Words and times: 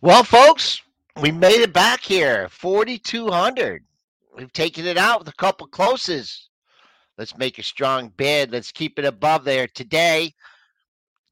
Well, 0.00 0.24
folks, 0.24 0.82
we 1.20 1.30
made 1.30 1.60
it 1.60 1.72
back 1.72 2.02
here. 2.02 2.48
4,200. 2.50 3.84
We've 4.36 4.52
taken 4.52 4.86
it 4.86 4.98
out 4.98 5.20
with 5.20 5.28
a 5.28 5.36
couple 5.36 5.66
closes. 5.68 6.50
Let's 7.16 7.36
make 7.38 7.58
a 7.58 7.62
strong 7.62 8.12
bid. 8.16 8.50
Let's 8.50 8.72
keep 8.72 8.98
it 8.98 9.04
above 9.04 9.44
there 9.44 9.68
today. 9.68 10.34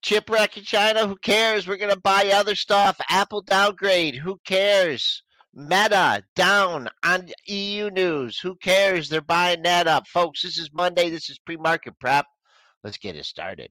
Chipwreck 0.03 0.57
in 0.57 0.65
China, 0.65 1.07
who 1.07 1.17
cares? 1.17 1.67
We're 1.67 1.77
going 1.77 1.95
to 1.95 2.01
buy 2.01 2.31
other 2.35 2.55
stuff. 2.55 3.01
Apple 3.09 3.43
downgrade, 3.43 4.17
who 4.17 4.41
cares? 4.45 5.23
Meta 5.55 6.25
down 6.35 6.89
on 7.05 7.29
EU 7.47 7.91
news, 7.91 8.39
who 8.39 8.57
cares? 8.57 9.09
They're 9.09 9.21
buying 9.21 9.63
that 9.63 9.87
up. 9.87 10.07
Folks, 10.07 10.43
this 10.43 10.57
is 10.57 10.73
Monday. 10.73 11.11
This 11.11 11.29
is 11.29 11.39
pre 11.39 11.57
market 11.57 11.95
prep. 12.01 12.27
Let's 12.83 12.97
get 12.97 13.17
it 13.17 13.27
started. 13.27 13.71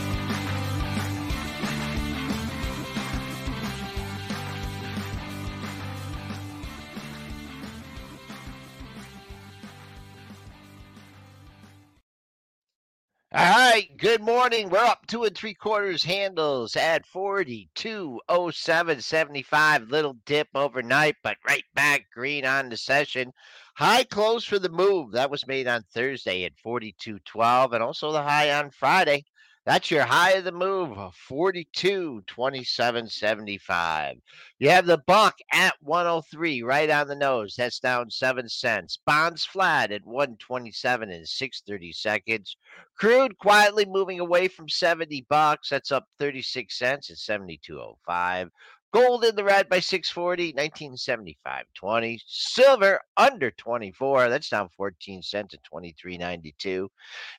All 13.33 13.45
right, 13.45 13.87
good 13.95 14.19
morning. 14.19 14.69
We're 14.69 14.79
up 14.79 15.07
two 15.07 15.23
and 15.23 15.33
three 15.33 15.53
quarters 15.53 16.03
handles 16.03 16.75
at 16.75 17.07
4207.75. 17.07 19.89
Little 19.89 20.17
dip 20.25 20.49
overnight, 20.53 21.15
but 21.23 21.37
right 21.47 21.63
back 21.73 22.07
green 22.13 22.45
on 22.45 22.67
the 22.67 22.75
session. 22.75 23.31
High 23.77 24.03
close 24.03 24.43
for 24.43 24.59
the 24.59 24.67
move. 24.67 25.13
That 25.13 25.31
was 25.31 25.47
made 25.47 25.69
on 25.69 25.83
Thursday 25.93 26.43
at 26.43 26.57
42.12, 26.57 27.71
and 27.71 27.81
also 27.81 28.11
the 28.11 28.21
high 28.21 28.51
on 28.51 28.69
Friday. 28.69 29.23
That's 29.63 29.91
your 29.91 30.05
high 30.05 30.31
of 30.31 30.43
the 30.43 30.51
move, 30.51 30.97
uh, 30.97 31.11
42.27.75. 31.29 34.19
You 34.57 34.71
have 34.71 34.87
the 34.87 35.03
buck 35.05 35.37
at 35.53 35.75
103, 35.81 36.63
right 36.63 36.89
on 36.89 37.07
the 37.07 37.15
nose. 37.15 37.53
That's 37.55 37.79
down 37.79 38.09
seven 38.09 38.49
cents. 38.49 38.97
Bonds 39.05 39.45
flat 39.45 39.91
at 39.91 40.03
127 40.03 41.11
and 41.11 41.27
630 41.27 41.93
seconds. 41.93 42.57
Crude 42.97 43.37
quietly 43.37 43.85
moving 43.85 44.19
away 44.19 44.47
from 44.47 44.67
70 44.67 45.27
bucks. 45.29 45.69
That's 45.69 45.91
up 45.91 46.07
36 46.17 46.75
cents 46.75 47.11
at 47.11 47.17
72.05. 47.17 48.49
Gold 48.93 49.23
in 49.23 49.37
the 49.37 49.43
red 49.43 49.69
by 49.69 49.79
640, 49.79 50.51
1975.20. 50.53 52.19
Silver 52.27 52.99
under 53.15 53.49
24. 53.51 54.29
That's 54.29 54.49
down 54.49 54.67
14 54.75 55.21
cents 55.21 55.53
at 55.53 55.61
23.92. 55.63 56.89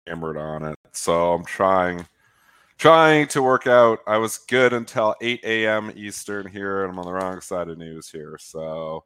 Hammered 0.07 0.37
on 0.37 0.63
it. 0.63 0.79
So 0.93 1.33
I'm 1.33 1.43
trying 1.43 2.05
trying 2.83 3.25
to 3.25 3.41
work 3.41 3.65
out. 3.65 3.99
I 4.05 4.17
was 4.17 4.39
good 4.39 4.73
until 4.73 5.15
8 5.21 5.39
a.m. 5.45 5.93
Eastern 5.95 6.45
here, 6.45 6.83
and 6.83 6.91
I'm 6.91 6.99
on 6.99 7.05
the 7.05 7.13
wrong 7.13 7.39
side 7.39 7.69
of 7.69 7.77
news 7.77 8.09
here. 8.09 8.37
So 8.37 9.05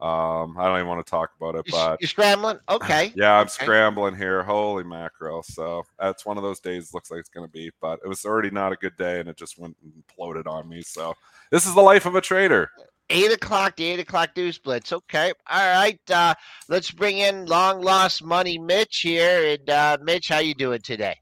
um, 0.00 0.54
I 0.58 0.66
don't 0.66 0.76
even 0.76 0.86
want 0.86 1.06
to 1.06 1.10
talk 1.10 1.30
about 1.40 1.54
it, 1.54 1.64
but 1.70 1.98
You're 1.98 2.08
scrambling? 2.08 2.58
Okay. 2.68 3.12
yeah, 3.16 3.36
I'm 3.38 3.46
Okay. 3.46 3.64
scrambling 3.64 4.16
here. 4.16 4.42
Holy 4.42 4.84
mackerel. 4.84 5.42
So 5.42 5.82
that's 5.98 6.26
one 6.26 6.36
of 6.36 6.42
those 6.42 6.60
days 6.60 6.92
looks 6.92 7.10
like 7.10 7.20
it's 7.20 7.30
going 7.30 7.46
to 7.46 7.50
be, 7.50 7.70
but 7.80 7.98
it 8.04 8.08
was 8.08 8.26
already 8.26 8.50
not 8.50 8.72
a 8.72 8.76
good 8.76 8.98
day 8.98 9.18
and 9.18 9.30
it 9.30 9.38
just 9.38 9.58
went 9.58 9.78
and 9.82 9.94
imploded 9.94 10.46
on 10.46 10.68
me. 10.68 10.82
So 10.82 11.14
this 11.50 11.66
is 11.66 11.74
the 11.74 11.80
life 11.80 12.04
of 12.04 12.16
a 12.16 12.20
trader. 12.20 12.70
Eight 13.08 13.32
o'clock, 13.32 13.76
the 13.76 13.84
eight 13.84 14.00
o'clock 14.00 14.36
news 14.36 14.58
blitz. 14.58 14.92
Okay. 14.92 15.32
All 15.48 15.74
right. 15.74 15.98
Uh, 16.10 16.34
let's 16.68 16.90
bring 16.90 17.16
in 17.16 17.46
long 17.46 17.80
lost 17.80 18.22
money 18.22 18.58
Mitch 18.58 18.98
here. 18.98 19.54
And 19.54 19.70
uh, 19.70 19.96
Mitch, 20.02 20.28
how 20.28 20.40
you 20.40 20.52
doing 20.52 20.82
today? 20.82 21.16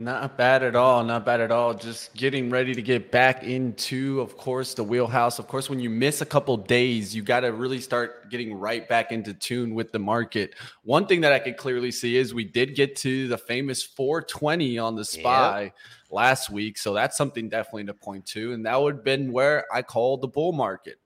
Not 0.00 0.36
bad 0.36 0.62
at 0.62 0.76
all. 0.76 1.02
Not 1.02 1.26
bad 1.26 1.40
at 1.40 1.50
all. 1.50 1.74
Just 1.74 2.14
getting 2.14 2.50
ready 2.50 2.72
to 2.72 2.80
get 2.80 3.10
back 3.10 3.42
into, 3.42 4.20
of 4.20 4.36
course, 4.36 4.72
the 4.74 4.84
wheelhouse. 4.84 5.40
Of 5.40 5.48
course, 5.48 5.68
when 5.68 5.80
you 5.80 5.90
miss 5.90 6.20
a 6.20 6.26
couple 6.26 6.56
days, 6.56 7.12
you 7.12 7.22
got 7.22 7.40
to 7.40 7.52
really 7.52 7.80
start 7.80 8.30
getting 8.30 8.54
right 8.54 8.88
back 8.88 9.10
into 9.10 9.34
tune 9.34 9.74
with 9.74 9.90
the 9.90 9.98
market. 9.98 10.54
One 10.84 11.06
thing 11.06 11.20
that 11.22 11.32
I 11.32 11.40
could 11.40 11.56
clearly 11.56 11.90
see 11.90 12.16
is 12.16 12.32
we 12.32 12.44
did 12.44 12.76
get 12.76 12.94
to 12.96 13.26
the 13.26 13.36
famous 13.36 13.82
420 13.82 14.78
on 14.78 14.94
the 14.94 15.04
SPY 15.04 15.72
last 16.12 16.48
week. 16.48 16.78
So 16.78 16.94
that's 16.94 17.16
something 17.16 17.48
definitely 17.48 17.86
to 17.86 17.94
point 17.94 18.24
to. 18.26 18.52
And 18.52 18.64
that 18.66 18.80
would 18.80 18.96
have 18.96 19.04
been 19.04 19.32
where 19.32 19.66
I 19.72 19.82
called 19.82 20.20
the 20.20 20.28
bull 20.28 20.52
market. 20.52 21.00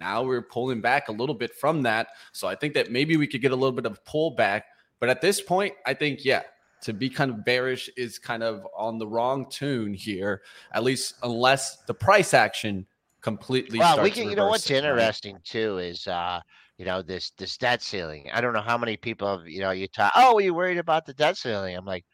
Now 0.00 0.22
we're 0.22 0.42
pulling 0.42 0.82
back 0.82 1.08
a 1.08 1.12
little 1.12 1.34
bit 1.34 1.54
from 1.54 1.80
that. 1.84 2.08
So 2.32 2.46
I 2.46 2.56
think 2.56 2.74
that 2.74 2.90
maybe 2.90 3.16
we 3.16 3.26
could 3.26 3.40
get 3.40 3.52
a 3.52 3.56
little 3.56 3.72
bit 3.72 3.86
of 3.86 4.04
pullback. 4.04 4.64
But 5.00 5.08
at 5.08 5.22
this 5.22 5.40
point, 5.40 5.74
I 5.86 5.94
think, 5.94 6.26
yeah, 6.26 6.42
to 6.84 6.92
be 6.92 7.08
kind 7.08 7.30
of 7.30 7.44
bearish 7.44 7.88
is 7.96 8.18
kind 8.18 8.42
of 8.42 8.66
on 8.76 8.98
the 8.98 9.06
wrong 9.06 9.46
tune 9.50 9.94
here, 9.94 10.42
at 10.72 10.82
least 10.82 11.14
unless 11.22 11.78
the 11.86 11.94
price 11.94 12.34
action 12.34 12.86
completely. 13.20 13.78
Well, 13.78 14.02
we 14.02 14.10
can. 14.10 14.28
You 14.28 14.36
know 14.36 14.48
what's 14.48 14.68
reversing, 14.68 14.90
right? 14.90 14.98
interesting 14.98 15.38
too 15.44 15.78
is 15.78 16.06
uh, 16.06 16.40
you 16.78 16.84
know 16.84 17.02
this 17.02 17.32
this 17.38 17.56
debt 17.56 17.82
ceiling. 17.82 18.28
I 18.32 18.40
don't 18.40 18.52
know 18.52 18.60
how 18.60 18.78
many 18.78 18.96
people 18.96 19.38
have 19.38 19.48
you 19.48 19.60
know 19.60 19.70
you 19.70 19.88
talk. 19.88 20.12
Oh, 20.14 20.36
are 20.36 20.40
you 20.40 20.54
worried 20.54 20.78
about 20.78 21.06
the 21.06 21.14
debt 21.14 21.36
ceiling? 21.36 21.76
I'm 21.76 21.86
like, 21.86 22.04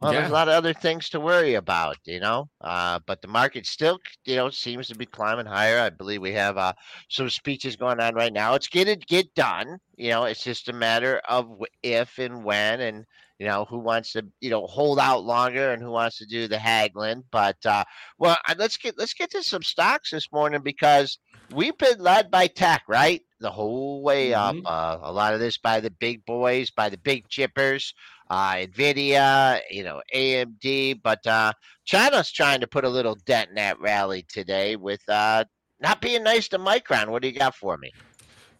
well, 0.00 0.12
there's 0.12 0.30
a 0.30 0.32
lot 0.32 0.48
of 0.48 0.54
other 0.54 0.72
things 0.72 1.08
to 1.08 1.18
worry 1.18 1.54
about, 1.54 1.96
you 2.04 2.20
know. 2.20 2.48
Uh, 2.60 3.00
but 3.06 3.20
the 3.20 3.26
market 3.26 3.66
still, 3.66 3.98
you 4.26 4.36
know, 4.36 4.48
seems 4.48 4.86
to 4.88 4.94
be 4.94 5.06
climbing 5.06 5.46
higher. 5.46 5.80
I 5.80 5.90
believe 5.90 6.20
we 6.20 6.32
have 6.32 6.56
uh, 6.56 6.72
some 7.08 7.28
speeches 7.28 7.74
going 7.74 7.98
on 7.98 8.14
right 8.14 8.32
now. 8.32 8.54
It's 8.54 8.68
getting 8.68 9.02
get 9.08 9.34
done. 9.34 9.78
You 9.96 10.10
know, 10.10 10.24
it's 10.24 10.44
just 10.44 10.68
a 10.68 10.72
matter 10.72 11.20
of 11.28 11.50
if 11.82 12.18
and 12.18 12.44
when 12.44 12.80
and 12.80 13.06
you 13.38 13.46
know 13.46 13.64
who 13.68 13.78
wants 13.78 14.12
to 14.12 14.24
you 14.40 14.50
know 14.50 14.66
hold 14.66 14.98
out 14.98 15.24
longer 15.24 15.72
and 15.72 15.82
who 15.82 15.90
wants 15.90 16.18
to 16.18 16.26
do 16.26 16.48
the 16.48 16.58
haggling 16.58 17.22
but 17.30 17.56
uh 17.64 17.84
well 18.18 18.36
let's 18.56 18.76
get 18.76 18.98
let's 18.98 19.14
get 19.14 19.30
to 19.30 19.42
some 19.42 19.62
stocks 19.62 20.10
this 20.10 20.28
morning 20.32 20.60
because 20.62 21.18
we've 21.54 21.78
been 21.78 21.98
led 21.98 22.30
by 22.30 22.46
tech 22.46 22.82
right? 22.88 23.22
The 23.40 23.50
whole 23.50 24.02
way 24.02 24.34
up 24.34 24.56
Mhm. 24.56 24.62
uh, 24.66 24.98
a 25.02 25.12
lot 25.12 25.34
of 25.34 25.40
this 25.40 25.58
by 25.58 25.80
the 25.80 25.90
big 25.90 26.24
boys 26.26 26.70
by 26.70 26.88
the 26.88 26.98
big 26.98 27.28
chippers 27.28 27.92
uh 28.30 28.54
nvidia 28.54 29.60
you 29.70 29.82
know 29.84 30.02
amd 30.14 31.00
but 31.02 31.26
uh 31.26 31.52
china's 31.84 32.30
trying 32.30 32.60
to 32.60 32.66
put 32.66 32.84
a 32.84 32.88
little 32.88 33.14
dent 33.26 33.48
in 33.50 33.54
that 33.54 33.80
rally 33.80 34.26
today 34.28 34.76
with 34.76 35.00
uh 35.08 35.44
not 35.80 36.00
being 36.00 36.24
nice 36.24 36.48
to 36.48 36.58
micron. 36.58 37.08
What 37.08 37.22
do 37.22 37.28
you 37.28 37.38
got 37.38 37.54
for 37.54 37.76
me 37.78 37.92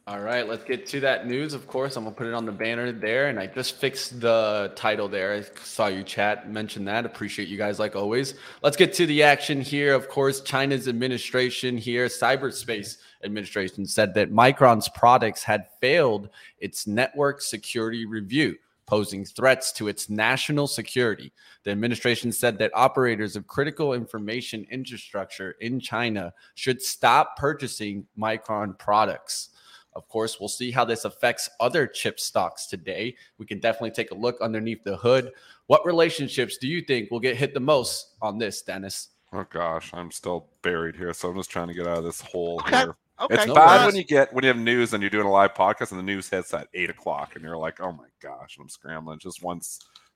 All 0.08 0.20
right, 0.20 0.48
let's 0.48 0.64
get 0.64 0.86
to 0.86 1.00
that 1.00 1.26
news. 1.26 1.52
Of 1.52 1.66
course, 1.66 1.96
I'm 1.96 2.04
gonna 2.04 2.16
put 2.16 2.26
it 2.26 2.32
on 2.32 2.46
the 2.46 2.52
banner 2.52 2.92
there, 2.92 3.26
and 3.28 3.38
I 3.38 3.46
just 3.46 3.76
fixed 3.76 4.22
the 4.22 4.72
title 4.74 5.06
there. 5.06 5.34
I 5.34 5.44
saw 5.62 5.88
you 5.88 6.02
chat 6.02 6.50
mention 6.50 6.86
that. 6.86 7.04
Appreciate 7.04 7.46
you 7.46 7.58
guys 7.58 7.78
like 7.78 7.94
always. 7.94 8.32
Let's 8.62 8.78
get 8.78 8.94
to 8.94 9.04
the 9.04 9.22
action 9.22 9.60
here. 9.60 9.92
Of 9.92 10.08
course, 10.08 10.40
China's 10.40 10.88
administration 10.88 11.76
here, 11.76 12.06
cyberspace 12.06 12.96
administration, 13.22 13.84
said 13.84 14.14
that 14.14 14.32
Micron's 14.32 14.88
products 14.88 15.42
had 15.42 15.66
failed 15.78 16.30
its 16.58 16.86
network 16.86 17.42
security 17.42 18.06
review, 18.06 18.56
posing 18.86 19.26
threats 19.26 19.72
to 19.72 19.88
its 19.88 20.08
national 20.08 20.68
security. 20.68 21.34
The 21.64 21.70
administration 21.72 22.32
said 22.32 22.56
that 22.60 22.70
operators 22.72 23.36
of 23.36 23.46
critical 23.46 23.92
information 23.92 24.66
infrastructure 24.70 25.56
in 25.60 25.80
China 25.80 26.32
should 26.54 26.80
stop 26.80 27.36
purchasing 27.36 28.06
Micron 28.18 28.78
products. 28.78 29.50
Of 29.98 30.08
course, 30.08 30.38
we'll 30.38 30.48
see 30.48 30.70
how 30.70 30.84
this 30.84 31.04
affects 31.04 31.50
other 31.58 31.84
chip 31.88 32.20
stocks 32.20 32.66
today. 32.66 33.16
We 33.36 33.46
can 33.46 33.58
definitely 33.58 33.90
take 33.90 34.12
a 34.12 34.14
look 34.14 34.40
underneath 34.40 34.84
the 34.84 34.96
hood. 34.96 35.32
What 35.66 35.84
relationships 35.84 36.56
do 36.56 36.68
you 36.68 36.82
think 36.82 37.10
will 37.10 37.18
get 37.18 37.36
hit 37.36 37.52
the 37.52 37.58
most 37.60 38.14
on 38.22 38.38
this, 38.38 38.62
Dennis? 38.62 39.08
Oh 39.32 39.44
gosh, 39.50 39.90
I'm 39.92 40.12
still 40.12 40.46
buried 40.62 40.94
here. 40.94 41.12
So 41.12 41.28
I'm 41.30 41.36
just 41.36 41.50
trying 41.50 41.66
to 41.66 41.74
get 41.74 41.88
out 41.88 41.98
of 41.98 42.04
this 42.04 42.20
hole 42.20 42.60
Okay. 42.60 42.76
here. 42.76 42.96
okay 43.20 43.34
It's 43.34 43.46
no 43.48 43.54
bad 43.54 43.80
worries. 43.82 43.86
when 43.86 43.96
you 43.96 44.04
get 44.04 44.32
when 44.32 44.44
you 44.44 44.48
have 44.48 44.56
news 44.56 44.94
and 44.94 45.02
you're 45.02 45.10
doing 45.10 45.26
a 45.26 45.30
live 45.32 45.52
podcast 45.54 45.90
and 45.90 45.98
the 45.98 46.04
news 46.04 46.30
hits 46.30 46.54
at 46.54 46.68
eight 46.74 46.90
o'clock 46.90 47.34
and 47.34 47.42
you're 47.44 47.58
like, 47.58 47.80
oh 47.80 47.90
my 47.90 48.06
gosh, 48.22 48.56
I'm 48.60 48.68
scrambling. 48.68 49.18
Just 49.18 49.42
one 49.42 49.60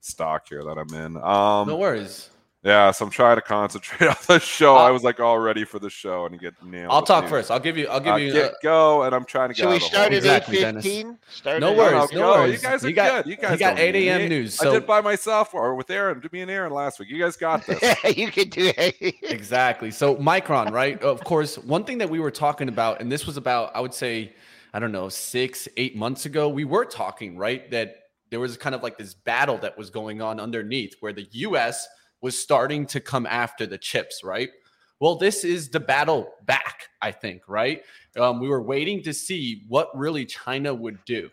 stock 0.01 0.49
here 0.49 0.63
that 0.63 0.79
I'm 0.79 0.95
in. 0.95 1.17
Um, 1.23 1.67
No 1.69 1.77
worries. 1.77 2.31
Yeah, 2.65 2.93
so 2.93 3.05
I'm 3.05 3.11
trying 3.11 3.35
to 3.37 3.43
concentrate 3.43 4.07
on 4.09 4.15
the 4.29 4.39
show. 4.39 4.77
I 4.77 4.93
was 4.93 5.03
like 5.03 5.19
all 5.19 5.41
ready 5.41 5.65
for 5.65 5.81
the 5.81 5.91
show, 5.91 6.27
and 6.27 6.33
you 6.35 6.41
get 6.41 6.55
nailed. 6.65 6.93
I'll 6.93 7.03
talk 7.03 7.25
news. 7.25 7.31
first. 7.31 7.51
I'll 7.51 7.59
give 7.59 7.77
you. 7.77 7.89
I'll 7.89 7.99
give 7.99 8.13
Uh, 8.15 8.17
you. 8.19 8.33
get 8.33 8.53
uh, 8.53 8.55
go, 8.63 9.03
and 9.03 9.13
I'm 9.13 9.25
trying 9.25 9.49
to 9.49 9.55
get. 9.55 9.63
Should 9.63 9.69
we 9.71 9.75
out 9.77 9.83
of 9.83 9.89
start 9.89 10.07
at 10.13 10.19
Exactly, 10.19 10.59
eight 10.59 10.75
fifteen? 10.75 11.19
No 11.59 11.73
worries, 11.73 12.13
No, 12.13 12.19
no 12.21 12.35
go. 12.35 12.41
worries. 12.43 12.63
You 12.63 12.69
guys 12.69 12.85
are 12.85 12.89
You 12.89 12.95
got- 12.95 13.25
good. 13.25 13.31
You 13.33 13.37
guys 13.37 13.53
you 13.53 13.59
got 13.59 13.79
8 13.81 13.95
a.m. 13.97 14.23
me. 14.23 14.29
news, 14.29 14.61
I 14.61 14.65
so- 14.65 14.73
did 14.75 14.87
by 14.87 15.01
myself 15.01 15.55
or 15.55 15.75
with 15.75 15.91
Aaron. 15.91 16.23
Me 16.31 16.41
and 16.43 16.51
Aaron 16.53 16.73
last 16.73 17.01
week. 17.01 17.09
You 17.11 17.19
guys 17.19 17.37
got 17.37 17.67
this. 17.67 17.83
eight. 18.05 18.17
you 18.17 18.31
can 18.31 18.49
do 18.49 18.73
it. 18.79 18.97
Exactly. 19.23 19.91
So 19.91 20.15
Micron, 20.15 20.71
right? 20.71 21.03
Of 21.03 21.25
course, 21.25 21.59
one 21.59 21.83
thing 21.83 21.99
that 21.99 22.09
we 22.11 22.21
were 22.21 22.31
talking 22.31 22.69
about, 22.69 23.01
and 23.01 23.11
this 23.11 23.27
was 23.27 23.37
about, 23.37 23.75
I 23.75 23.81
would 23.81 23.93
say, 23.95 24.35
I 24.73 24.79
don't 24.79 24.93
know, 24.93 25.09
six, 25.09 25.67
eight 25.77 25.97
months 25.97 26.27
ago, 26.27 26.49
we 26.49 26.65
were 26.65 26.85
talking, 26.85 27.37
right? 27.37 27.69
That 27.73 27.97
there 28.31 28.39
was 28.39 28.57
kind 28.57 28.75
of 28.77 28.85
like 28.85 28.97
this 28.99 29.15
battle 29.15 29.59
that 29.59 29.77
was 29.77 29.91
going 29.91 30.23
on 30.23 30.39
underneath 30.39 30.95
where 31.01 31.13
the 31.13 31.27
US 31.33 31.89
was 32.23 32.39
starting 32.39 32.87
to 32.87 33.01
come 33.01 33.27
after 33.27 33.67
the 33.67 33.77
chips, 33.77 34.25
right? 34.25 34.51
Well, 35.01 35.17
this 35.17 35.45
is 35.45 35.69
the 35.69 35.81
battle 35.81 36.33
back, 36.47 36.87
I 37.03 37.11
think, 37.11 37.43
right? 37.49 37.83
Um, 38.17 38.41
we 38.41 38.49
were 38.49 38.63
waiting 38.63 39.03
to 39.03 39.13
see 39.13 39.65
what 39.69 39.91
really 39.97 40.25
China 40.25 40.73
would 40.73 41.05
do. 41.05 41.29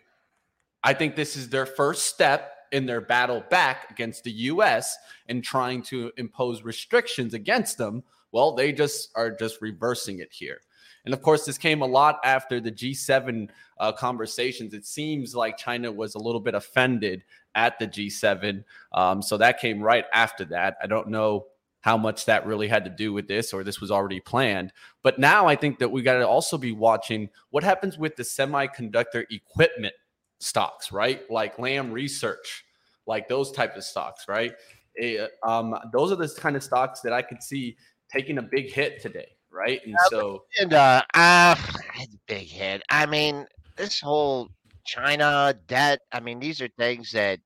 I 0.82 0.92
think 0.92 1.14
this 1.14 1.36
is 1.36 1.48
their 1.48 1.66
first 1.66 2.06
step 2.06 2.52
in 2.72 2.86
their 2.86 3.00
battle 3.00 3.44
back 3.50 3.90
against 3.90 4.24
the 4.24 4.32
US 4.32 4.96
and 5.28 5.42
trying 5.42 5.82
to 5.84 6.10
impose 6.16 6.62
restrictions 6.62 7.34
against 7.34 7.78
them. 7.78 8.02
Well, 8.32 8.54
they 8.54 8.72
just 8.72 9.10
are 9.14 9.30
just 9.30 9.60
reversing 9.60 10.18
it 10.18 10.32
here. 10.32 10.60
And 11.04 11.14
of 11.14 11.22
course, 11.22 11.44
this 11.44 11.58
came 11.58 11.82
a 11.82 11.86
lot 11.86 12.20
after 12.24 12.60
the 12.60 12.70
G7 12.70 13.48
uh, 13.78 13.92
conversations. 13.92 14.74
It 14.74 14.84
seems 14.84 15.34
like 15.34 15.56
China 15.56 15.90
was 15.90 16.14
a 16.14 16.18
little 16.18 16.40
bit 16.40 16.54
offended 16.54 17.22
at 17.54 17.78
the 17.78 17.86
G7. 17.86 18.64
Um, 18.92 19.22
so 19.22 19.36
that 19.36 19.60
came 19.60 19.82
right 19.82 20.04
after 20.12 20.44
that. 20.46 20.76
I 20.82 20.86
don't 20.86 21.08
know 21.08 21.46
how 21.80 21.96
much 21.96 22.26
that 22.26 22.46
really 22.46 22.68
had 22.68 22.84
to 22.84 22.90
do 22.90 23.12
with 23.12 23.26
this 23.26 23.52
or 23.52 23.64
this 23.64 23.80
was 23.80 23.90
already 23.90 24.20
planned. 24.20 24.72
But 25.02 25.18
now 25.18 25.46
I 25.46 25.56
think 25.56 25.78
that 25.78 25.90
we 25.90 26.02
got 26.02 26.18
to 26.18 26.28
also 26.28 26.58
be 26.58 26.72
watching 26.72 27.30
what 27.50 27.64
happens 27.64 27.98
with 27.98 28.16
the 28.16 28.22
semiconductor 28.22 29.24
equipment 29.30 29.94
stocks, 30.40 30.92
right? 30.92 31.22
Like 31.30 31.58
Lam 31.58 31.90
Research, 31.90 32.64
like 33.06 33.28
those 33.28 33.50
type 33.50 33.76
of 33.76 33.84
stocks, 33.84 34.28
right? 34.28 34.52
Eh, 34.98 35.26
um, 35.42 35.74
those 35.92 36.12
are 36.12 36.16
the 36.16 36.28
kind 36.28 36.56
of 36.56 36.62
stocks 36.62 37.00
that 37.00 37.12
I 37.12 37.22
could 37.22 37.42
see 37.42 37.76
taking 38.12 38.38
a 38.38 38.42
big 38.42 38.70
hit 38.70 39.00
today, 39.00 39.28
right? 39.50 39.80
And 39.84 39.96
so 40.10 40.44
And 40.60 40.74
uh, 40.74 41.02
uh 41.14 41.54
big 42.26 42.46
hit. 42.46 42.82
I 42.90 43.06
mean, 43.06 43.46
this 43.76 44.00
whole 44.00 44.50
China 44.90 45.54
debt. 45.66 46.00
I 46.12 46.20
mean, 46.20 46.40
these 46.40 46.60
are 46.60 46.68
things 46.78 47.12
that 47.12 47.38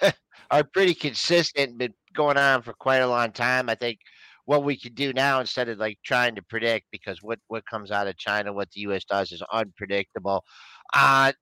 are 0.50 0.64
pretty 0.64 0.94
consistent, 0.94 1.78
been 1.78 1.94
going 2.14 2.36
on 2.36 2.62
for 2.62 2.72
quite 2.72 2.98
a 2.98 3.08
long 3.08 3.32
time. 3.32 3.68
I 3.68 3.74
think 3.74 3.98
what 4.46 4.64
we 4.64 4.78
could 4.78 4.94
do 4.94 5.12
now 5.12 5.40
instead 5.40 5.68
of 5.68 5.78
like 5.78 5.98
trying 6.04 6.34
to 6.36 6.42
predict 6.42 6.86
because 6.92 7.18
what 7.22 7.38
what 7.48 7.66
comes 7.66 7.90
out 7.90 8.06
of 8.06 8.16
China, 8.16 8.52
what 8.52 8.70
the 8.70 8.82
U.S. 8.82 9.04
does 9.04 9.32
is 9.32 9.42
unpredictable. 9.52 10.44
Uh 10.94 11.32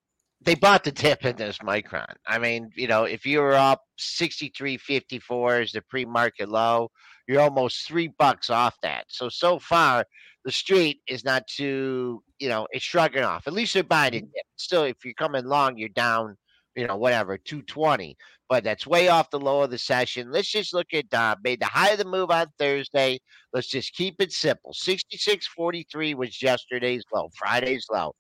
they 0.45 0.55
bought 0.57 0.83
the 0.83 0.91
dip 0.91 1.25
in 1.25 1.37
this 1.37 1.59
micron. 1.59 2.15
I 2.27 2.39
mean, 2.39 2.71
you 2.75 2.89
know, 2.89 3.05
if 3.05 3.25
you 3.25 3.41
were 3.41 3.55
up 3.55 3.81
63.54 4.01 5.63
is 5.63 5.73
the 5.73 5.83
pre-market 5.89 6.49
low, 6.49 6.91
you're 7.29 7.41
almost 7.41 7.87
three 7.87 8.09
bucks 8.19 8.51
off 8.51 8.75
that. 8.83 9.05
So 9.09 9.29
so 9.29 9.59
far, 9.59 10.05
the 10.45 10.53
street 10.53 11.01
is 11.09 11.25
not 11.25 11.47
too, 11.47 12.23
you 12.39 12.49
know, 12.49 12.67
it's 12.71 12.85
shrugging 12.85 13.23
off. 13.23 13.47
At 13.47 13.53
least 13.53 13.75
they're 13.75 13.85
buying 13.85 14.15
it. 14.15 14.33
dip. 14.33 14.45
Still, 14.57 14.85
if 14.85 15.05
you're 15.05 15.15
coming 15.15 15.45
long, 15.45 15.77
you're 15.77 15.89
down, 15.91 16.37
you 16.75 16.87
know, 16.87 16.97
whatever, 16.97 17.39
220. 17.39 18.17
But 18.49 18.65
that's 18.65 18.87
way 18.87 19.09
off 19.09 19.31
the 19.31 19.41
low 19.41 19.63
of 19.63 19.71
the 19.71 19.79
session. 19.79 20.31
Let's 20.31 20.51
just 20.51 20.75
look 20.75 20.93
at 20.93 21.13
uh, 21.15 21.37
made 21.43 21.61
the 21.61 21.67
high 21.67 21.91
of 21.91 21.99
the 21.99 22.05
move 22.05 22.31
on 22.31 22.49
Thursday. 22.59 23.19
Let's 23.53 23.69
just 23.69 23.95
keep 23.95 24.17
it 24.21 24.33
simple. 24.33 24.73
66.43 24.73 26.15
was 26.15 26.43
yesterday's 26.43 27.05
low, 27.15 27.31
Friday's 27.37 27.87
low. 27.91 28.15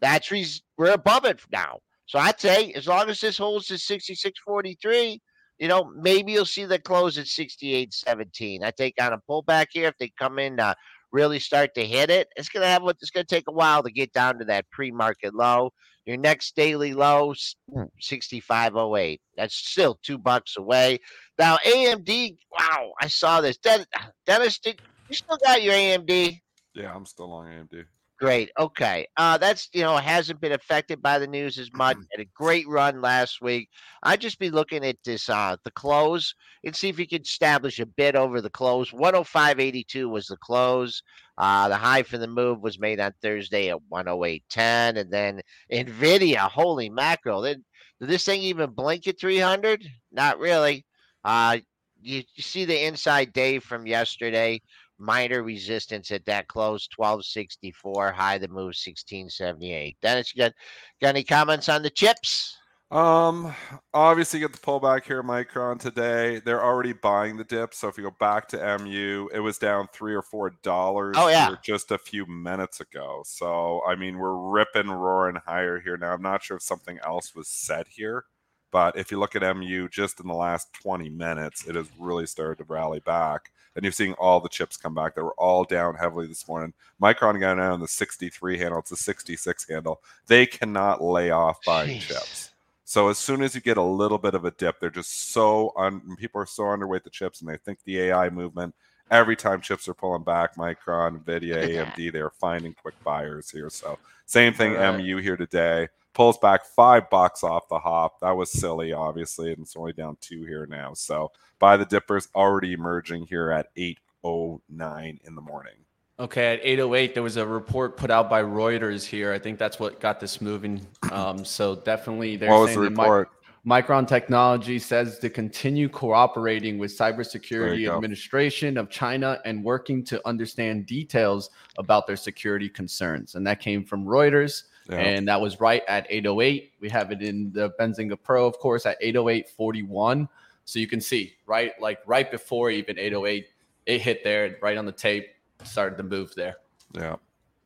That's 0.00 0.30
res- 0.30 0.62
we're 0.76 0.92
above 0.92 1.24
it 1.24 1.40
now. 1.50 1.78
So 2.06 2.18
I'd 2.18 2.40
say 2.40 2.72
as 2.72 2.86
long 2.86 3.08
as 3.08 3.20
this 3.20 3.38
holds 3.38 3.66
to 3.68 3.74
66.43, 3.74 5.18
you 5.58 5.68
know, 5.68 5.92
maybe 5.96 6.32
you'll 6.32 6.44
see 6.44 6.64
the 6.64 6.78
close 6.78 7.18
at 7.18 7.26
68.17. 7.26 8.62
I 8.62 8.70
think 8.72 8.94
on 9.00 9.12
a 9.12 9.18
pullback 9.30 9.66
here, 9.70 9.88
if 9.88 9.96
they 9.98 10.10
come 10.18 10.38
in 10.38 10.58
uh, 10.58 10.74
really 11.12 11.38
start 11.38 11.74
to 11.74 11.84
hit 11.86 12.10
it, 12.10 12.28
it's 12.36 12.48
gonna 12.48 12.66
have 12.66 12.82
what 12.82 12.96
it's 13.00 13.10
gonna 13.10 13.24
take 13.24 13.44
a 13.48 13.52
while 13.52 13.82
to 13.82 13.90
get 13.90 14.12
down 14.12 14.38
to 14.38 14.44
that 14.46 14.68
pre-market 14.70 15.34
low. 15.34 15.70
Your 16.04 16.16
next 16.16 16.56
daily 16.56 16.94
low, 16.94 17.34
hmm, 17.72 17.82
65.08. 18.00 19.20
That's 19.36 19.54
still 19.54 19.98
two 20.02 20.18
bucks 20.18 20.56
away. 20.56 20.98
Now 21.38 21.58
AMD, 21.64 22.36
wow, 22.50 22.92
I 23.00 23.06
saw 23.06 23.40
this. 23.40 23.56
Den- 23.58 23.86
Dennis, 24.26 24.58
did 24.58 24.80
you 25.08 25.14
still 25.14 25.38
got 25.44 25.62
your 25.62 25.74
AMD? 25.74 26.40
Yeah, 26.74 26.92
I'm 26.92 27.06
still 27.06 27.32
on 27.32 27.46
AMD. 27.46 27.84
Great. 28.22 28.52
Okay. 28.56 29.04
Uh, 29.16 29.36
that's 29.36 29.68
you 29.72 29.82
know 29.82 29.96
hasn't 29.96 30.40
been 30.40 30.52
affected 30.52 31.02
by 31.02 31.18
the 31.18 31.26
news 31.26 31.58
as 31.58 31.72
much. 31.74 31.96
Had 32.12 32.20
a 32.20 32.28
great 32.36 32.68
run 32.68 33.00
last 33.00 33.42
week. 33.42 33.68
I'd 34.04 34.20
just 34.20 34.38
be 34.38 34.48
looking 34.48 34.86
at 34.86 34.96
this 35.04 35.28
uh 35.28 35.56
the 35.64 35.72
close 35.72 36.32
and 36.62 36.74
see 36.76 36.88
if 36.88 37.00
you 37.00 37.08
could 37.08 37.22
establish 37.22 37.80
a 37.80 37.86
bid 37.86 38.14
over 38.14 38.40
the 38.40 38.48
close. 38.48 38.92
105.82 38.92 40.08
was 40.08 40.28
the 40.28 40.36
close. 40.36 41.02
Uh, 41.36 41.66
the 41.68 41.74
high 41.76 42.04
for 42.04 42.16
the 42.16 42.28
move 42.28 42.60
was 42.60 42.78
made 42.78 43.00
on 43.00 43.12
Thursday 43.22 43.70
at 43.70 43.78
108.10, 43.92 44.98
and 45.00 45.10
then 45.10 45.40
Nvidia. 45.72 46.48
Holy 46.48 46.90
mackerel! 46.90 47.42
Did, 47.42 47.64
did 47.98 48.08
this 48.08 48.24
thing 48.24 48.40
even 48.42 48.70
blink 48.70 49.08
at 49.08 49.18
300? 49.18 49.84
Not 50.12 50.38
really. 50.38 50.86
Uh, 51.24 51.58
you, 52.00 52.22
you 52.34 52.42
see 52.42 52.64
the 52.66 52.84
inside 52.86 53.32
day 53.32 53.58
from 53.58 53.84
yesterday 53.84 54.60
minor 55.02 55.42
resistance 55.42 56.10
at 56.10 56.24
that 56.26 56.48
close 56.48 56.88
1264 56.96 58.12
high 58.12 58.38
the 58.38 58.48
move 58.48 58.74
1678 58.76 59.96
dennis 60.02 60.34
you 60.34 60.42
got 60.42 60.52
got 61.00 61.08
any 61.10 61.24
comments 61.24 61.68
on 61.68 61.82
the 61.82 61.90
chips 61.90 62.62
Um, 62.90 63.54
obviously 63.94 64.40
get 64.40 64.52
the 64.52 64.58
pullback 64.58 65.04
here, 65.04 65.22
Micron 65.22 65.80
today. 65.80 66.40
They're 66.44 66.62
already 66.62 66.92
buying 66.92 67.38
the 67.38 67.44
dip. 67.44 67.72
So 67.72 67.88
if 67.88 67.96
you 67.96 68.04
go 68.04 68.14
back 68.20 68.48
to 68.48 68.78
MU, 68.78 69.28
it 69.32 69.40
was 69.40 69.56
down 69.58 69.88
three 69.94 70.14
or 70.14 70.20
four 70.22 70.50
dollars 70.62 71.16
Oh, 71.16 71.28
yeah. 71.28 71.56
just 71.64 71.90
a 71.90 71.96
few 71.98 72.26
minutes 72.26 72.80
ago. 72.80 73.22
So 73.26 73.80
I 73.88 73.96
mean, 73.96 74.18
we're 74.18 74.36
ripping, 74.36 74.90
roaring 74.90 75.38
higher 75.46 75.80
here 75.80 75.96
now. 75.96 76.12
I'm 76.12 76.22
not 76.22 76.42
sure 76.42 76.58
if 76.58 76.62
something 76.62 76.98
else 77.02 77.34
was 77.34 77.48
said 77.48 77.86
here, 77.88 78.26
but 78.70 78.96
if 78.98 79.10
you 79.10 79.18
look 79.18 79.34
at 79.36 79.56
MU 79.56 79.88
just 79.88 80.20
in 80.20 80.26
the 80.28 80.34
last 80.34 80.68
20 80.82 81.08
minutes, 81.08 81.64
it 81.66 81.76
has 81.76 81.90
really 81.98 82.26
started 82.26 82.58
to 82.58 82.64
rally 82.72 83.00
back. 83.00 83.50
And 83.74 83.84
you're 83.84 83.92
seeing 83.92 84.12
all 84.14 84.40
the 84.40 84.48
chips 84.48 84.76
come 84.76 84.94
back. 84.94 85.14
They 85.14 85.22
were 85.22 85.34
all 85.34 85.64
down 85.64 85.94
heavily 85.94 86.26
this 86.26 86.46
morning. 86.46 86.74
Micron 87.00 87.40
got 87.40 87.54
down 87.54 87.80
the 87.80 87.88
63 87.88 88.58
handle. 88.58 88.80
It's 88.80 88.92
a 88.92 88.96
66 88.96 89.68
handle. 89.68 90.00
They 90.26 90.46
cannot 90.46 91.02
lay 91.02 91.30
off 91.30 91.58
buying 91.64 91.98
Jeez. 91.98 92.08
chips. 92.08 92.50
So 92.84 93.08
as 93.08 93.16
soon 93.16 93.42
as 93.42 93.54
you 93.54 93.60
get 93.62 93.78
a 93.78 93.82
little 93.82 94.18
bit 94.18 94.34
of 94.34 94.44
a 94.44 94.50
dip, 94.50 94.78
they're 94.78 94.90
just 94.90 95.30
so 95.32 95.72
un- 95.76 96.16
people 96.18 96.42
are 96.42 96.46
so 96.46 96.64
underweight 96.64 97.04
the 97.04 97.10
chips, 97.10 97.40
and 97.40 97.48
they 97.48 97.56
think 97.56 97.78
the 97.84 98.00
AI 98.00 98.28
movement. 98.28 98.74
Every 99.10 99.36
time 99.36 99.60
chips 99.60 99.88
are 99.88 99.94
pulling 99.94 100.24
back, 100.24 100.56
Micron, 100.56 101.22
Nvidia, 101.22 101.56
AMD, 101.56 102.12
they 102.12 102.20
are 102.20 102.32
finding 102.38 102.74
quick 102.74 102.94
buyers 103.02 103.50
here. 103.50 103.70
So 103.70 103.98
same 104.26 104.52
thing, 104.52 104.74
right. 104.74 104.96
MU 104.98 105.16
here 105.18 105.36
today 105.36 105.88
pulls 106.14 106.38
back 106.38 106.64
five 106.64 107.08
bucks 107.10 107.42
off 107.42 107.68
the 107.68 107.78
hop. 107.78 108.20
That 108.20 108.36
was 108.36 108.50
silly, 108.50 108.92
obviously, 108.92 109.52
and 109.52 109.62
it's 109.62 109.76
only 109.76 109.92
down 109.92 110.16
two 110.20 110.44
here 110.44 110.66
now. 110.66 110.94
So 110.94 111.32
buy 111.58 111.76
the 111.76 111.84
dippers 111.84 112.28
already 112.34 112.72
emerging 112.72 113.26
here 113.26 113.50
at 113.50 113.68
eight 113.76 113.98
oh 114.24 114.60
nine 114.68 115.20
in 115.24 115.34
the 115.34 115.40
morning. 115.40 115.74
Okay, 116.20 116.54
at 116.54 116.60
808, 116.62 117.14
there 117.14 117.22
was 117.22 117.36
a 117.36 117.44
report 117.44 117.96
put 117.96 118.10
out 118.10 118.30
by 118.30 118.42
Reuters 118.42 119.04
here. 119.04 119.32
I 119.32 119.38
think 119.38 119.58
that's 119.58 119.80
what 119.80 119.98
got 119.98 120.20
this 120.20 120.40
moving. 120.40 120.86
Um, 121.10 121.44
so 121.44 121.74
definitely, 121.74 122.36
they're 122.36 122.50
what 122.50 122.60
was 122.60 122.74
the 122.74 122.80
report? 122.80 123.30
Micron 123.66 124.08
Technology 124.08 124.78
says 124.78 125.18
to 125.20 125.30
continue 125.30 125.88
cooperating 125.88 126.78
with 126.78 126.96
Cybersecurity 126.96 127.86
go. 127.86 127.94
Administration 127.94 128.76
of 128.76 128.90
China 128.90 129.40
and 129.44 129.62
working 129.62 130.04
to 130.04 130.20
understand 130.26 130.86
details 130.86 131.50
about 131.78 132.06
their 132.06 132.16
security 132.16 132.68
concerns. 132.68 133.36
And 133.36 133.46
that 133.46 133.60
came 133.60 133.84
from 133.84 134.04
Reuters, 134.04 134.64
Yeah. 134.90 134.96
and 134.96 135.28
that 135.28 135.40
was 135.40 135.60
right 135.60 135.82
at 135.88 136.06
808. 136.10 136.72
We 136.80 136.88
have 136.90 137.12
it 137.12 137.22
in 137.22 137.52
the 137.52 137.70
Benzinga 137.78 138.18
Pro, 138.22 138.46
of 138.46 138.58
course, 138.58 138.84
at 138.86 139.00
808.41. 139.00 140.28
So 140.64 140.78
you 140.78 140.86
can 140.86 141.00
see 141.00 141.34
right, 141.46 141.72
like 141.80 142.00
right 142.06 142.30
before 142.30 142.70
even 142.70 142.98
808, 142.98 143.46
it 143.86 144.00
hit 144.00 144.24
there 144.24 144.56
right 144.62 144.76
on 144.76 144.86
the 144.86 144.92
tape, 144.92 145.28
started 145.64 145.96
to 145.96 146.02
move 146.02 146.34
there. 146.34 146.56
Yeah. 146.94 147.16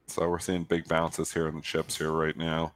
So 0.09 0.29
we're 0.29 0.39
seeing 0.39 0.65
big 0.65 0.87
bounces 0.89 1.33
here 1.33 1.49
in 1.49 1.57
the 1.57 1.61
chips 1.63 1.97
here 1.97 2.13
right 2.13 2.37
now. 2.37 2.73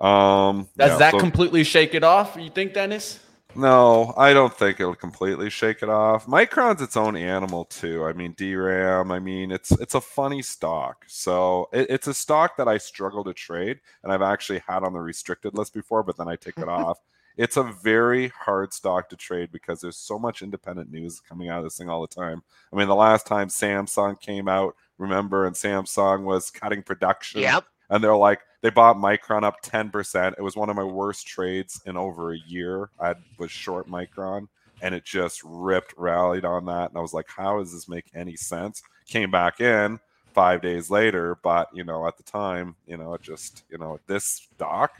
Um, 0.00 0.68
Does 0.76 0.90
yeah, 0.92 0.96
that 0.98 1.12
so- 1.12 1.20
completely 1.20 1.62
shake 1.64 1.94
it 1.94 2.02
off? 2.02 2.36
You 2.38 2.50
think, 2.50 2.74
Dennis? 2.74 3.20
No, 3.54 4.14
I 4.16 4.32
don't 4.32 4.52
think 4.56 4.80
it'll 4.80 4.94
completely 4.94 5.50
shake 5.50 5.82
it 5.82 5.90
off. 5.90 6.26
Micron's 6.26 6.80
its 6.80 6.96
own 6.96 7.16
animal 7.16 7.66
too. 7.66 8.04
I 8.04 8.14
mean, 8.14 8.34
DRAM. 8.36 9.10
I 9.12 9.18
mean, 9.18 9.50
it's 9.50 9.72
it's 9.72 9.94
a 9.94 10.00
funny 10.00 10.40
stock. 10.40 11.04
So 11.06 11.68
it, 11.72 11.88
it's 11.90 12.06
a 12.06 12.14
stock 12.14 12.56
that 12.56 12.66
I 12.68 12.78
struggle 12.78 13.22
to 13.24 13.34
trade, 13.34 13.80
and 14.02 14.10
I've 14.12 14.22
actually 14.22 14.60
had 14.66 14.84
on 14.84 14.94
the 14.94 15.00
restricted 15.00 15.54
list 15.54 15.74
before, 15.74 16.02
but 16.02 16.16
then 16.16 16.28
I 16.28 16.36
take 16.36 16.58
it 16.58 16.68
off. 16.68 16.98
it's 17.36 17.56
a 17.56 17.62
very 17.62 18.28
hard 18.28 18.72
stock 18.72 19.08
to 19.10 19.16
trade 19.16 19.50
because 19.52 19.80
there's 19.80 19.96
so 19.98 20.18
much 20.18 20.42
independent 20.42 20.90
news 20.90 21.20
coming 21.20 21.48
out 21.48 21.58
of 21.58 21.64
this 21.64 21.76
thing 21.78 21.88
all 21.90 22.00
the 22.02 22.06
time. 22.14 22.42
I 22.72 22.76
mean, 22.76 22.88
the 22.88 22.94
last 22.94 23.26
time 23.26 23.48
Samsung 23.48 24.20
came 24.20 24.48
out, 24.48 24.76
remember, 24.98 25.46
and 25.46 25.56
Samsung 25.56 26.24
was 26.24 26.50
cutting 26.50 26.82
production. 26.82 27.42
Yep. 27.42 27.64
And 27.92 28.02
they're 28.02 28.16
like, 28.16 28.40
they 28.62 28.70
bought 28.70 28.96
Micron 28.96 29.44
up 29.44 29.62
10%. 29.62 30.32
It 30.38 30.42
was 30.42 30.56
one 30.56 30.70
of 30.70 30.76
my 30.76 30.82
worst 30.82 31.26
trades 31.26 31.82
in 31.84 31.96
over 31.98 32.32
a 32.32 32.38
year. 32.38 32.88
I 32.98 33.14
was 33.38 33.50
short 33.50 33.86
Micron 33.86 34.48
and 34.80 34.94
it 34.94 35.04
just 35.04 35.42
ripped, 35.44 35.92
rallied 35.98 36.46
on 36.46 36.64
that. 36.66 36.88
And 36.88 36.96
I 36.96 37.02
was 37.02 37.12
like, 37.12 37.28
how 37.28 37.58
does 37.58 37.70
this 37.70 37.90
make 37.90 38.06
any 38.14 38.34
sense? 38.34 38.82
Came 39.06 39.30
back 39.30 39.60
in 39.60 40.00
five 40.32 40.62
days 40.62 40.88
later, 40.88 41.36
but 41.42 41.68
you 41.74 41.84
know, 41.84 42.06
at 42.06 42.16
the 42.16 42.22
time, 42.22 42.74
you 42.86 42.96
know, 42.96 43.12
it 43.12 43.20
just, 43.20 43.64
you 43.68 43.76
know, 43.76 44.00
this 44.06 44.48
stock 44.54 44.92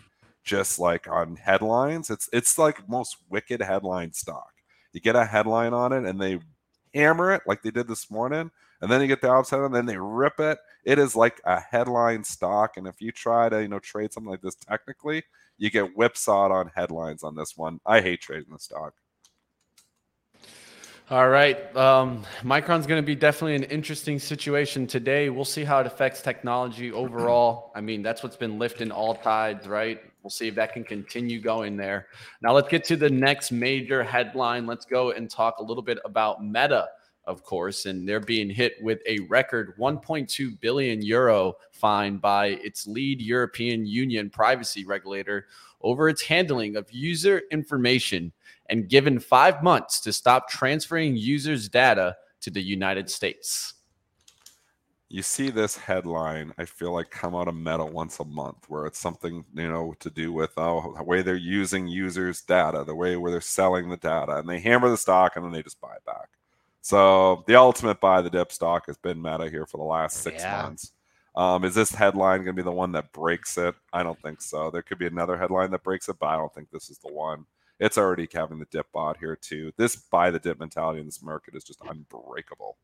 just 0.45 0.79
like 0.79 1.09
on 1.09 1.37
headlines. 1.37 2.11
It's 2.11 2.29
it's 2.31 2.59
like 2.59 2.89
most 2.91 3.17
wicked 3.31 3.63
headline 3.63 4.13
stock. 4.13 4.53
You 4.93 5.01
get 5.01 5.17
a 5.17 5.25
headline 5.25 5.73
on 5.73 5.95
it 5.95 6.05
and 6.05 6.21
they 6.21 6.41
hammer 6.95 7.33
it 7.33 7.43
like 7.47 7.63
they 7.63 7.71
did 7.71 7.89
this 7.89 8.11
morning, 8.11 8.51
and 8.83 8.91
then 8.91 9.01
you 9.01 9.07
get 9.07 9.23
the 9.23 9.29
opposite 9.29 9.65
and 9.65 9.75
then 9.75 9.87
they 9.87 9.97
rip 9.97 10.41
it. 10.41 10.59
It 10.85 10.99
is 10.99 11.15
like 11.15 11.41
a 11.45 11.61
headline 11.61 12.25
stock. 12.25 12.77
And 12.77 12.87
if 12.87 13.01
you 13.01 13.13
try 13.13 13.49
to, 13.49 13.63
you 13.63 13.69
know, 13.69 13.79
trade 13.79 14.13
something 14.13 14.31
like 14.31 14.43
this 14.43 14.57
technically, 14.57 15.23
you 15.57 15.71
get 15.71 15.95
whipsawed 15.95 16.51
on 16.51 16.71
headlines 16.75 17.23
on 17.23 17.37
this 17.37 17.57
one. 17.57 17.81
I 17.87 18.01
hate 18.01 18.21
trading 18.21 18.53
the 18.53 18.59
stock. 18.59 18.95
All 21.11 21.29
right. 21.29 21.77
Um, 21.77 22.25
Micron's 22.43 22.87
going 22.87 23.01
to 23.01 23.07
be 23.07 23.15
definitely 23.15 23.55
an 23.55 23.65
interesting 23.65 24.19
situation 24.19 24.87
today. 24.87 25.31
We'll 25.31 25.45
see 25.45 25.63
how 25.63 25.79
it 25.79 25.87
affects 25.87 26.23
technology 26.23 26.91
overall. 26.91 27.71
I 27.77 27.81
mean, 27.81 28.03
that's 28.03 28.23
what's 28.23 28.37
been 28.37 28.59
lifting 28.59 28.91
all 28.91 29.15
tides, 29.15 29.69
right? 29.69 30.01
We'll 30.23 30.31
see 30.31 30.49
if 30.49 30.55
that 30.57 30.73
can 30.73 30.85
continue 30.85 31.41
going 31.41 31.77
there. 31.77 32.07
Now, 32.41 32.53
let's 32.53 32.69
get 32.69 32.83
to 32.85 32.97
the 32.97 33.11
next 33.11 33.53
major 33.53 34.03
headline. 34.03 34.67
Let's 34.67 34.87
go 34.87 35.11
and 35.11 35.29
talk 35.29 35.59
a 35.59 35.63
little 35.63 35.83
bit 35.83 35.99
about 36.05 36.45
Meta, 36.45 36.89
of 37.25 37.45
course, 37.45 37.87
and 37.87 38.09
they're 38.09 38.21
being 38.21 38.51
hit 38.51 38.75
with 38.83 39.01
a 39.07 39.21
record 39.21 39.77
1.2 39.79 40.61
billion 40.61 41.03
euro 41.03 41.55
fine 41.71 42.19
by 42.19 42.47
its 42.47 42.87
lead 42.87 43.21
European 43.21 43.87
Union 43.87 44.29
privacy 44.29 44.85
regulator 44.85 45.47
over 45.83 46.09
its 46.09 46.23
handling 46.23 46.77
of 46.77 46.91
user 46.91 47.43
information 47.51 48.33
and 48.71 48.89
given 48.89 49.21
five 49.21 49.63
months 49.63 50.01
to 50.01 50.13
stop 50.13 50.49
transferring 50.49 51.17
users' 51.17 51.69
data 51.69 52.17
to 52.41 52.51
the 52.51 52.63
United 52.63 53.09
States. 53.11 53.75
You 55.09 55.23
see 55.23 55.51
this 55.51 55.77
headline 55.77 56.55
i 56.57 56.65
feel 56.65 56.95
like 56.95 57.11
come 57.11 57.35
out 57.35 57.47
of 57.47 57.55
meta 57.55 57.85
once 57.85 58.19
a 58.19 58.25
month 58.25 58.65
where 58.69 58.87
it's 58.87 58.99
something 58.99 59.45
you 59.53 59.69
know 59.69 59.95
to 60.01 60.09
do 60.09 60.33
with 60.33 60.53
oh 60.57 60.95
the 60.97 61.05
way 61.05 61.21
they're 61.21 61.37
using 61.37 61.87
users 61.87 62.41
data 62.41 62.83
the 62.83 62.95
way 62.95 63.17
where 63.17 63.31
they're 63.31 63.43
selling 63.43 63.91
the 63.91 63.99
data 63.99 64.39
and 64.39 64.49
they 64.49 64.59
hammer 64.59 64.89
the 64.89 64.97
stock 64.97 65.37
and 65.37 65.45
then 65.45 65.53
they 65.53 65.63
just 65.63 65.79
buy 65.83 65.93
it 65.95 66.05
back 66.07 66.31
so 66.83 67.45
the 67.47 67.55
ultimate 67.55 68.01
buy 68.01 68.21
the 68.21 68.31
dip 68.31 68.53
stock 68.53 68.87
has 68.87 68.99
been 68.99 69.23
meta 69.23 69.49
here 69.49 69.65
for 69.65 69.79
the 69.79 69.85
last 69.85 70.19
six 70.19 70.43
yeah. 70.43 70.63
months. 70.63 70.93
Um, 71.35 71.65
is 71.65 71.75
this 71.75 71.93
headline 71.93 72.39
going 72.39 72.55
to 72.57 72.63
be 72.63 72.63
the 72.63 72.71
one 72.71 72.93
that 72.93 73.13
breaks 73.13 73.57
it? 73.57 73.75
I 73.93 74.03
don't 74.03 74.21
think 74.21 74.43
so. 74.43 74.71
There 74.71 74.83
could 74.83 74.99
be 74.99 75.07
another 75.07 75.39
headline 75.39 75.71
that 75.71 75.83
breaks 75.83 76.11
it 76.11 76.19
but 76.21 76.27
i 76.27 76.37
don't 76.37 76.53
think 76.53 76.71
this 76.71 76.91
is 76.91 76.99
the 76.99 77.13
one. 77.13 77.47
It's 77.81 77.97
already 77.97 78.29
having 78.33 78.59
the 78.59 78.67
dip 78.71 78.93
bot 78.93 79.17
here 79.17 79.37
too. 79.37 79.73
This 79.79 79.97
buy 79.97 80.31
the 80.31 80.39
dip 80.39 80.61
mentality 80.61 81.01
in 81.01 81.07
this 81.07 81.23
market 81.23 81.55
is 81.55 81.65
just 81.65 81.81
unbreakable 81.89 82.77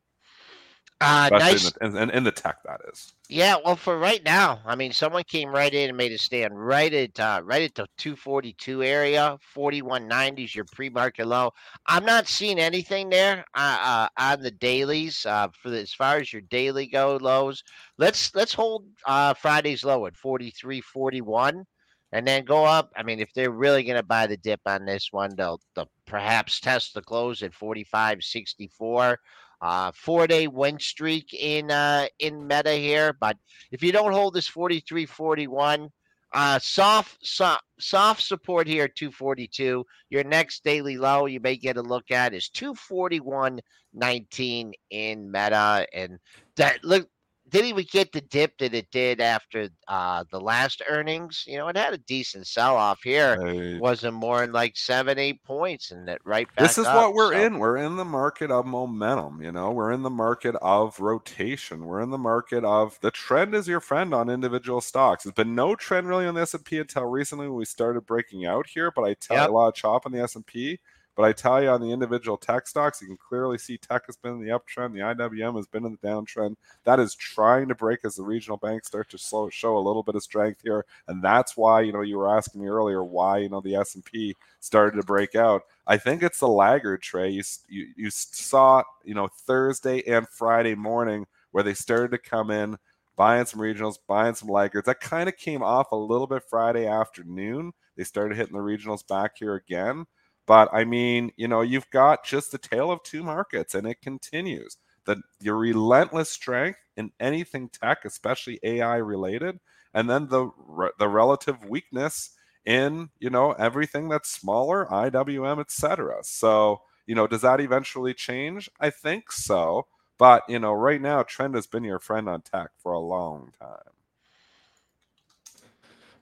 uh, 1.01 1.29
nice. 1.31 1.71
In 1.81 1.93
the, 1.93 2.01
in, 2.01 2.09
in 2.09 2.23
the 2.23 2.31
tech, 2.31 2.57
that 2.65 2.81
is. 2.91 3.13
Yeah, 3.29 3.55
well, 3.63 3.75
for 3.75 3.97
right 3.97 4.23
now, 4.25 4.59
I 4.65 4.75
mean, 4.75 4.91
someone 4.91 5.23
came 5.23 5.49
right 5.49 5.73
in 5.73 5.89
and 5.89 5.97
made 5.97 6.11
a 6.11 6.17
stand 6.17 6.53
right 6.53 6.93
at 6.93 7.19
uh, 7.19 7.41
right 7.43 7.61
at 7.61 7.75
the 7.75 7.87
242 7.97 8.83
area. 8.83 9.37
4190 9.53 10.43
is 10.43 10.55
your 10.55 10.65
pre-market 10.73 11.27
low. 11.27 11.51
I'm 11.87 12.05
not 12.05 12.27
seeing 12.27 12.59
anything 12.59 13.09
there 13.09 13.45
uh, 13.55 13.77
uh, 13.81 14.07
on 14.17 14.41
the 14.41 14.51
dailies 14.51 15.25
uh, 15.25 15.47
for 15.61 15.69
the, 15.69 15.79
as 15.79 15.93
far 15.93 16.17
as 16.17 16.33
your 16.33 16.41
daily 16.43 16.87
go 16.87 17.17
lows. 17.21 17.63
Let's 17.97 18.35
let's 18.35 18.53
hold 18.53 18.85
uh, 19.05 19.33
Friday's 19.35 19.85
low 19.85 20.05
at 20.05 20.15
43.41 20.15 21.63
and 22.11 22.27
then 22.27 22.43
go 22.43 22.65
up. 22.65 22.91
I 22.95 23.03
mean, 23.03 23.19
if 23.19 23.33
they're 23.33 23.51
really 23.51 23.83
going 23.83 23.97
to 23.97 24.03
buy 24.03 24.27
the 24.27 24.37
dip 24.37 24.61
on 24.65 24.85
this 24.85 25.09
one, 25.11 25.35
they'll, 25.35 25.61
they'll 25.75 25.89
perhaps 26.05 26.59
test 26.59 26.93
the 26.93 27.01
close 27.01 27.43
at 27.43 27.51
45.64. 27.53 29.17
Uh, 29.61 29.91
four 29.93 30.25
day 30.25 30.47
win 30.47 30.79
streak 30.79 31.33
in 31.33 31.69
uh, 31.69 32.07
in 32.19 32.47
meta 32.47 32.71
here, 32.71 33.13
but 33.19 33.37
if 33.71 33.83
you 33.83 33.91
don't 33.91 34.13
hold 34.13 34.33
this 34.33 34.47
43 34.47 35.05
41, 35.05 35.89
uh, 36.31 36.59
soft, 36.59 37.17
soft 37.25 37.63
soft 37.79 38.21
support 38.21 38.67
here 38.67 38.87
242. 38.87 39.83
Your 40.09 40.23
next 40.23 40.63
daily 40.63 40.97
low 40.97 41.25
you 41.25 41.39
may 41.39 41.57
get 41.57 41.77
a 41.77 41.81
look 41.81 42.11
at 42.11 42.33
is 42.33 42.49
241.19 42.55 44.71
in 44.91 45.31
meta, 45.31 45.87
and 45.93 46.19
that 46.55 46.83
look 46.83 47.09
didn't 47.49 47.69
even 47.69 47.85
get 47.91 48.11
the 48.11 48.21
dip 48.21 48.57
that 48.59 48.73
it 48.73 48.89
did 48.91 49.19
after 49.21 49.69
uh, 49.87 50.23
the 50.31 50.39
last 50.39 50.81
earnings. 50.87 51.43
You 51.47 51.57
know, 51.57 51.67
it 51.67 51.77
had 51.77 51.93
a 51.93 51.97
decent 51.97 52.47
sell 52.47 52.75
off 52.75 53.01
here. 53.03 53.37
Right. 53.39 53.79
Wasn't 53.79 54.13
more 54.13 54.41
than 54.41 54.51
like 54.51 54.77
seven, 54.77 55.17
eight 55.17 55.43
points, 55.43 55.91
and 55.91 56.07
it 56.07 56.21
right 56.25 56.47
back. 56.55 56.67
This 56.67 56.77
is 56.77 56.85
up, 56.85 56.95
what 56.95 57.13
we're 57.13 57.33
so. 57.33 57.45
in. 57.45 57.59
We're 57.59 57.77
in 57.77 57.95
the 57.95 58.05
market 58.05 58.51
of 58.51 58.65
momentum. 58.65 59.41
You 59.41 59.51
know, 59.51 59.71
we're 59.71 59.91
in 59.91 60.03
the 60.03 60.09
market 60.09 60.55
of 60.61 60.99
rotation. 60.99 61.85
We're 61.85 62.01
in 62.01 62.09
the 62.09 62.17
market 62.17 62.63
of 62.63 62.99
the 63.01 63.11
trend 63.11 63.55
is 63.55 63.67
your 63.67 63.81
friend 63.81 64.13
on 64.13 64.29
individual 64.29 64.81
stocks. 64.81 65.23
There's 65.23 65.33
been 65.33 65.55
no 65.55 65.75
trend 65.75 66.07
really 66.07 66.25
on 66.25 66.35
the 66.35 66.41
S 66.41 66.53
and 66.53 66.63
P 66.63 66.79
until 66.79 67.05
recently 67.05 67.47
when 67.47 67.57
we 67.57 67.65
started 67.65 68.05
breaking 68.05 68.45
out 68.45 68.67
here. 68.67 68.91
But 68.91 69.03
I 69.03 69.13
tell 69.15 69.37
yep. 69.37 69.49
a 69.49 69.51
lot 69.51 69.69
of 69.69 69.75
chop 69.75 70.05
on 70.05 70.11
the 70.11 70.21
S 70.21 70.35
and 70.35 70.45
P. 70.45 70.79
But 71.19 71.27
I 71.27 71.33
tell 71.33 71.61
you, 71.61 71.67
on 71.67 71.81
the 71.81 71.91
individual 71.91 72.37
tech 72.37 72.65
stocks, 72.65 73.01
you 73.01 73.07
can 73.07 73.17
clearly 73.17 73.57
see 73.57 73.77
tech 73.77 74.05
has 74.05 74.15
been 74.15 74.35
in 74.35 74.39
the 74.39 74.57
uptrend. 74.57 74.93
The 74.93 75.01
IWM 75.01 75.57
has 75.57 75.67
been 75.67 75.83
in 75.83 75.91
the 76.01 76.07
downtrend. 76.07 76.55
That 76.85 76.97
is 76.97 77.13
trying 77.13 77.67
to 77.67 77.75
break 77.75 78.05
as 78.05 78.15
the 78.15 78.23
regional 78.23 78.55
banks 78.55 78.87
start 78.87 79.09
to 79.09 79.17
slow, 79.17 79.49
show 79.49 79.77
a 79.77 79.83
little 79.85 80.01
bit 80.01 80.15
of 80.15 80.23
strength 80.23 80.61
here, 80.63 80.85
and 81.09 81.21
that's 81.21 81.57
why 81.57 81.81
you 81.81 81.91
know 81.91 81.99
you 81.99 82.17
were 82.17 82.33
asking 82.33 82.61
me 82.61 82.69
earlier 82.69 83.03
why 83.03 83.39
you 83.39 83.49
know 83.49 83.59
the 83.59 83.75
S 83.75 83.95
and 83.95 84.05
P 84.05 84.33
started 84.61 84.95
to 84.95 85.03
break 85.05 85.35
out. 85.35 85.63
I 85.85 85.97
think 85.97 86.23
it's 86.23 86.39
the 86.39 86.47
laggard 86.47 87.01
Trey. 87.01 87.31
You, 87.31 87.43
you 87.67 87.87
you 87.97 88.09
saw 88.11 88.83
you 89.03 89.13
know 89.13 89.27
Thursday 89.27 90.01
and 90.07 90.25
Friday 90.29 90.73
morning 90.73 91.27
where 91.51 91.65
they 91.65 91.73
started 91.73 92.11
to 92.11 92.17
come 92.17 92.49
in 92.49 92.77
buying 93.17 93.45
some 93.45 93.59
regionals, 93.59 93.97
buying 94.07 94.35
some 94.35 94.47
laggards. 94.47 94.85
That 94.85 95.01
kind 95.01 95.27
of 95.27 95.35
came 95.35 95.63
off 95.63 95.91
a 95.91 95.97
little 95.97 96.27
bit 96.27 96.43
Friday 96.49 96.87
afternoon. 96.87 97.73
They 97.97 98.05
started 98.05 98.37
hitting 98.37 98.55
the 98.55 98.63
regionals 98.63 99.05
back 99.05 99.33
here 99.37 99.55
again. 99.55 100.05
But 100.49 100.69
I 100.73 100.83
mean, 100.85 101.31
you 101.37 101.47
know, 101.47 101.61
you've 101.61 101.91
got 101.91 102.25
just 102.25 102.51
the 102.51 102.57
tale 102.57 102.91
of 102.91 103.03
two 103.03 103.23
markets, 103.23 103.75
and 103.75 103.87
it 103.87 104.01
continues. 104.01 104.77
The 105.05 105.21
your 105.41 105.57
relentless 105.57 106.31
strength 106.31 106.79
in 106.97 107.11
anything 107.19 107.69
tech, 107.69 107.99
especially 108.05 108.59
AI 108.63 108.97
related, 108.97 109.59
and 109.93 110.09
then 110.09 110.27
the 110.29 110.49
the 110.97 111.07
relative 111.07 111.63
weakness 111.65 112.31
in 112.65 113.09
you 113.19 113.29
know 113.29 113.51
everything 113.53 114.09
that's 114.09 114.31
smaller, 114.31 114.87
IWM, 114.87 115.59
etc. 115.61 116.17
So 116.23 116.81
you 117.05 117.15
know, 117.15 117.27
does 117.27 117.41
that 117.43 117.61
eventually 117.61 118.15
change? 118.15 118.71
I 118.79 118.89
think 118.89 119.31
so. 119.31 119.85
But 120.17 120.43
you 120.49 120.59
know, 120.59 120.73
right 120.73 121.01
now, 121.01 121.23
trend 121.23 121.55
has 121.55 121.67
been 121.67 121.83
your 121.83 121.99
friend 121.99 122.27
on 122.27 122.41
tech 122.41 122.71
for 122.79 122.91
a 122.93 122.99
long 122.99 123.51
time. 123.61 123.98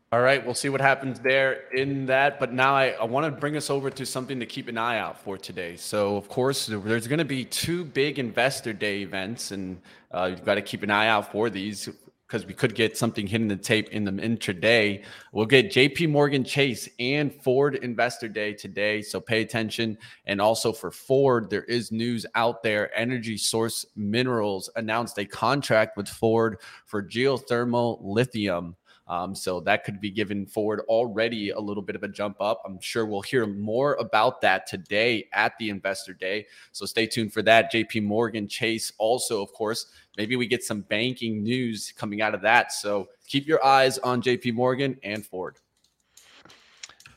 All 0.10 0.22
right, 0.22 0.44
we'll 0.46 0.56
see 0.56 0.70
what 0.70 0.80
happens 0.80 1.20
there 1.20 1.68
in 1.74 2.06
that. 2.06 2.40
But 2.40 2.54
now 2.54 2.74
I, 2.74 2.92
I 2.92 3.04
want 3.04 3.26
to 3.26 3.42
bring 3.42 3.58
us 3.58 3.70
over 3.70 3.90
to 3.90 4.06
something 4.06 4.40
to 4.40 4.46
keep 4.46 4.70
an 4.70 4.78
eye 4.78 5.00
out 5.00 5.22
for 5.22 5.38
today. 5.38 5.76
So, 5.76 6.16
of 6.16 6.30
course, 6.30 6.66
there's 6.66 7.08
going 7.08 7.20
to 7.20 7.26
be 7.26 7.44
two 7.44 7.84
big 7.84 8.18
investor 8.18 8.72
day 8.72 9.02
events, 9.02 9.52
and 9.52 9.82
uh, 10.14 10.28
you've 10.30 10.46
got 10.46 10.56
to 10.56 10.62
keep 10.62 10.82
an 10.84 10.92
eye 10.92 11.10
out 11.10 11.30
for 11.34 11.50
these 11.50 11.90
because 12.26 12.46
we 12.46 12.54
could 12.54 12.74
get 12.74 12.98
something 12.98 13.28
hitting 13.28 13.50
the 13.50 13.58
tape 13.58 13.90
in 13.90 14.06
the 14.06 14.12
intraday. 14.14 15.04
We'll 15.34 15.46
get 15.46 15.72
JP 15.72 16.10
Morgan 16.10 16.46
Chase 16.46 16.88
and 17.00 17.34
Ford 17.34 17.76
Investor 17.76 18.30
Day 18.30 18.54
today. 18.54 19.02
So 19.02 19.20
pay 19.20 19.42
attention. 19.42 19.98
And 20.26 20.40
also 20.42 20.72
for 20.72 20.92
Ford, 20.92 21.50
there 21.50 21.64
is 21.64 21.92
news 21.92 22.26
out 22.36 22.64
there. 22.64 22.98
Energy 22.98 23.38
Source 23.38 23.86
Minerals 23.96 24.70
announced 24.76 25.18
a 25.20 25.26
contract 25.26 25.96
with 25.96 26.08
Ford 26.08 26.60
for 26.86 27.02
geothermal 27.02 28.00
lithium. 28.02 28.76
Um, 29.08 29.34
so 29.34 29.60
that 29.62 29.84
could 29.84 30.02
be 30.02 30.12
given 30.12 30.46
Ford 30.46 30.82
already 30.88 31.52
a 31.52 31.60
little 31.60 31.84
bit 31.84 31.96
of 31.96 32.04
a 32.04 32.08
jump 32.08 32.38
up. 32.42 32.62
I'm 32.66 32.80
sure 32.82 33.06
we'll 33.06 33.22
hear 33.22 33.46
more 33.46 33.96
about 33.96 34.42
that 34.42 34.68
today 34.68 35.28
at 35.34 35.58
the 35.58 35.70
investor 35.70 36.14
day. 36.14 36.46
So 36.72 36.86
stay 36.86 37.08
tuned 37.08 37.34
for 37.34 37.42
that. 37.44 37.72
JP 37.72 38.04
Morgan 38.04 38.48
Chase 38.48 38.92
also, 38.98 39.42
of 39.42 39.54
course, 39.54 39.88
maybe 40.18 40.36
we 40.36 40.46
get 40.46 40.64
some 40.64 40.82
banking 40.82 41.42
news 41.42 41.94
coming 41.96 42.22
out 42.22 42.36
of 42.36 42.42
that. 42.42 42.72
So 42.74 43.08
keep 43.28 43.48
your 43.48 43.64
eyes 43.64 43.98
on 44.00 44.22
JP 44.22 44.54
Morgan 44.54 44.98
and 45.04 45.26
Ford. 45.26 45.58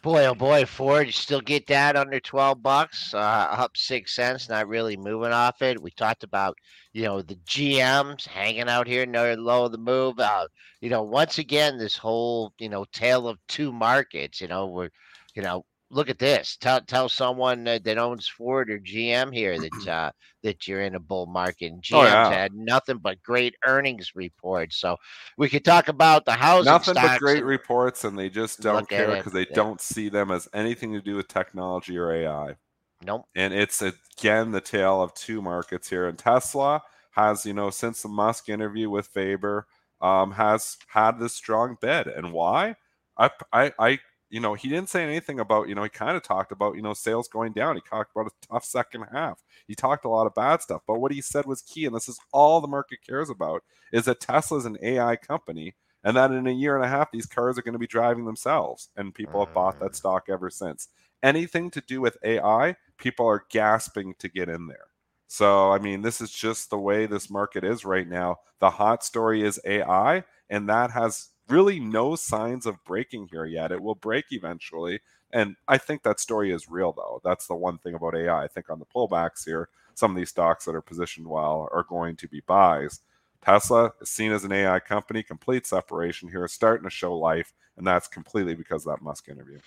Boy, 0.02 0.24
oh 0.24 0.34
boy, 0.34 0.64
Ford, 0.64 1.06
you 1.06 1.12
still 1.12 1.42
get 1.42 1.66
that 1.66 1.94
under 1.94 2.20
12 2.20 2.62
bucks, 2.62 3.12
uh, 3.12 3.18
up 3.18 3.76
six 3.76 4.14
cents, 4.14 4.48
not 4.48 4.66
really 4.66 4.96
moving 4.96 5.32
off 5.32 5.60
it. 5.60 5.82
We 5.82 5.90
talked 5.90 6.22
about, 6.22 6.56
you 6.94 7.02
know, 7.02 7.20
the 7.20 7.34
GMs 7.46 8.26
hanging 8.26 8.68
out 8.70 8.86
here, 8.86 9.04
no 9.04 9.34
low 9.34 9.66
of 9.66 9.72
the 9.72 9.78
move. 9.78 10.18
Uh, 10.18 10.48
you 10.80 10.88
know, 10.88 11.02
once 11.02 11.36
again, 11.36 11.76
this 11.76 11.98
whole, 11.98 12.54
you 12.58 12.70
know, 12.70 12.86
tale 12.92 13.28
of 13.28 13.38
two 13.46 13.72
markets, 13.72 14.40
you 14.40 14.48
know, 14.48 14.68
we're, 14.68 14.88
you 15.34 15.42
know, 15.42 15.66
look 15.90 16.08
at 16.08 16.18
this. 16.18 16.56
Tell 16.56 16.80
tell 16.80 17.08
someone 17.08 17.64
that, 17.64 17.84
that 17.84 17.98
owns 17.98 18.28
Ford 18.28 18.70
or 18.70 18.78
GM 18.78 19.34
here 19.34 19.58
that 19.58 19.88
uh, 19.88 20.10
that 20.42 20.66
you're 20.66 20.82
in 20.82 20.94
a 20.94 21.00
bull 21.00 21.26
market. 21.26 21.72
And 21.72 21.82
GM's 21.82 21.92
Oh, 21.94 22.04
yeah. 22.04 22.30
had 22.30 22.54
nothing 22.54 22.98
but 22.98 23.22
great 23.22 23.54
earnings 23.66 24.12
reports. 24.14 24.76
So 24.76 24.96
we 25.36 25.48
could 25.48 25.64
talk 25.64 25.88
about 25.88 26.24
the 26.24 26.32
housing 26.32 26.72
Nothing 26.72 26.94
but 26.94 27.18
great 27.18 27.44
reports, 27.44 28.04
and 28.04 28.18
they 28.18 28.30
just 28.30 28.60
don't 28.60 28.88
care 28.88 29.16
because 29.16 29.32
they 29.32 29.40
yeah. 29.40 29.54
don't 29.54 29.80
see 29.80 30.08
them 30.08 30.30
as 30.30 30.48
anything 30.54 30.92
to 30.92 31.00
do 31.00 31.16
with 31.16 31.28
technology 31.28 31.98
or 31.98 32.12
AI. 32.12 32.56
Nope. 33.02 33.26
And 33.34 33.54
it's 33.54 33.82
again 33.82 34.52
the 34.52 34.60
tale 34.60 35.02
of 35.02 35.14
two 35.14 35.40
markets 35.42 35.88
here. 35.88 36.06
And 36.06 36.18
Tesla 36.18 36.82
has, 37.12 37.44
you 37.46 37.54
know, 37.54 37.70
since 37.70 38.02
the 38.02 38.08
Musk 38.08 38.48
interview 38.48 38.90
with 38.90 39.06
Faber, 39.06 39.66
um, 40.00 40.32
has 40.32 40.76
had 40.88 41.18
this 41.18 41.34
strong 41.34 41.76
bid. 41.80 42.06
And 42.06 42.32
why? 42.32 42.76
I, 43.16 43.30
I, 43.52 43.72
I, 43.78 43.98
you 44.30 44.40
know, 44.40 44.54
he 44.54 44.68
didn't 44.68 44.88
say 44.88 45.02
anything 45.02 45.40
about, 45.40 45.68
you 45.68 45.74
know, 45.74 45.82
he 45.82 45.88
kind 45.88 46.16
of 46.16 46.22
talked 46.22 46.52
about, 46.52 46.76
you 46.76 46.82
know, 46.82 46.94
sales 46.94 47.28
going 47.28 47.52
down. 47.52 47.76
He 47.76 47.82
talked 47.82 48.12
about 48.14 48.26
a 48.32 48.46
tough 48.46 48.64
second 48.64 49.06
half. 49.12 49.42
He 49.66 49.74
talked 49.74 50.04
a 50.04 50.08
lot 50.08 50.26
of 50.26 50.34
bad 50.34 50.62
stuff. 50.62 50.82
But 50.86 51.00
what 51.00 51.12
he 51.12 51.20
said 51.20 51.46
was 51.46 51.62
key, 51.62 51.86
and 51.86 51.94
this 51.94 52.08
is 52.08 52.18
all 52.32 52.60
the 52.60 52.68
market 52.68 53.00
cares 53.06 53.30
about, 53.30 53.62
is 53.92 54.04
that 54.06 54.20
Tesla's 54.20 54.64
an 54.66 54.78
AI 54.82 55.16
company 55.16 55.74
and 56.04 56.16
that 56.16 56.30
in 56.32 56.46
a 56.46 56.50
year 56.52 56.76
and 56.76 56.84
a 56.84 56.88
half 56.88 57.10
these 57.12 57.26
cars 57.26 57.58
are 57.58 57.62
going 57.62 57.72
to 57.74 57.78
be 57.78 57.86
driving 57.86 58.24
themselves 58.24 58.88
and 58.96 59.14
people 59.14 59.40
have 59.44 59.52
bought 59.52 59.78
that 59.80 59.92
Mm. 59.92 59.96
stock 59.96 60.24
ever 60.28 60.50
since 60.50 60.88
anything 61.22 61.70
to 61.70 61.80
do 61.82 62.00
with 62.00 62.16
ai 62.24 62.76
people 62.98 63.26
are 63.26 63.44
gasping 63.50 64.14
to 64.18 64.28
get 64.28 64.48
in 64.48 64.66
there 64.66 64.86
so 65.28 65.70
i 65.72 65.78
mean 65.78 66.02
this 66.02 66.20
is 66.20 66.30
just 66.30 66.70
the 66.70 66.78
way 66.78 67.06
this 67.06 67.30
market 67.30 67.64
is 67.64 67.84
right 67.84 68.08
now 68.08 68.36
the 68.60 68.70
hot 68.70 69.04
story 69.04 69.42
is 69.42 69.60
ai 69.64 70.24
and 70.48 70.68
that 70.68 70.90
has 70.90 71.29
really 71.50 71.80
no 71.80 72.14
signs 72.14 72.66
of 72.66 72.82
breaking 72.84 73.28
here 73.30 73.44
yet 73.44 73.72
it 73.72 73.82
will 73.82 73.94
break 73.94 74.26
eventually 74.30 75.00
and 75.32 75.56
i 75.68 75.76
think 75.76 76.02
that 76.02 76.20
story 76.20 76.52
is 76.52 76.70
real 76.70 76.92
though 76.92 77.20
that's 77.24 77.46
the 77.46 77.54
one 77.54 77.78
thing 77.78 77.94
about 77.94 78.14
ai 78.16 78.44
i 78.44 78.48
think 78.48 78.70
on 78.70 78.78
the 78.78 78.86
pullbacks 78.86 79.44
here 79.44 79.68
some 79.94 80.10
of 80.12 80.16
these 80.16 80.30
stocks 80.30 80.64
that 80.64 80.74
are 80.74 80.80
positioned 80.80 81.26
well 81.26 81.68
are 81.72 81.84
going 81.88 82.16
to 82.16 82.28
be 82.28 82.40
buys 82.46 83.00
Tesla 83.44 83.92
is 84.00 84.10
seen 84.10 84.32
as 84.32 84.44
an 84.44 84.52
AI 84.52 84.78
company, 84.80 85.22
complete 85.22 85.66
separation 85.66 86.28
here, 86.28 86.46
starting 86.48 86.84
to 86.84 86.90
show 86.90 87.16
life, 87.16 87.52
and 87.76 87.86
that's 87.86 88.08
completely 88.08 88.54
because 88.54 88.86
of 88.86 88.92
that 88.92 89.02
Musk 89.02 89.28
interview. 89.28 89.58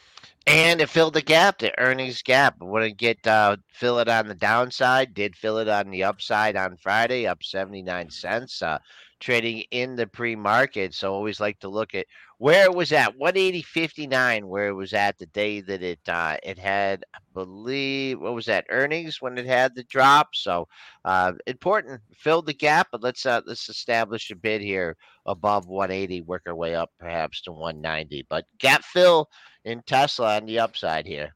And 0.45 0.81
it 0.81 0.89
filled 0.89 1.15
the 1.15 1.21
gap, 1.21 1.59
the 1.59 1.77
earnings 1.79 2.21
gap. 2.21 2.55
Wouldn't 2.59 2.97
get 2.97 3.25
uh, 3.25 3.57
fill 3.71 3.99
it 3.99 4.09
on 4.09 4.27
the 4.27 4.35
downside. 4.35 5.13
Did 5.13 5.35
fill 5.35 5.57
it 5.57 5.67
on 5.67 5.89
the 5.89 6.03
upside 6.03 6.55
on 6.55 6.77
Friday, 6.77 7.25
up 7.25 7.43
seventy 7.43 7.81
nine 7.81 8.09
cents. 8.09 8.61
Uh, 8.61 8.79
trading 9.23 9.63
in 9.71 9.95
the 9.95 10.05
pre 10.05 10.35
market. 10.35 10.93
So 10.93 11.13
always 11.13 11.39
like 11.39 11.59
to 11.59 11.69
look 11.69 11.95
at 11.95 12.05
where 12.43 12.65
it 12.65 12.75
was 12.75 12.91
at. 12.91 13.17
One 13.17 13.37
eighty 13.37 13.61
fifty 13.61 14.05
nine, 14.05 14.49
where 14.49 14.67
it 14.67 14.73
was 14.73 14.91
at 14.91 15.17
the 15.17 15.27
day 15.27 15.61
that 15.61 15.81
it 15.81 16.01
uh, 16.09 16.35
it 16.43 16.59
had, 16.59 17.05
I 17.15 17.19
believe, 17.33 18.19
what 18.19 18.35
was 18.35 18.47
that 18.47 18.65
earnings 18.69 19.21
when 19.21 19.37
it 19.37 19.45
had 19.45 19.73
the 19.73 19.83
drop. 19.85 20.27
So 20.33 20.67
uh, 21.05 21.31
important, 21.47 22.01
filled 22.13 22.47
the 22.47 22.53
gap. 22.53 22.89
But 22.91 23.01
let's 23.01 23.25
uh, 23.25 23.39
let's 23.45 23.69
establish 23.69 24.29
a 24.29 24.35
bid 24.35 24.61
here 24.61 24.97
above 25.25 25.67
one 25.69 25.89
eighty. 25.89 26.19
Work 26.19 26.43
our 26.45 26.55
way 26.55 26.75
up 26.75 26.89
perhaps 26.99 27.41
to 27.43 27.53
one 27.53 27.79
ninety. 27.79 28.25
But 28.29 28.43
gap 28.59 28.83
fill 28.83 29.29
in 29.63 29.81
Tesla 29.87 30.35
on 30.35 30.45
the 30.45 30.59
upside 30.59 31.05
here. 31.05 31.33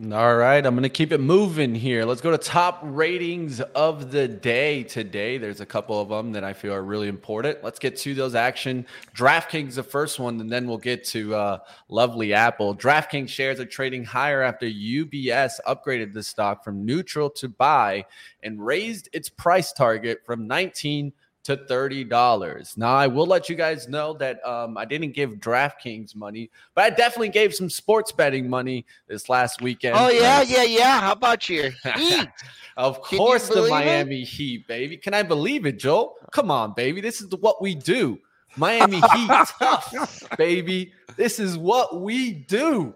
All 0.00 0.36
right, 0.36 0.64
I'm 0.64 0.74
going 0.74 0.84
to 0.84 0.88
keep 0.88 1.10
it 1.10 1.18
moving 1.18 1.74
here. 1.74 2.04
Let's 2.04 2.20
go 2.20 2.30
to 2.30 2.38
top 2.38 2.78
ratings 2.84 3.60
of 3.60 4.12
the 4.12 4.28
day 4.28 4.84
today. 4.84 5.38
There's 5.38 5.60
a 5.60 5.66
couple 5.66 6.00
of 6.00 6.08
them 6.08 6.30
that 6.34 6.44
I 6.44 6.52
feel 6.52 6.72
are 6.72 6.84
really 6.84 7.08
important. 7.08 7.64
Let's 7.64 7.80
get 7.80 7.96
to 7.96 8.14
those 8.14 8.36
action. 8.36 8.86
DraftKings, 9.16 9.74
the 9.74 9.82
first 9.82 10.20
one, 10.20 10.40
and 10.40 10.52
then 10.52 10.68
we'll 10.68 10.78
get 10.78 11.02
to 11.06 11.34
uh, 11.34 11.58
Lovely 11.88 12.32
Apple. 12.32 12.76
DraftKings 12.76 13.28
shares 13.28 13.58
are 13.58 13.66
trading 13.66 14.04
higher 14.04 14.40
after 14.40 14.66
UBS 14.66 15.54
upgraded 15.66 16.12
the 16.12 16.22
stock 16.22 16.62
from 16.62 16.86
neutral 16.86 17.28
to 17.30 17.48
buy 17.48 18.04
and 18.44 18.64
raised 18.64 19.08
its 19.12 19.28
price 19.28 19.72
target 19.72 20.20
from 20.24 20.46
19 20.46 21.12
to 21.48 21.56
$30. 21.56 22.76
Now, 22.76 22.94
I 22.94 23.06
will 23.06 23.24
let 23.24 23.48
you 23.48 23.56
guys 23.56 23.88
know 23.88 24.12
that 24.14 24.44
um, 24.46 24.76
I 24.76 24.84
didn't 24.84 25.12
give 25.12 25.30
DraftKings 25.36 26.14
money, 26.14 26.50
but 26.74 26.84
I 26.84 26.90
definitely 26.90 27.30
gave 27.30 27.54
some 27.54 27.70
sports 27.70 28.12
betting 28.12 28.50
money 28.50 28.84
this 29.06 29.30
last 29.30 29.62
weekend. 29.62 29.96
Oh 29.98 30.10
yeah, 30.10 30.42
yeah, 30.42 30.64
yeah. 30.64 31.00
How 31.00 31.12
about 31.12 31.48
your 31.48 31.70
Heat? 31.96 32.28
Of 32.76 33.02
Can 33.02 33.18
you 33.18 33.24
course, 33.24 33.48
the 33.48 33.54
believe 33.54 33.68
it? 33.68 33.70
Miami 33.70 34.24
Heat, 34.24 34.66
baby. 34.68 34.98
Can 34.98 35.14
I 35.14 35.22
believe 35.22 35.64
it, 35.64 35.78
Joel? 35.78 36.16
Come 36.32 36.50
on, 36.50 36.74
baby. 36.74 37.00
This 37.00 37.22
is 37.22 37.28
what 37.40 37.62
we 37.62 37.74
do. 37.74 38.18
Miami 38.56 38.96
Heat 39.00 39.28
tough, 39.58 40.22
baby. 40.36 40.92
This 41.16 41.38
is 41.40 41.56
what 41.56 42.00
we 42.02 42.32
do. 42.32 42.92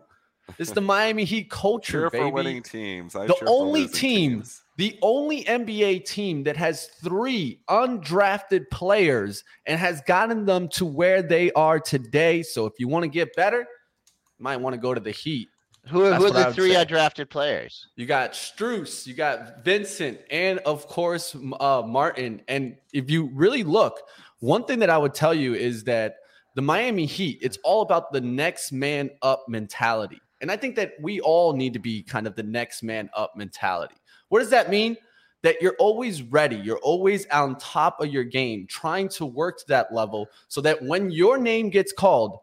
It's 0.58 0.72
the 0.72 0.80
Miami 0.82 1.24
Heat 1.24 1.48
culture, 1.50 2.02
Cheer 2.02 2.10
baby. 2.10 2.24
for 2.24 2.32
winning 2.34 2.62
teams. 2.62 3.16
I 3.16 3.26
The 3.28 3.34
cheer 3.34 3.48
only 3.48 3.82
losing 3.82 3.94
team- 3.96 4.30
teams. 4.32 4.61
The 4.76 4.98
only 5.02 5.44
NBA 5.44 6.06
team 6.06 6.44
that 6.44 6.56
has 6.56 6.86
three 7.02 7.60
undrafted 7.68 8.70
players 8.70 9.44
and 9.66 9.78
has 9.78 10.00
gotten 10.02 10.46
them 10.46 10.68
to 10.70 10.86
where 10.86 11.22
they 11.22 11.52
are 11.52 11.78
today. 11.78 12.42
So 12.42 12.64
if 12.66 12.74
you 12.78 12.88
want 12.88 13.02
to 13.02 13.08
get 13.08 13.36
better, 13.36 13.58
you 13.58 14.42
might 14.42 14.56
want 14.56 14.74
to 14.74 14.80
go 14.80 14.94
to 14.94 15.00
the 15.00 15.10
Heat. 15.10 15.48
Who, 15.88 16.04
who 16.12 16.26
are 16.26 16.30
the 16.30 16.54
three 16.54 16.72
say. 16.72 16.84
undrafted 16.84 17.28
players? 17.28 17.88
You 17.96 18.06
got 18.06 18.32
Strus, 18.32 19.06
you 19.06 19.14
got 19.14 19.64
Vincent, 19.64 20.20
and 20.30 20.60
of 20.60 20.86
course 20.86 21.36
uh, 21.60 21.82
Martin. 21.84 22.40
And 22.46 22.76
if 22.92 23.10
you 23.10 23.30
really 23.34 23.64
look, 23.64 24.00
one 24.38 24.64
thing 24.64 24.78
that 24.78 24.90
I 24.90 24.98
would 24.98 25.12
tell 25.12 25.34
you 25.34 25.54
is 25.54 25.84
that 25.84 26.16
the 26.54 26.62
Miami 26.62 27.04
Heat, 27.04 27.38
it's 27.42 27.58
all 27.64 27.82
about 27.82 28.12
the 28.12 28.20
next 28.20 28.72
man 28.72 29.10
up 29.22 29.44
mentality. 29.48 30.20
And 30.40 30.50
I 30.50 30.56
think 30.56 30.76
that 30.76 30.92
we 31.00 31.20
all 31.20 31.52
need 31.52 31.72
to 31.72 31.78
be 31.78 32.02
kind 32.02 32.26
of 32.26 32.36
the 32.36 32.42
next 32.42 32.82
man 32.82 33.10
up 33.14 33.32
mentality. 33.36 33.94
What 34.32 34.38
does 34.38 34.48
that 34.48 34.70
mean? 34.70 34.96
That 35.42 35.60
you're 35.60 35.76
always 35.78 36.22
ready, 36.22 36.56
you're 36.56 36.78
always 36.78 37.26
on 37.26 37.58
top 37.58 38.00
of 38.00 38.08
your 38.08 38.24
game, 38.24 38.66
trying 38.66 39.10
to 39.10 39.26
work 39.26 39.58
to 39.58 39.64
that 39.68 39.92
level 39.92 40.30
so 40.48 40.62
that 40.62 40.80
when 40.80 41.10
your 41.10 41.36
name 41.36 41.68
gets 41.68 41.92
called, 41.92 42.38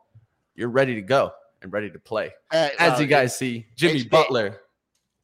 you're 0.53 0.69
ready 0.69 0.93
to 0.93 1.01
go 1.01 1.31
and 1.63 1.73
ready 1.73 1.89
to 1.89 1.97
play. 1.97 2.31
Uh, 2.51 2.69
As 2.77 2.91
well, 2.91 3.01
you 3.01 3.07
guys 3.07 3.35
see, 3.35 3.65
Jimmy 3.75 4.01
it- 4.01 4.09
Butler. 4.11 4.61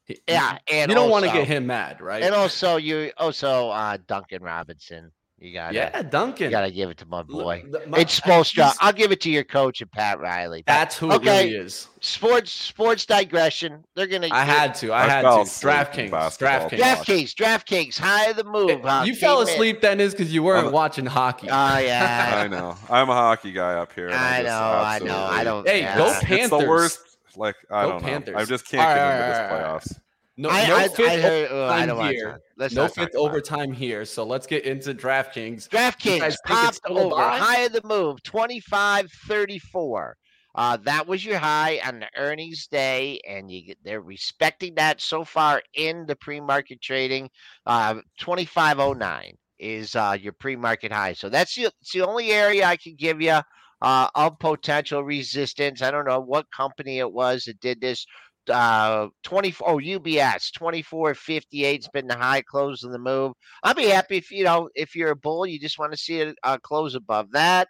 he- 0.05 0.19
yeah, 0.27 0.57
and 0.67 0.89
you 0.89 0.95
don't 0.95 1.11
want 1.11 1.25
to 1.25 1.31
get 1.31 1.45
him 1.47 1.67
mad, 1.67 2.01
right? 2.01 2.23
And 2.23 2.33
also, 2.33 2.77
you 2.77 3.11
also 3.17 3.69
uh, 3.69 3.99
Duncan 4.07 4.41
Robinson. 4.41 5.11
You 5.45 5.53
got 5.53 5.73
yeah, 5.73 5.95
You 5.97 6.03
Duncan. 6.03 6.49
gotta 6.49 6.71
give 6.71 6.89
it 6.89 6.97
to 6.97 7.05
my 7.05 7.21
boy. 7.21 7.65
the- 7.69 7.83
my- 7.87 7.99
It's 7.99 8.19
Spoelstra. 8.19 8.63
he's- 8.63 8.77
I'll 8.81 8.91
give 8.93 9.11
it 9.11 9.21
to 9.21 9.29
your 9.29 9.43
coach 9.43 9.79
and 9.81 9.91
Pat 9.91 10.19
Riley. 10.19 10.63
That- 10.65 10.73
That's 10.79 10.97
who 10.97 11.11
Okay. 11.11 11.41
it 11.49 11.53
really 11.53 11.55
is. 11.65 11.87
sports 12.01 12.51
sports 12.51 13.05
digression. 13.05 13.83
They're 13.95 14.07
gonna. 14.07 14.29
I 14.31 14.43
had 14.43 14.73
to. 14.75 14.91
I 14.91 15.03
I 15.05 15.07
had 15.09 15.21
fell 15.21 15.35
to. 15.37 15.41
asleep 15.43 15.71
in 15.71 15.77
DraftKings. 15.77 16.11
basketball. 16.11 16.69
DraftKings. 16.69 16.79
DraftKings. 16.79 17.33
DraftKings. 17.35 17.99
High 17.99 18.25
of 18.25 18.37
the 18.37 18.43
move. 18.43 18.81
huh? 18.83 19.03
you 19.05 19.15
fell 19.15 19.37
Came 19.37 19.47
in. 19.49 19.53
asleep 19.53 19.81
then 19.81 19.99
is 19.99 20.13
because 20.15 20.33
you 20.33 20.41
weren't 20.41 20.63
I'm- 20.65 20.73
watching 20.73 21.05
hockey. 21.05 21.47
Oh 21.49 21.77
yeah. 21.77 22.41
I 22.43 22.47
know. 22.47 22.75
I'm 22.89 23.09
a 23.09 23.13
hockey 23.13 23.51
guy 23.51 23.75
up 23.75 23.93
here. 23.93 24.07
and 24.07 24.15
I 24.15 24.41
just 24.41 24.45
know. 24.47 24.51
I 24.59 24.99
know. 24.99 25.13
I 25.15 25.39
absolutely- 25.39 25.43
don't. 25.43 25.67
Hey, 25.67 25.79
yeah. 25.81 25.97
go 25.97 26.05
Panthers. 26.13 26.39
it's 26.39 26.49
the 26.49 26.57
worst. 26.69 26.99
Like 27.37 27.55
I 27.69 27.83
Go 27.83 27.99
don't 27.99 28.27
know. 28.33 28.37
I 28.39 28.45
just 28.45 28.67
can't 28.67 28.81
All 28.87 28.95
get 28.95 29.01
right, 29.01 29.11
into 29.15 29.27
this 29.27 29.37
all 29.37 29.43
right, 29.43 29.65
all 29.65 29.73
right. 29.73 29.81
playoffs. 29.83 29.99
No, 30.37 30.49
I, 30.49 30.67
no 30.67 30.75
I, 30.75 30.87
fifth 30.87 31.09
I 31.09 31.17
heard. 31.21 31.47
oh, 31.51 31.65
I 31.65 31.83
overtime 31.83 31.87
don't 31.87 32.13
here. 32.13 32.39
Let's 32.57 32.73
No 32.75 32.87
fifth 32.87 32.97
about 32.97 33.09
it. 33.13 33.17
overtime 33.17 33.71
here. 33.73 34.05
So 34.05 34.23
let's 34.23 34.45
get 34.47 34.65
into 34.65 34.93
DraftKings. 34.93 35.69
DraftKings 35.69 36.19
guys 36.19 36.37
think 36.45 36.63
it's 36.69 36.79
popped 36.79 36.95
over 36.97 37.15
high 37.21 37.61
of 37.61 37.73
the 37.73 37.81
move 37.83 38.21
25.34. 38.23 40.13
Uh, 40.57 40.77
that 40.83 41.05
was 41.05 41.25
your 41.25 41.37
high 41.37 41.81
on 41.85 41.99
the 41.99 42.07
earnings 42.15 42.67
day, 42.67 43.19
and 43.27 43.51
you 43.51 43.61
get- 43.67 43.83
they're 43.83 44.01
respecting 44.01 44.73
that 44.75 45.01
so 45.01 45.25
far 45.25 45.61
in 45.73 46.05
the 46.05 46.15
pre-market 46.15 46.81
trading. 46.81 47.29
Uh, 47.65 47.95
25.09 48.21 49.33
is 49.59 49.95
uh, 49.97 50.17
your 50.19 50.31
pre-market 50.33 50.91
high, 50.93 51.11
so 51.13 51.27
that's 51.27 51.55
the, 51.55 51.63
it's 51.81 51.91
the 51.91 52.01
only 52.01 52.31
area 52.31 52.65
I 52.65 52.77
can 52.77 52.95
give 52.95 53.21
you 53.21 53.39
uh, 53.81 54.07
of 54.15 54.39
potential 54.39 55.03
resistance. 55.03 55.81
I 55.81 55.91
don't 55.91 56.07
know 56.07 56.21
what 56.21 56.49
company 56.51 56.99
it 56.99 57.11
was 57.11 57.43
that 57.43 57.59
did 57.59 57.81
this. 57.81 58.05
Uh, 58.49 59.09
24 59.23 59.69
oh 59.69 59.77
UBS 59.77 60.51
24.58 60.51 61.75
has 61.75 61.87
been 61.89 62.07
the 62.07 62.15
high 62.15 62.41
close 62.41 62.83
of 62.83 62.91
the 62.91 62.99
move. 62.99 63.33
I'll 63.63 63.73
be 63.73 63.87
happy 63.87 64.17
if 64.17 64.31
you 64.31 64.43
know 64.43 64.69
if 64.75 64.95
you're 64.95 65.11
a 65.11 65.15
bull, 65.15 65.45
you 65.45 65.59
just 65.59 65.79
want 65.79 65.91
to 65.91 65.97
see 65.97 66.19
it 66.19 66.37
uh, 66.43 66.57
close 66.57 66.95
above 66.95 67.31
that. 67.31 67.67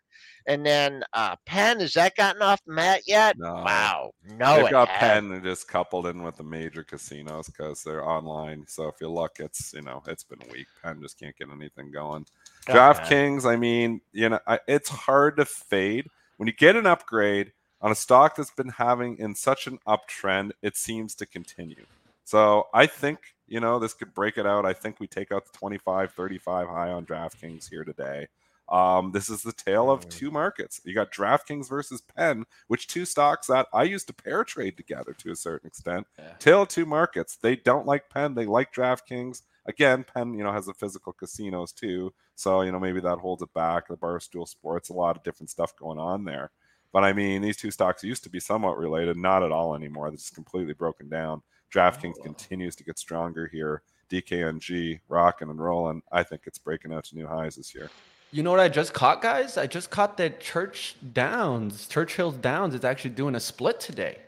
And 0.47 0.65
then 0.65 1.03
uh 1.13 1.35
Penn, 1.45 1.79
has 1.79 1.93
that 1.93 2.15
gotten 2.15 2.41
off 2.41 2.61
the 2.65 2.73
mat 2.73 3.01
yet? 3.07 3.37
No. 3.37 3.53
Wow, 3.53 4.11
no, 4.37 4.57
They've 4.57 4.67
it 4.67 4.71
got. 4.71 4.89
Penn 4.89 5.31
and 5.31 5.43
just 5.43 5.67
coupled 5.67 6.07
in 6.07 6.21
with 6.21 6.37
the 6.37 6.43
major 6.43 6.83
casinos 6.83 7.47
because 7.47 7.83
they're 7.83 8.07
online. 8.07 8.65
So 8.67 8.87
if 8.87 8.95
you 9.01 9.09
look, 9.09 9.39
it's 9.39 9.73
you 9.73 9.81
know 9.81 10.03
it's 10.07 10.23
been 10.23 10.39
weak. 10.51 10.67
Penn 10.83 11.01
just 11.01 11.19
can't 11.19 11.35
get 11.35 11.49
anything 11.49 11.91
going. 11.91 12.25
Okay. 12.69 12.77
DraftKings, 12.77 13.45
I 13.45 13.55
mean, 13.55 14.01
you 14.11 14.29
know, 14.29 14.39
I, 14.47 14.59
it's 14.67 14.89
hard 14.89 15.37
to 15.37 15.45
fade 15.45 16.07
when 16.37 16.47
you 16.47 16.53
get 16.53 16.75
an 16.75 16.85
upgrade 16.85 17.51
on 17.81 17.91
a 17.91 17.95
stock 17.95 18.35
that's 18.35 18.51
been 18.51 18.69
having 18.69 19.17
in 19.17 19.35
such 19.35 19.67
an 19.67 19.79
uptrend. 19.87 20.51
It 20.61 20.75
seems 20.75 21.15
to 21.15 21.25
continue. 21.25 21.85
So 22.23 22.67
I 22.73 22.85
think 22.87 23.19
you 23.47 23.59
know 23.59 23.77
this 23.79 23.93
could 23.93 24.13
break 24.13 24.37
it 24.37 24.45
out. 24.47 24.65
I 24.65 24.73
think 24.73 24.99
we 24.99 25.07
take 25.07 25.31
out 25.31 25.45
the 25.45 25.57
25, 25.57 26.11
35 26.13 26.67
high 26.67 26.89
on 26.91 27.05
DraftKings 27.05 27.69
here 27.69 27.83
today. 27.83 28.27
Um, 28.67 29.11
this 29.11 29.29
is 29.29 29.43
the 29.43 29.51
tale 29.53 29.91
of 29.91 30.05
Mm. 30.05 30.09
two 30.09 30.31
markets. 30.31 30.81
You 30.83 30.95
got 30.95 31.11
DraftKings 31.11 31.69
versus 31.69 32.01
Penn, 32.01 32.45
which 32.67 32.87
two 32.87 33.05
stocks 33.05 33.45
that 33.45 33.67
I 33.71 33.83
used 33.83 34.07
to 34.07 34.13
pair 34.13 34.43
trade 34.43 34.75
together 34.75 35.13
to 35.19 35.31
a 35.31 35.35
certain 35.35 35.67
extent. 35.67 36.07
Yeah. 36.17 36.33
Tale 36.39 36.61
of 36.63 36.69
two 36.69 36.87
markets. 36.87 37.35
They 37.35 37.55
don't 37.57 37.85
like 37.85 38.09
Penn. 38.09 38.33
They 38.33 38.47
like 38.47 38.73
DraftKings. 38.73 39.43
Again, 39.67 40.03
Penn, 40.03 40.33
you 40.33 40.43
know, 40.43 40.51
has 40.51 40.65
the 40.65 40.73
physical 40.73 41.13
casinos 41.13 41.71
too. 41.71 42.11
So, 42.33 42.61
you 42.61 42.71
know, 42.71 42.79
maybe 42.79 42.99
that 43.01 43.19
holds 43.19 43.43
it 43.43 43.53
back. 43.53 43.87
The 43.87 43.97
Barstool 43.97 44.47
Sports, 44.47 44.89
a 44.89 44.93
lot 44.93 45.15
of 45.15 45.23
different 45.23 45.51
stuff 45.51 45.75
going 45.75 45.99
on 45.99 46.25
there. 46.25 46.49
But 46.95 47.03
I 47.03 47.11
mean, 47.11 47.41
these 47.41 47.57
two 47.57 47.71
stocks 47.71 48.05
used 48.05 48.23
to 48.23 48.29
be 48.29 48.39
somewhat 48.39 48.77
related, 48.77 49.17
not 49.17 49.43
at 49.43 49.51
all 49.51 49.75
anymore. 49.75 50.09
This 50.11 50.23
is 50.23 50.29
completely 50.29 50.71
broken 50.73 51.09
down. 51.09 51.41
DraftKings 51.73 52.13
Oh. 52.21 52.23
continues 52.23 52.73
to 52.77 52.85
get 52.85 52.97
stronger 52.97 53.47
here. 53.47 53.81
DKNG 54.09 55.01
rocking 55.09 55.49
and 55.49 55.61
rolling. 55.61 56.01
I 56.13 56.23
think 56.23 56.43
it's 56.45 56.57
breaking 56.57 56.93
out 56.93 57.03
to 57.05 57.15
new 57.17 57.27
highs 57.27 57.57
this 57.57 57.75
year. 57.75 57.89
You 58.31 58.43
know 58.43 58.51
what 58.51 58.61
I 58.61 58.69
just 58.69 58.93
caught, 58.93 59.21
guys? 59.21 59.57
I 59.57 59.67
just 59.67 59.89
caught 59.89 60.15
that 60.15 60.39
Church 60.39 60.95
Downs, 61.11 61.85
Churchill 61.89 62.31
Downs 62.31 62.73
is 62.73 62.85
actually 62.85 63.09
doing 63.11 63.35
a 63.35 63.41
split 63.41 63.81
today. 63.81 64.19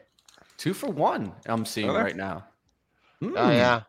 Two 0.58 0.74
for 0.74 0.88
one, 0.90 1.32
I'm 1.46 1.64
seeing 1.64 1.88
Are 1.88 1.96
right 1.96 2.16
now. 2.16 2.44
Oh 3.22 3.28
Hmm, 3.28 3.34
yeah. 3.34 3.80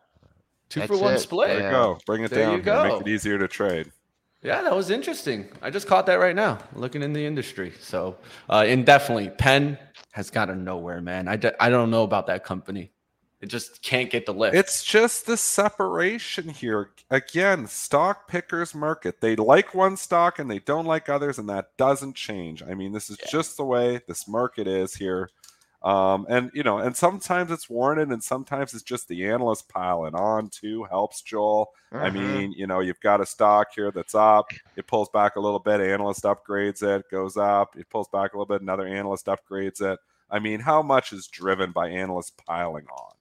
Two 0.70 0.86
for 0.86 0.96
one 0.96 1.14
it. 1.16 1.18
split. 1.18 1.48
There 1.48 1.64
you 1.64 1.70
go. 1.70 1.98
Bring 2.06 2.24
it 2.24 2.30
There 2.30 2.44
down. 2.46 2.56
you 2.56 2.62
here. 2.62 2.82
Make 2.84 3.02
it 3.02 3.08
easier 3.08 3.36
to 3.38 3.46
trade. 3.46 3.92
Yeah, 4.42 4.62
that 4.62 4.74
was 4.74 4.88
interesting. 4.90 5.48
I 5.60 5.68
just 5.70 5.86
caught 5.86 6.06
that 6.06 6.14
right 6.14 6.34
now, 6.34 6.58
looking 6.74 7.02
in 7.02 7.12
the 7.12 7.24
industry. 7.24 7.72
So, 7.78 8.16
uh, 8.48 8.64
and 8.66 8.86
definitely, 8.86 9.28
Penn 9.28 9.78
has 10.12 10.30
got 10.30 10.46
to 10.46 10.54
nowhere, 10.54 11.00
man. 11.02 11.28
I 11.28 11.38
I 11.60 11.68
don't 11.68 11.90
know 11.90 12.04
about 12.04 12.26
that 12.28 12.42
company. 12.44 12.90
It 13.42 13.46
just 13.48 13.82
can't 13.82 14.10
get 14.10 14.26
the 14.26 14.34
lift. 14.34 14.54
It's 14.54 14.84
just 14.84 15.24
the 15.26 15.36
separation 15.36 16.48
here. 16.48 16.90
Again, 17.10 17.66
stock 17.66 18.28
pickers 18.28 18.74
market. 18.74 19.20
They 19.20 19.34
like 19.34 19.74
one 19.74 19.96
stock 19.96 20.38
and 20.38 20.50
they 20.50 20.58
don't 20.58 20.84
like 20.84 21.08
others, 21.08 21.38
and 21.38 21.48
that 21.48 21.74
doesn't 21.78 22.16
change. 22.16 22.62
I 22.62 22.74
mean, 22.74 22.92
this 22.92 23.08
is 23.08 23.16
Yeah. 23.20 23.30
just 23.30 23.56
the 23.56 23.64
way 23.64 24.00
this 24.08 24.28
market 24.28 24.66
is 24.66 24.94
here. 24.94 25.30
Um, 25.82 26.26
and 26.28 26.50
you 26.52 26.62
know, 26.62 26.78
and 26.78 26.94
sometimes 26.94 27.50
it's 27.50 27.70
warranted, 27.70 28.10
and 28.10 28.22
sometimes 28.22 28.74
it's 28.74 28.82
just 28.82 29.08
the 29.08 29.26
analyst 29.26 29.68
piling 29.68 30.14
on 30.14 30.48
too. 30.50 30.84
Helps 30.84 31.22
Joel. 31.22 31.70
I 31.92 32.10
Mhm. 32.10 32.12
mean, 32.12 32.52
you 32.52 32.66
know, 32.66 32.80
you've 32.80 33.00
got 33.00 33.20
a 33.20 33.26
stock 33.26 33.68
here 33.74 33.90
that's 33.90 34.14
up. 34.14 34.46
It 34.76 34.86
pulls 34.86 35.08
back 35.08 35.36
a 35.36 35.40
little 35.40 35.58
bit. 35.58 35.80
Analyst 35.80 36.24
upgrades 36.24 36.82
it, 36.82 37.10
goes 37.10 37.36
up. 37.36 37.76
It 37.76 37.88
pulls 37.88 38.08
back 38.08 38.34
a 38.34 38.36
little 38.36 38.46
bit. 38.46 38.62
Another 38.62 38.86
analyst 38.86 39.26
upgrades 39.26 39.80
it. 39.80 39.98
I 40.30 40.38
mean, 40.38 40.60
how 40.60 40.82
much 40.82 41.12
is 41.12 41.26
driven 41.28 41.72
by 41.72 41.88
analysts 41.88 42.30
piling 42.46 42.86
on? 42.86 43.14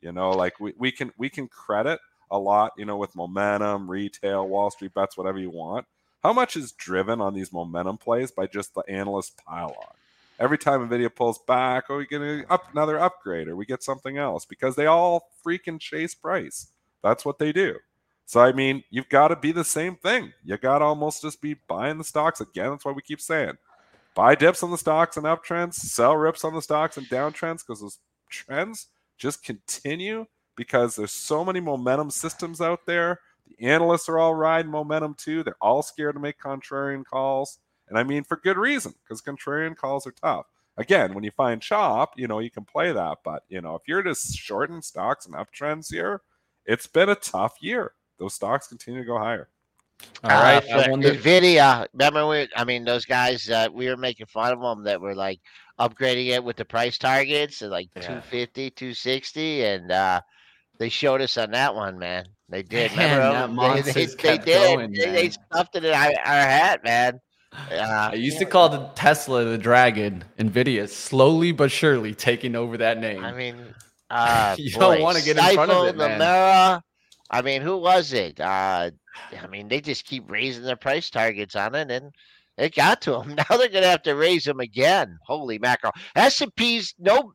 You 0.00 0.12
know, 0.12 0.30
like 0.30 0.60
we, 0.60 0.74
we 0.78 0.92
can 0.92 1.12
we 1.18 1.28
can 1.30 1.48
credit 1.48 2.00
a 2.30 2.38
lot, 2.38 2.72
you 2.76 2.84
know, 2.84 2.96
with 2.96 3.16
momentum, 3.16 3.90
retail, 3.90 4.46
Wall 4.48 4.70
Street 4.70 4.94
bets, 4.94 5.16
whatever 5.16 5.38
you 5.38 5.50
want. 5.50 5.86
How 6.22 6.32
much 6.32 6.56
is 6.56 6.72
driven 6.72 7.20
on 7.20 7.34
these 7.34 7.52
momentum 7.52 7.98
plays 7.98 8.30
by 8.30 8.46
just 8.46 8.74
the 8.74 8.82
analyst 8.82 9.36
pile 9.44 9.74
on? 9.78 9.94
Every 10.40 10.56
time 10.56 10.88
Nvidia 10.88 11.14
pulls 11.14 11.38
back, 11.46 11.84
oh, 11.90 11.98
we 11.98 12.06
get 12.06 12.22
up 12.48 12.64
another 12.72 12.98
upgrade 12.98 13.46
or 13.46 13.56
we 13.56 13.66
get 13.66 13.82
something 13.82 14.16
else 14.16 14.46
because 14.46 14.74
they 14.74 14.86
all 14.86 15.28
freaking 15.46 15.78
chase 15.78 16.14
price. 16.14 16.68
That's 17.02 17.24
what 17.24 17.38
they 17.38 17.52
do. 17.52 17.76
So 18.24 18.40
I 18.40 18.52
mean, 18.52 18.82
you've 18.90 19.08
got 19.08 19.28
to 19.28 19.36
be 19.36 19.52
the 19.52 19.64
same 19.64 19.96
thing. 19.96 20.32
You 20.44 20.56
got 20.56 20.78
to 20.78 20.86
almost 20.86 21.22
just 21.22 21.42
be 21.42 21.56
buying 21.68 21.98
the 21.98 22.04
stocks 22.04 22.40
again. 22.40 22.70
That's 22.70 22.84
why 22.84 22.92
we 22.92 23.02
keep 23.02 23.20
saying 23.20 23.58
buy 24.14 24.34
dips 24.34 24.62
on 24.62 24.70
the 24.70 24.78
stocks 24.78 25.16
and 25.16 25.26
uptrends, 25.26 25.74
sell 25.74 26.16
rips 26.16 26.44
on 26.44 26.54
the 26.54 26.62
stocks 26.62 26.96
and 26.96 27.06
downtrends 27.08 27.64
because 27.66 27.80
those 27.80 27.98
trends 28.28 28.88
just 29.18 29.42
continue 29.44 30.26
because 30.56 30.96
there's 30.96 31.12
so 31.12 31.44
many 31.44 31.60
momentum 31.60 32.10
systems 32.10 32.60
out 32.60 32.86
there. 32.86 33.20
The 33.46 33.66
analysts 33.66 34.08
are 34.08 34.18
all 34.18 34.34
riding 34.34 34.70
momentum 34.70 35.14
too. 35.14 35.42
They're 35.42 35.56
all 35.60 35.82
scared 35.82 36.14
to 36.14 36.20
make 36.20 36.38
contrarian 36.38 37.04
calls. 37.04 37.58
And 37.90 37.98
I 37.98 38.04
mean, 38.04 38.24
for 38.24 38.36
good 38.36 38.56
reason, 38.56 38.94
because 39.02 39.20
contrarian 39.20 39.76
calls 39.76 40.06
are 40.06 40.12
tough. 40.12 40.46
Again, 40.78 41.12
when 41.12 41.24
you 41.24 41.30
find 41.32 41.60
chop, 41.60 42.14
you 42.16 42.26
know, 42.28 42.38
you 42.38 42.50
can 42.50 42.64
play 42.64 42.92
that. 42.92 43.18
But, 43.22 43.42
you 43.48 43.60
know, 43.60 43.74
if 43.74 43.82
you're 43.86 44.02
just 44.02 44.34
shorting 44.34 44.80
stocks 44.80 45.26
and 45.26 45.34
uptrends 45.34 45.92
here, 45.92 46.22
it's 46.64 46.86
been 46.86 47.08
a 47.10 47.14
tough 47.16 47.56
year. 47.60 47.92
Those 48.18 48.34
stocks 48.34 48.68
continue 48.68 49.00
to 49.00 49.06
go 49.06 49.18
higher. 49.18 49.48
All 50.24 50.30
right. 50.30 50.64
Uh, 50.70 50.78
I 50.78 50.84
for 50.84 50.90
wonder. 50.92 51.12
Nvidia. 51.14 51.86
Remember, 51.92 52.26
we, 52.26 52.48
I 52.56 52.64
mean, 52.64 52.84
those 52.84 53.04
guys. 53.04 53.50
Uh, 53.50 53.68
we 53.72 53.88
were 53.88 53.96
making 53.96 54.26
fun 54.26 54.52
of 54.52 54.60
them 54.60 54.84
that 54.84 55.00
were 55.00 55.14
like 55.14 55.40
upgrading 55.78 56.28
it 56.28 56.42
with 56.44 56.56
the 56.56 56.64
price 56.64 56.96
targets, 56.96 57.60
at 57.60 57.70
like 57.70 57.88
Yeah. 57.96 58.02
250, 58.02 58.70
260, 58.70 59.64
and 59.64 59.92
uh, 59.92 60.20
they 60.78 60.88
showed 60.88 61.20
us 61.20 61.36
on 61.36 61.50
that 61.50 61.74
one, 61.74 61.98
man. 61.98 62.26
They 62.48 62.62
did. 62.62 62.90
Man, 62.96 63.18
Remember, 63.18 63.32
that 63.32 63.40
them? 63.48 63.50
they, 63.50 63.56
monster's 63.56 64.16
they, 64.16 64.38
they 64.38 64.38
did. 64.38 64.76
going, 64.76 64.92
they, 64.92 65.10
they 65.10 65.30
stuffed 65.30 65.76
it 65.76 65.84
in 65.84 65.92
our, 65.92 66.08
our 66.08 66.12
hat, 66.48 66.82
man. 66.84 67.20
Uh, 67.52 68.10
I 68.12 68.14
used 68.14 68.38
to 68.38 68.46
call 68.46 68.68
the 68.68 68.90
Tesla 68.94 69.44
the 69.44 69.58
dragon. 69.58 70.24
Nvidia 70.38 70.82
is 70.82 70.94
slowly 70.94 71.52
but 71.52 71.70
surely 71.70 72.14
taking 72.14 72.54
over 72.54 72.76
that 72.78 72.98
name. 72.98 73.24
I 73.24 73.32
mean, 73.32 73.56
uh, 74.10 74.54
You 74.58 74.70
don't 74.70 75.00
wanna 75.00 75.20
get 75.20 75.36
in 75.36 75.54
front 75.54 75.70
of 75.72 75.86
it, 75.86 75.96
man. 75.96 76.80
I 77.32 77.42
mean, 77.42 77.62
who 77.62 77.76
was 77.76 78.12
it? 78.12 78.40
Uh, 78.40 78.90
I 79.40 79.46
mean, 79.48 79.68
they 79.68 79.80
just 79.80 80.04
keep 80.04 80.30
raising 80.30 80.64
their 80.64 80.76
price 80.76 81.10
targets 81.10 81.54
on 81.54 81.74
it, 81.74 81.90
and 81.90 82.12
it 82.56 82.74
got 82.74 83.00
to 83.02 83.12
them. 83.12 83.34
Now 83.50 83.56
they're 83.56 83.68
gonna 83.68 83.86
have 83.86 84.02
to 84.02 84.14
raise 84.14 84.44
them 84.44 84.60
again. 84.60 85.18
Holy 85.26 85.58
mackerel! 85.58 85.92
S 86.16 86.40
and 86.40 86.54
P's 86.54 86.94
no 86.98 87.32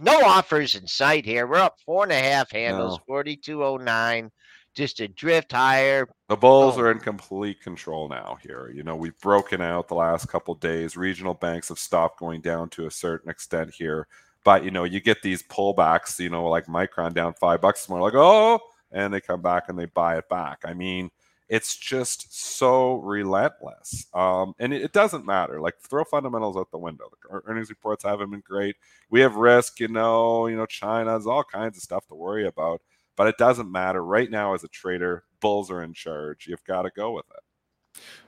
no 0.00 0.20
offers 0.24 0.74
in 0.74 0.86
sight 0.86 1.24
here. 1.24 1.46
We're 1.46 1.56
up 1.58 1.76
four 1.84 2.04
and 2.04 2.12
a 2.12 2.18
half 2.18 2.50
handles, 2.50 2.98
forty 3.06 3.36
two 3.36 3.64
oh 3.64 3.76
nine, 3.76 4.30
just 4.74 5.00
a 5.00 5.08
drift 5.08 5.52
higher. 5.52 6.08
The 6.28 6.36
Bulls 6.36 6.76
Oh. 6.78 6.82
are 6.82 6.90
in 6.90 6.98
complete 6.98 7.60
control 7.60 8.08
now 8.08 8.38
here. 8.42 8.70
You 8.74 8.82
know, 8.82 8.96
we've 8.96 9.18
broken 9.20 9.60
out 9.60 9.88
the 9.88 9.94
last 9.94 10.28
couple 10.28 10.54
days. 10.54 10.96
Regional 10.96 11.34
banks 11.34 11.68
have 11.68 11.78
stopped 11.78 12.18
going 12.18 12.40
down 12.40 12.68
to 12.70 12.86
a 12.86 12.90
certain 12.90 13.30
extent 13.30 13.72
here. 13.74 14.06
But, 14.44 14.64
you 14.64 14.70
know, 14.70 14.84
you 14.84 15.00
get 15.00 15.22
these 15.22 15.42
pullbacks, 15.42 16.18
you 16.18 16.28
know, 16.28 16.46
like 16.48 16.66
Micron 16.66 17.14
down 17.14 17.32
five 17.34 17.60
bucks 17.62 17.88
more, 17.88 18.00
like, 18.00 18.14
oh, 18.14 18.60
and 18.92 19.12
they 19.12 19.20
come 19.20 19.40
back 19.40 19.68
and 19.68 19.78
they 19.78 19.86
buy 19.86 20.18
it 20.18 20.28
back. 20.28 20.58
I 20.66 20.74
mean, 20.74 21.10
it's 21.48 21.76
just 21.76 22.34
so 22.34 22.96
relentless. 22.96 24.06
Um, 24.12 24.54
and 24.58 24.72
it, 24.74 24.82
it 24.82 24.92
doesn't 24.92 25.24
matter. 25.26 25.60
Like, 25.60 25.78
throw 25.78 26.04
fundamentals 26.04 26.56
out 26.56 26.70
the 26.70 26.78
window. 26.78 27.10
The 27.10 27.40
earnings 27.46 27.70
reports 27.70 28.04
haven't 28.04 28.30
been 28.30 28.42
great. 28.46 28.76
We 29.10 29.20
have 29.20 29.36
risk, 29.36 29.80
you 29.80 29.88
know, 29.88 30.46
you 30.46 30.56
know, 30.56 30.66
China's 30.66 31.26
all 31.26 31.44
kinds 31.44 31.76
of 31.76 31.82
stuff 31.82 32.06
to 32.08 32.14
worry 32.14 32.46
about 32.46 32.82
but 33.16 33.26
it 33.26 33.36
doesn't 33.38 33.70
matter 33.70 34.04
right 34.04 34.30
now 34.30 34.54
as 34.54 34.64
a 34.64 34.68
trader 34.68 35.24
bulls 35.40 35.70
are 35.70 35.82
in 35.82 35.92
charge 35.92 36.46
you've 36.46 36.64
got 36.64 36.82
to 36.82 36.90
go 36.96 37.12
with 37.12 37.26
it 37.30 37.40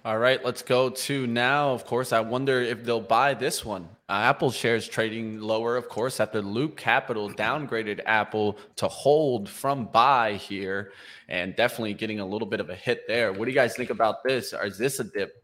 All 0.04 0.18
right, 0.18 0.44
let's 0.44 0.62
go 0.62 0.90
to 0.90 1.26
now. 1.26 1.70
Of 1.70 1.84
course, 1.84 2.12
I 2.12 2.20
wonder 2.20 2.60
if 2.60 2.84
they'll 2.84 3.00
buy 3.00 3.34
this 3.34 3.64
one. 3.64 3.88
Uh, 4.08 4.12
Apple 4.12 4.52
shares 4.52 4.86
trading 4.86 5.40
lower, 5.40 5.76
of 5.76 5.88
course, 5.88 6.20
after 6.20 6.40
Loop 6.40 6.76
Capital 6.76 7.28
downgraded 7.28 8.00
Apple 8.06 8.56
to 8.76 8.86
hold 8.86 9.48
from 9.48 9.86
buy 9.86 10.34
here, 10.34 10.92
and 11.28 11.56
definitely 11.56 11.94
getting 11.94 12.20
a 12.20 12.26
little 12.26 12.46
bit 12.46 12.60
of 12.60 12.70
a 12.70 12.76
hit 12.76 13.08
there. 13.08 13.32
What 13.32 13.46
do 13.46 13.50
you 13.50 13.56
guys 13.56 13.74
think 13.74 13.90
about 13.90 14.22
this? 14.22 14.52
Or 14.52 14.64
is 14.66 14.78
this 14.78 15.00
a 15.00 15.04
dip 15.04 15.42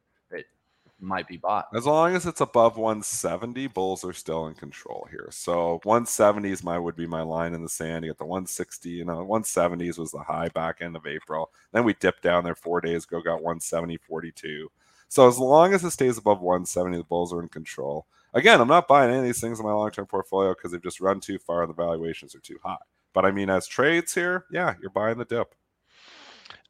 might 1.03 1.29
be 1.29 1.37
bought? 1.37 1.67
as 1.75 1.87
long 1.87 2.15
as 2.15 2.27
it's 2.27 2.41
above 2.41 2.77
170 2.77 3.67
bulls 3.69 4.05
are 4.05 4.12
still 4.12 4.47
in 4.47 4.55
control 4.55 5.07
here. 5.11 5.29
So 5.31 5.81
170 5.85 6.51
is 6.51 6.62
my 6.65 6.79
would 6.79 6.97
be 6.97 7.07
my 7.07 7.23
line 7.23 7.55
in 7.55 7.62
the 7.62 7.69
sand. 7.69 8.05
You 8.05 8.11
get 8.11 8.19
the 8.19 8.25
160 8.25 8.88
you 8.88 9.05
know 9.05 9.27
170s 9.27 9.99
was 9.99 10.12
the 10.12 10.19
high 10.21 10.49
back 10.49 10.79
end 10.81 10.97
of 10.97 11.07
april. 11.07 11.51
Then 11.73 11.85
we 11.85 11.95
dipped 11.95 12.23
down 12.23 12.45
there 12.45 12.55
four 12.55 12.81
days 12.81 13.05
ago 13.05 13.21
got 13.21 13.43
170 13.43 13.97
42 13.99 14.69
so 15.09 15.29
as 15.29 15.38
long 15.38 15.75
as 15.75 15.85
it 15.85 15.91
stays 15.91 16.17
above 16.19 16.41
170 16.41 16.97
the 16.97 17.05
bulls 17.05 17.33
are 17.33 17.43
in 17.43 17.49
control. 17.49 18.07
Again 18.35 18.61
i'm 18.61 18.69
not 18.69 18.88
buying 18.88 19.11
any 19.11 19.19
of 19.19 19.25
these 19.25 19.41
things 19.41 19.59
in 19.61 19.67
my 19.67 19.73
long-term 19.73 20.07
portfolio 20.07 20.55
because 20.55 20.73
they've 20.73 20.83
just 20.83 21.01
run 21.01 21.21
too 21.21 21.38
far 21.38 21.62
and 21.62 21.71
the 21.71 21.75
valuations 21.75 22.35
are 22.35 22.41
too 22.41 22.59
high. 22.65 22.77
But 23.12 23.25
i 23.25 23.31
mean 23.31 23.51
as 23.51 23.67
trades 23.67 24.15
here 24.15 24.47
yeah 24.51 24.75
you're 24.81 24.91
buying 24.91 25.19
the 25.19 25.25
dip 25.25 25.55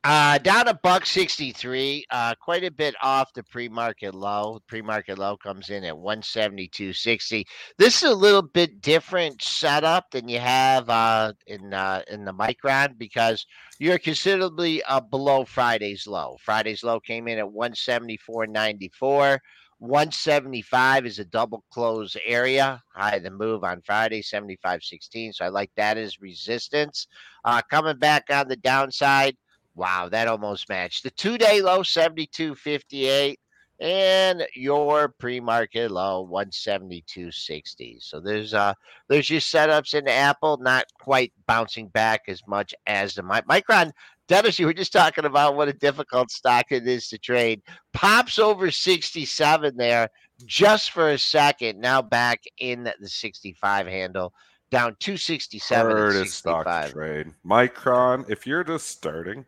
Uh, 0.05 0.37
down 0.39 0.67
a 0.67 0.75
buck 0.75 1.07
sixty 1.07 1.53
three. 1.53 2.05
Uh, 2.11 2.35
quite 2.41 2.65
a 2.65 2.73
bit 2.73 2.93
off 3.05 3.33
the 3.35 3.43
pre 3.45 3.69
market 3.69 4.13
low. 4.17 4.59
Pre 4.67 4.83
market 4.83 5.17
low 5.17 5.37
comes 5.37 5.71
in 5.71 5.85
at 5.85 5.97
one 5.97 6.23
seventy 6.23 6.67
two 6.67 6.93
sixty. 6.93 7.47
This 7.79 8.03
is 8.03 8.11
a 8.11 8.15
little 8.15 8.43
bit 8.43 8.81
different 8.81 9.41
setup 9.41 10.11
than 10.11 10.29
you 10.29 10.41
have 10.41 10.91
uh, 10.91 11.35
in 11.47 11.73
uh, 11.73 12.03
in 12.11 12.25
the 12.25 12.35
Micron 12.35 12.99
because 12.99 13.47
you're 13.79 13.99
considerably 13.99 14.83
uh, 14.83 14.99
below 15.01 15.45
Friday's 15.45 16.05
low. 16.09 16.37
Friday's 16.43 16.83
low 16.83 16.99
came 16.99 17.29
in 17.29 17.39
at 17.39 17.53
one 17.53 17.77
seventy 17.77 18.17
four 18.17 18.49
ninety 18.49 18.91
four. 18.99 19.41
175 19.79 21.07
is 21.07 21.19
a 21.19 21.25
double 21.25 21.65
close 21.73 22.17
area. 22.25 22.81
High 22.95 23.19
the 23.19 23.33
move 23.33 23.65
on 23.65 23.83
Friday, 23.83 24.23
75.16. 24.23 25.35
So 25.35 25.45
I 25.45 25.49
like 25.49 25.73
that 25.77 25.99
as 25.99 26.21
resistance. 26.21 27.09
Uh, 27.45 27.63
coming 27.69 27.99
back 27.99 28.27
on 28.31 28.47
the 28.47 28.55
downside, 28.55 29.37
Wow, 29.75 30.09
that 30.11 30.29
almost 30.29 30.69
matched 30.69 31.03
the 31.03 31.11
two 31.11 31.39
day 31.39 31.63
low 31.63 31.81
72.58 31.81 33.37
and 33.81 34.47
your 34.55 35.09
pre-market 35.19 35.91
low 35.91 36.29
172.60. 36.31 38.03
So 38.03 38.21
there's 38.21 38.55
uh 38.55 38.75
there's 39.09 39.31
your 39.31 39.41
setups 39.41 39.95
in 39.95 40.07
Apple, 40.09 40.59
not 40.59 40.85
quite 41.01 41.33
bouncing 41.47 41.89
back 41.89 42.23
as 42.29 42.43
much 42.47 42.75
as 42.87 43.15
the 43.15 43.23
Mi- 43.23 43.41
Micron 43.49 43.93
Dennis, 44.29 44.59
you 44.59 44.67
were 44.67 44.73
just 44.73 44.93
talking 44.93 45.25
about 45.25 45.57
what 45.57 45.69
a 45.69 45.73
difficult 45.73 46.31
stock 46.31 46.67
it 46.71 46.87
is 46.87 47.09
to 47.09 47.19
trade. 47.19 47.61
Pops 47.93 48.39
over 48.39 48.71
67 48.71 49.77
there 49.77 50.09
just 50.47 50.93
for 50.93 51.11
a 51.11 51.19
second. 51.19 51.81
Now 51.81 52.01
back 52.01 52.41
in 52.59 52.85
the 52.85 53.09
65 53.09 53.87
handle, 53.87 54.33
down 54.71 54.97
267 55.01 55.91
and 55.91 55.99
Hardest 55.99 56.39
stock 56.39 56.65
to 56.87 56.93
trade. 56.93 57.33
Micron, 57.45 58.31
if 58.31 58.47
you're 58.47 58.65
just 58.65 58.89
starting 58.89 59.45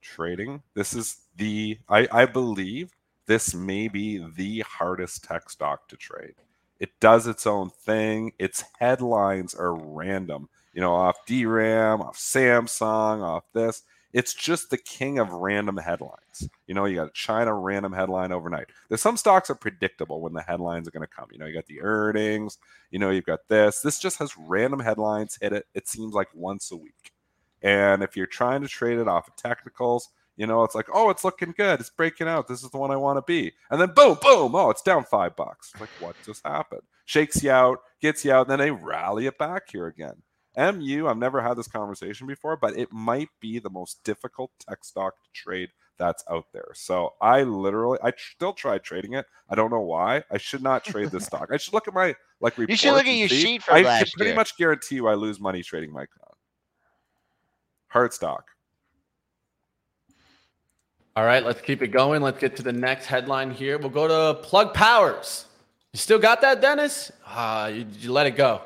trading, 0.00 0.62
this 0.74 0.94
is 0.94 1.18
the 1.36 1.78
I, 1.88 2.08
I 2.10 2.26
believe 2.26 2.92
this 3.26 3.54
may 3.54 3.88
be 3.88 4.24
the 4.36 4.60
hardest 4.60 5.24
tech 5.24 5.50
stock 5.50 5.88
to 5.88 5.96
trade. 5.96 6.34
It 6.80 6.98
does 6.98 7.26
its 7.26 7.46
own 7.46 7.70
thing. 7.70 8.32
Its 8.38 8.64
headlines 8.78 9.54
are 9.54 9.74
random. 9.74 10.48
You 10.72 10.80
know, 10.80 10.94
off 10.94 11.16
DRAM, 11.26 12.00
off 12.00 12.16
Samsung, 12.16 13.22
off 13.22 13.44
this. 13.52 13.82
It's 14.12 14.34
just 14.34 14.70
the 14.70 14.78
king 14.78 15.18
of 15.18 15.30
random 15.30 15.76
headlines. 15.76 16.48
You 16.66 16.74
know, 16.74 16.86
you 16.86 16.96
got 16.96 17.08
a 17.08 17.12
China 17.12 17.54
random 17.54 17.92
headline 17.92 18.32
overnight. 18.32 18.66
There's 18.88 19.02
some 19.02 19.16
stocks 19.16 19.50
are 19.50 19.54
predictable 19.54 20.20
when 20.20 20.32
the 20.32 20.42
headlines 20.42 20.88
are 20.88 20.90
going 20.90 21.06
to 21.06 21.14
come. 21.14 21.28
You 21.30 21.38
know, 21.38 21.46
you 21.46 21.54
got 21.54 21.66
the 21.66 21.82
earnings, 21.82 22.58
you 22.90 22.98
know, 22.98 23.10
you've 23.10 23.26
got 23.26 23.46
this. 23.48 23.80
This 23.80 23.98
just 24.00 24.18
has 24.18 24.36
random 24.36 24.80
headlines 24.80 25.38
hit 25.40 25.52
it. 25.52 25.66
It 25.74 25.86
seems 25.86 26.14
like 26.14 26.28
once 26.34 26.72
a 26.72 26.76
week. 26.76 27.12
And 27.62 28.02
if 28.02 28.16
you're 28.16 28.26
trying 28.26 28.62
to 28.62 28.68
trade 28.68 28.98
it 28.98 29.08
off 29.08 29.28
of 29.28 29.36
technicals, 29.36 30.08
you 30.36 30.46
know, 30.46 30.62
it's 30.64 30.74
like, 30.74 30.88
oh, 30.92 31.10
it's 31.10 31.24
looking 31.24 31.52
good. 31.56 31.80
It's 31.80 31.90
breaking 31.90 32.28
out. 32.28 32.48
This 32.48 32.62
is 32.62 32.70
the 32.70 32.78
one 32.78 32.90
I 32.90 32.96
want 32.96 33.18
to 33.18 33.22
be. 33.22 33.52
And 33.70 33.80
then 33.80 33.92
boom, 33.94 34.16
boom, 34.22 34.54
oh, 34.54 34.70
it's 34.70 34.82
down 34.82 35.04
five 35.04 35.36
bucks. 35.36 35.72
Like, 35.78 35.90
what 35.98 36.16
just 36.24 36.46
happened? 36.46 36.82
Shakes 37.04 37.42
you 37.42 37.50
out, 37.50 37.80
gets 38.00 38.24
you 38.24 38.32
out, 38.32 38.48
and 38.48 38.50
then 38.50 38.58
they 38.58 38.70
rally 38.70 39.26
it 39.26 39.36
back 39.36 39.64
here 39.70 39.86
again. 39.86 40.22
MU, 40.56 41.06
I've 41.06 41.18
never 41.18 41.40
had 41.42 41.56
this 41.56 41.68
conversation 41.68 42.26
before, 42.26 42.56
but 42.56 42.76
it 42.76 42.92
might 42.92 43.28
be 43.40 43.58
the 43.58 43.70
most 43.70 44.02
difficult 44.02 44.50
tech 44.66 44.84
stock 44.84 45.14
to 45.22 45.30
trade 45.32 45.70
that's 45.98 46.24
out 46.30 46.46
there. 46.52 46.70
So 46.74 47.12
I 47.20 47.42
literally, 47.42 47.98
I 48.02 48.12
still 48.16 48.54
tried 48.54 48.82
trading 48.82 49.12
it. 49.12 49.26
I 49.48 49.54
don't 49.54 49.70
know 49.70 49.80
why. 49.80 50.24
I 50.30 50.38
should 50.38 50.62
not 50.62 50.84
trade 50.84 51.10
this 51.10 51.26
stock. 51.26 51.50
I 51.52 51.58
should 51.58 51.74
look 51.74 51.86
at 51.86 51.94
my 51.94 52.14
like 52.40 52.56
You 52.56 52.74
should 52.74 52.94
look 52.94 53.06
at 53.06 53.14
your 53.14 53.28
sheet 53.28 53.62
I 53.68 53.82
can 53.82 54.06
pretty 54.16 54.30
year. 54.30 54.34
much 54.34 54.56
guarantee 54.56 54.96
you 54.96 55.06
I 55.08 55.14
lose 55.14 55.38
money 55.38 55.62
trading 55.62 55.90
Micron. 55.90 56.06
Hard 56.18 56.29
stock. 58.12 58.46
All 61.16 61.24
right, 61.24 61.44
let's 61.44 61.60
keep 61.60 61.82
it 61.82 61.88
going. 61.88 62.22
Let's 62.22 62.38
get 62.38 62.56
to 62.56 62.62
the 62.62 62.72
next 62.72 63.06
headline 63.06 63.50
here. 63.50 63.78
We'll 63.78 63.90
go 63.90 64.08
to 64.08 64.40
Plug 64.40 64.72
Powers. 64.72 65.46
You 65.92 65.98
still 65.98 66.20
got 66.20 66.40
that, 66.42 66.60
Dennis? 66.60 67.10
Ah, 67.26 67.66
you, 67.66 67.84
you 67.98 68.12
let 68.12 68.26
it 68.26 68.36
go. 68.36 68.62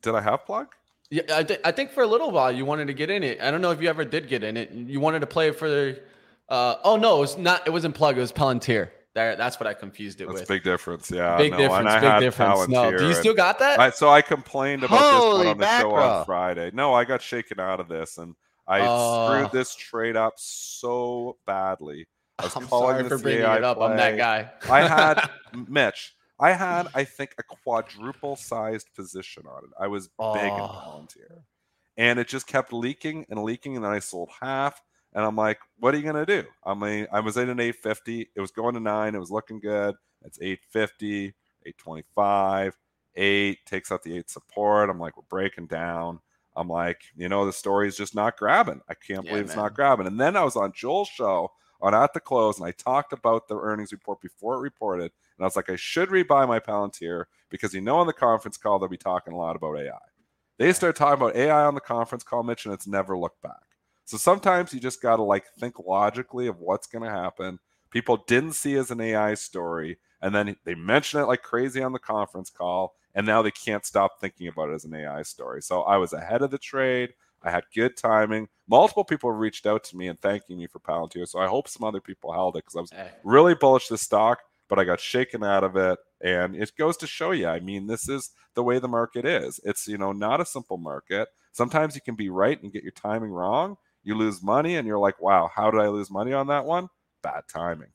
Did 0.00 0.14
I 0.14 0.20
have 0.20 0.46
plug? 0.46 0.68
Yeah, 1.10 1.22
I, 1.32 1.42
th- 1.42 1.60
I 1.64 1.72
think 1.72 1.90
for 1.90 2.02
a 2.02 2.06
little 2.06 2.30
while 2.30 2.52
you 2.52 2.64
wanted 2.64 2.86
to 2.86 2.94
get 2.94 3.10
in 3.10 3.22
it. 3.22 3.40
I 3.40 3.50
don't 3.50 3.60
know 3.60 3.72
if 3.72 3.82
you 3.82 3.88
ever 3.88 4.04
did 4.04 4.28
get 4.28 4.44
in 4.44 4.56
it. 4.56 4.70
You 4.70 5.00
wanted 5.00 5.20
to 5.20 5.26
play 5.26 5.48
it 5.48 5.58
for 5.58 5.68
the. 5.68 6.00
Uh, 6.48 6.76
oh 6.84 6.96
no, 6.96 7.16
it 7.16 7.20
was 7.20 7.36
not. 7.36 7.66
It 7.66 7.70
wasn't 7.70 7.94
Plug. 7.94 8.16
It 8.16 8.20
was 8.20 8.32
Palantir. 8.32 8.90
There, 9.14 9.36
that's 9.36 9.60
what 9.60 9.68
I 9.68 9.74
confused 9.74 10.20
it 10.20 10.26
That's 10.26 10.40
a 10.40 10.42
with. 10.42 10.48
big 10.48 10.64
difference. 10.64 11.08
Yeah. 11.10 11.36
big 11.36 11.52
no, 11.52 11.58
difference. 11.58 11.78
and 11.80 11.88
I 11.88 12.00
Big 12.00 12.10
had 12.10 12.20
difference. 12.20 12.68
No, 12.68 12.96
do 12.96 13.06
you 13.06 13.14
still 13.14 13.34
got 13.34 13.60
that? 13.60 13.78
I, 13.78 13.90
so 13.90 14.08
I 14.10 14.22
complained 14.22 14.82
about 14.82 14.98
this 15.00 15.38
one 15.38 15.46
on 15.46 15.58
the 15.58 15.64
show 15.78 15.90
mackerel. 15.90 15.94
on 15.96 16.24
Friday. 16.24 16.70
No, 16.74 16.92
I 16.94 17.04
got 17.04 17.22
shaken 17.22 17.60
out 17.60 17.78
of 17.78 17.86
this, 17.88 18.18
and 18.18 18.34
I 18.66 18.80
Oh. 18.82 19.26
screwed 19.28 19.52
this 19.52 19.74
trade 19.76 20.16
up 20.16 20.34
so 20.36 21.36
badly. 21.46 22.06
I 22.40 22.44
was 22.44 22.56
I'm 22.56 22.66
calling 22.66 22.96
sorry 22.96 23.08
for 23.08 23.18
bringing 23.18 23.42
AI 23.42 23.58
it 23.58 23.64
up. 23.64 23.80
I'm 23.80 23.96
that 23.96 24.16
guy. 24.16 24.50
I 24.68 24.88
had 24.88 25.30
Mitch. 25.68 26.14
I 26.40 26.50
had, 26.52 26.88
I 26.96 27.04
think, 27.04 27.36
a 27.38 27.44
quadruple 27.44 28.34
sized 28.34 28.92
position 28.96 29.44
on 29.46 29.62
it. 29.62 29.70
I 29.78 29.86
was 29.86 30.08
big 30.08 30.42
in 30.42 30.50
oh. 30.60 31.06
Palantir, 31.06 31.42
and 31.96 32.18
it 32.18 32.26
just 32.26 32.48
kept 32.48 32.72
leaking 32.72 33.26
and 33.30 33.44
leaking. 33.44 33.76
And 33.76 33.84
then 33.84 33.92
I 33.92 34.00
sold 34.00 34.30
half, 34.40 34.82
and 35.14 35.24
I'm 35.24 35.36
like, 35.36 35.58
"What 35.78 35.94
are 35.94 35.98
you 35.98 36.04
gonna 36.04 36.26
do?" 36.26 36.44
I 36.64 36.74
mean, 36.74 37.06
I 37.12 37.20
was 37.20 37.36
in 37.36 37.48
an 37.50 37.60
850. 37.60 38.30
It 38.34 38.40
was 38.40 38.50
going 38.50 38.74
to 38.74 38.80
nine. 38.80 39.14
It 39.14 39.18
was 39.20 39.30
looking 39.30 39.60
good. 39.60 39.94
It's 40.24 40.38
850, 40.40 41.34
825, 41.66 42.76
eight 43.16 43.64
takes 43.66 43.92
out 43.92 44.02
the 44.02 44.16
eight 44.18 44.30
support. 44.30 44.90
I'm 44.90 44.98
like, 44.98 45.16
we're 45.16 45.22
breaking 45.28 45.66
down. 45.66 46.20
I'm 46.56 46.68
like, 46.68 47.02
you 47.16 47.28
know, 47.28 47.44
the 47.46 47.52
story 47.52 47.88
is 47.88 47.96
just 47.96 48.14
not 48.14 48.36
grabbing. 48.36 48.80
I 48.88 48.94
can't 48.94 49.24
Yeah, 49.24 49.30
believe 49.30 49.44
it's 49.44 49.56
man. 49.56 49.64
not 49.64 49.74
grabbing. 49.74 50.06
And 50.06 50.20
then 50.20 50.36
I 50.36 50.44
was 50.44 50.56
on 50.56 50.72
Joel's 50.72 51.08
show 51.08 51.50
on 51.80 51.94
At 51.94 52.14
the 52.14 52.20
Close, 52.20 52.58
and 52.58 52.66
I 52.66 52.70
talked 52.72 53.12
about 53.12 53.48
the 53.48 53.58
earnings 53.58 53.92
report 53.92 54.20
before 54.20 54.54
it 54.56 54.60
reported. 54.60 55.12
And 55.36 55.44
I 55.44 55.44
was 55.44 55.56
like, 55.56 55.68
I 55.68 55.76
should 55.76 56.08
rebuy 56.10 56.46
my 56.48 56.60
Palantir 56.60 57.24
because 57.50 57.74
you 57.74 57.80
know 57.80 57.96
on 57.96 58.06
the 58.06 58.12
conference 58.12 58.56
call 58.56 58.78
they'll 58.78 58.88
be 58.88 58.96
talking 58.96 59.32
a 59.32 59.36
lot 59.36 59.56
about 59.56 59.78
AI. 59.78 59.98
They 60.58 60.72
start 60.72 60.96
talking 60.96 61.20
about 61.20 61.36
AI 61.36 61.64
on 61.64 61.74
the 61.74 61.80
conference 61.80 62.22
call, 62.22 62.44
Mitch, 62.44 62.64
and 62.64 62.72
it's 62.72 62.86
never 62.86 63.18
looked 63.18 63.42
back. 63.42 63.73
So 64.04 64.16
sometimes 64.16 64.72
you 64.72 64.80
just 64.80 65.00
got 65.00 65.16
to 65.16 65.22
like 65.22 65.44
think 65.58 65.78
logically 65.78 66.46
of 66.46 66.60
what's 66.60 66.86
going 66.86 67.04
to 67.04 67.10
happen. 67.10 67.58
People 67.90 68.24
didn't 68.26 68.52
see 68.52 68.76
as 68.76 68.90
an 68.90 69.00
AI 69.00 69.34
story, 69.34 69.98
and 70.20 70.34
then 70.34 70.56
they 70.64 70.74
mention 70.74 71.20
it 71.20 71.24
like 71.26 71.42
crazy 71.42 71.82
on 71.82 71.92
the 71.92 71.98
conference 71.98 72.50
call, 72.50 72.94
and 73.14 73.26
now 73.26 73.40
they 73.40 73.50
can't 73.50 73.86
stop 73.86 74.20
thinking 74.20 74.48
about 74.48 74.70
it 74.70 74.74
as 74.74 74.84
an 74.84 74.94
AI 74.94 75.22
story. 75.22 75.62
So 75.62 75.82
I 75.82 75.96
was 75.96 76.12
ahead 76.12 76.42
of 76.42 76.50
the 76.50 76.58
trade. 76.58 77.14
I 77.42 77.50
had 77.50 77.64
good 77.74 77.96
timing. 77.96 78.48
Multiple 78.68 79.04
people 79.04 79.30
reached 79.30 79.66
out 79.66 79.84
to 79.84 79.96
me 79.96 80.08
and 80.08 80.18
thanking 80.18 80.56
me 80.58 80.66
for 80.66 80.80
Palantir. 80.80 81.28
So 81.28 81.38
I 81.38 81.46
hope 81.46 81.68
some 81.68 81.86
other 81.86 82.00
people 82.00 82.32
held 82.32 82.56
it 82.56 82.64
because 82.64 82.76
I 82.76 82.80
was 82.80 82.92
really 83.22 83.54
bullish 83.54 83.88
this 83.88 84.00
stock, 84.00 84.40
but 84.68 84.78
I 84.78 84.84
got 84.84 84.98
shaken 84.98 85.44
out 85.44 85.62
of 85.62 85.76
it. 85.76 85.98
And 86.22 86.56
it 86.56 86.72
goes 86.76 86.96
to 86.98 87.06
show 87.06 87.32
you, 87.32 87.46
I 87.46 87.60
mean, 87.60 87.86
this 87.86 88.08
is 88.08 88.30
the 88.54 88.62
way 88.62 88.78
the 88.78 88.88
market 88.88 89.26
is. 89.26 89.60
It's, 89.62 89.86
you 89.86 89.98
know, 89.98 90.12
not 90.12 90.40
a 90.40 90.46
simple 90.46 90.78
market. 90.78 91.28
Sometimes 91.52 91.94
you 91.94 92.00
can 92.00 92.14
be 92.14 92.30
right 92.30 92.60
and 92.62 92.72
get 92.72 92.82
your 92.82 92.92
timing 92.92 93.30
wrong. 93.30 93.76
You 94.04 94.14
lose 94.16 94.42
money 94.42 94.76
and 94.76 94.86
you're 94.86 94.98
like, 94.98 95.20
wow, 95.20 95.50
how 95.52 95.70
did 95.70 95.80
I 95.80 95.88
lose 95.88 96.10
money 96.10 96.32
on 96.32 96.46
that 96.48 96.64
one? 96.64 96.88
Bad 97.22 97.44
timing. 97.52 97.88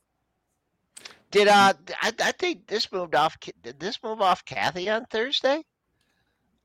Did 1.31 1.47
uh, 1.47 1.73
I, 2.01 2.13
I 2.19 2.31
think 2.31 2.65
this 2.67 2.91
moved 2.91 3.13
off. 3.13 3.37
Did 3.61 3.79
this 3.79 3.99
move 4.03 4.19
off 4.19 4.43
Cathie 4.45 4.89
on 4.89 5.05
Thursday? 5.05 5.63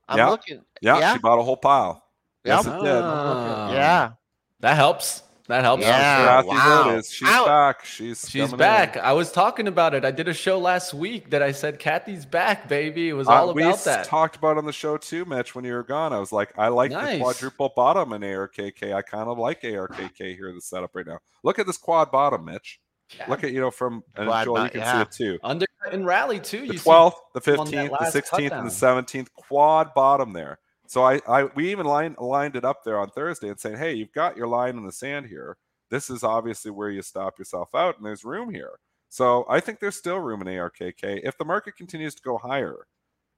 I'm 0.07 0.17
Yeah. 0.17 0.29
looking. 0.29 0.61
Yeah, 0.81 0.99
Yeah. 0.99 1.13
she 1.13 1.19
bought 1.19 1.39
a 1.39 1.43
whole 1.43 1.57
pile. 1.57 2.03
Yes, 2.43 2.65
it 2.65 2.69
did. 2.69 3.01
Ah, 3.03 3.71
yeah. 3.71 4.11
that 4.59 4.75
helps. 4.75 5.23
That 5.47 5.63
helps. 5.63 5.83
Yeah. 5.83 6.41
Cathie 6.41 6.47
wow. 6.47 6.85
Lotus, 6.87 7.11
she's 7.11 7.27
Ow. 7.29 7.45
back. 7.45 7.85
She's 7.85 8.27
She's 8.27 8.41
coming 8.41 8.53
in. 8.53 8.57
back. 8.57 8.97
I 8.97 9.13
was 9.13 9.31
talking 9.31 9.67
about 9.67 9.93
it. 9.93 10.03
I 10.03 10.09
did 10.09 10.27
a 10.27 10.33
show 10.33 10.57
last 10.57 10.93
week 10.93 11.29
that 11.29 11.43
I 11.43 11.51
said 11.51 11.77
Cathie's 11.77 12.25
back, 12.25 12.67
baby. 12.67 13.09
It 13.09 13.13
was 13.13 13.27
Uh, 13.27 13.33
all 13.33 13.53
we 13.53 13.61
about 13.61 13.75
s- 13.75 13.83
that. 13.85 14.05
talked 14.05 14.35
about 14.35 14.53
it 14.53 14.57
on 14.57 14.65
the 14.65 14.73
show 14.73 14.97
too, 14.97 15.23
Mitch. 15.25 15.53
When 15.53 15.63
you 15.63 15.73
were 15.73 15.83
gone, 15.83 16.13
I 16.13 16.19
was 16.19 16.31
like, 16.31 16.51
I 16.57 16.69
like 16.69 16.89
Nice. 16.91 17.13
the 17.17 17.19
quadruple 17.23 17.71
bottom 17.75 18.11
in 18.13 18.21
ARKK. 18.23 18.93
I 18.95 19.01
kind 19.03 19.29
of 19.29 19.37
like 19.37 19.61
ARKK 19.61 20.35
here. 20.35 20.49
In 20.49 20.55
the 20.55 20.61
setup 20.61 20.95
right 20.95 21.05
now. 21.05 21.19
Look 21.43 21.59
at 21.59 21.67
this 21.67 21.77
quad 21.77 22.11
bottom, 22.11 22.45
Mitch. 22.45 22.79
Yeah. 23.15 23.25
Look 23.29 23.43
at 23.43 23.51
you 23.51 23.59
know 23.61 23.69
from 23.69 24.03
and 24.15 24.27
Quad 24.27 24.45
Joel, 24.45 24.63
you 24.63 24.69
can 24.71 24.79
yeah. 24.81 24.93
see 24.95 25.01
it 25.01 25.11
too. 25.11 25.39
Undercut 25.43 25.93
and 25.93 26.07
rally 26.07 26.39
too. 26.39 26.65
The 26.65 26.73
You 26.73 26.79
twelfth, 26.79 27.21
the 27.35 27.41
fifteenth, 27.41 27.91
the 27.91 28.09
sixteenth, 28.09 28.51
and 28.51 28.65
the 28.65 28.71
seventeenth 28.71 29.31
quad 29.35 29.93
bottom 29.93 30.33
there. 30.33 30.57
So 30.87 31.03
I, 31.03 31.21
I 31.27 31.45
we 31.55 31.71
even 31.71 31.85
lined 31.85 32.17
lined 32.19 32.55
it 32.55 32.65
up 32.65 32.83
there 32.83 32.99
on 32.99 33.09
Thursday 33.09 33.49
and 33.49 33.59
saying, 33.59 33.77
hey, 33.77 33.93
you've 33.93 34.13
got 34.13 34.37
your 34.37 34.47
line 34.47 34.77
in 34.77 34.85
the 34.85 34.91
sand 34.91 35.27
here. 35.27 35.57
This 35.89 36.09
is 36.09 36.23
obviously 36.23 36.71
where 36.71 36.89
you 36.89 37.01
stop 37.01 37.37
yourself 37.37 37.69
out, 37.75 37.97
and 37.97 38.05
there's 38.05 38.25
room 38.25 38.49
here. 38.53 38.79
So 39.09 39.45
I 39.49 39.59
think 39.59 39.79
there's 39.79 39.95
still 39.95 40.19
room 40.19 40.41
in 40.41 40.47
ARKK. 40.47 41.21
If 41.23 41.37
the 41.37 41.45
market 41.45 41.77
continues 41.77 42.15
to 42.15 42.21
go 42.23 42.37
higher, 42.37 42.87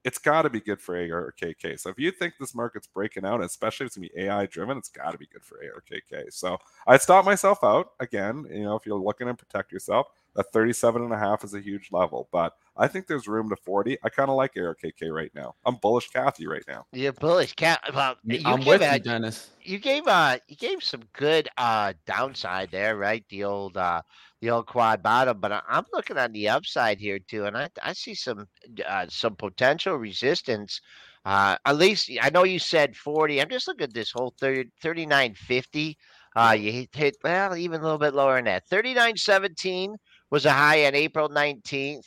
it's 0.03 0.17
got 0.17 0.43
to 0.43 0.49
be 0.49 0.61
good 0.61 0.81
for 0.81 0.95
ARKK. 0.95 1.79
So 1.79 1.89
if 1.89 1.99
you 1.99 2.11
think 2.11 2.35
this 2.39 2.55
market's 2.55 2.87
breaking 2.87 3.25
out, 3.25 3.43
especially 3.43 3.85
if 3.85 3.87
it's 3.89 3.97
gonna 3.97 4.07
be 4.13 4.23
AI 4.23 4.45
driven, 4.45 4.77
it's 4.77 4.89
got 4.89 5.11
to 5.11 5.17
be 5.17 5.27
good 5.27 5.43
for 5.43 5.59
ARKK. 5.59 6.31
So 6.31 6.57
I 6.87 6.97
stopped 6.97 7.25
myself 7.25 7.63
out 7.63 7.91
again. 7.99 8.45
You 8.49 8.63
know, 8.63 8.75
if 8.75 8.85
you're 8.85 8.97
looking 8.97 9.27
to 9.27 9.33
protect 9.33 9.71
yourself, 9.71 10.07
that 10.35 10.51
37 10.53 11.01
and 11.01 11.13
a 11.13 11.17
half 11.17 11.43
is 11.43 11.53
a 11.53 11.59
huge 11.59 11.89
level, 11.91 12.29
but 12.31 12.55
I 12.77 12.87
think 12.87 13.07
there's 13.07 13.27
room 13.27 13.49
to 13.49 13.55
40. 13.55 13.97
I 14.03 14.09
kind 14.09 14.29
of 14.29 14.35
like 14.35 14.53
ARKK 14.55 15.09
right 15.11 15.31
now. 15.33 15.55
I'm 15.65 15.75
bullish 15.75 16.09
Cathie 16.09 16.47
right 16.47 16.63
now. 16.67 16.85
You're 16.93 17.13
bullish. 17.13 17.53
Cat. 17.55 17.81
Well, 17.93 18.15
you 18.23 18.41
I'm 18.45 18.59
gave 18.59 18.67
with 18.67 18.81
a- 18.81 18.93
you, 18.95 18.99
Dennis. 18.99 19.49
you 19.61 19.79
gave 19.79 20.07
uh 20.07 20.37
you 20.47 20.55
gave 20.55 20.83
some 20.83 21.01
good 21.13 21.49
uh 21.57 21.93
downside 22.05 22.69
there, 22.71 22.95
right? 22.97 23.25
The 23.29 23.43
old 23.43 23.77
uh 23.77 24.01
the 24.41 24.51
old 24.51 24.67
quad 24.67 25.01
bottom, 25.01 25.39
but 25.39 25.51
I- 25.51 25.61
I'm 25.67 25.85
looking 25.93 26.17
on 26.17 26.31
the 26.31 26.49
upside 26.49 26.99
here 26.99 27.19
too, 27.19 27.45
and 27.45 27.57
I 27.57 27.69
I 27.81 27.93
see 27.93 28.13
some 28.13 28.45
uh, 28.87 29.07
some 29.09 29.35
potential 29.35 29.95
resistance. 29.95 30.79
Uh, 31.25 31.57
at 31.65 31.75
least 31.75 32.09
I 32.21 32.29
know 32.29 32.43
you 32.45 32.59
said 32.59 32.95
40. 32.95 33.41
I'm 33.41 33.49
just 33.49 33.67
looking 33.67 33.83
at 33.85 33.93
this 33.93 34.11
whole 34.11 34.33
30, 34.39 34.69
39.50. 34.81 35.95
Uh, 36.37 36.55
you 36.57 36.71
hit, 36.71 36.89
hit 36.95 37.17
well 37.23 37.57
even 37.57 37.81
a 37.81 37.83
little 37.83 37.97
bit 37.97 38.13
lower 38.13 38.35
than 38.35 38.45
that. 38.45 38.63
39.17 38.69 39.95
was 40.29 40.45
a 40.45 40.51
high 40.51 40.85
on 40.85 40.95
April 40.95 41.27
19th. 41.27 42.05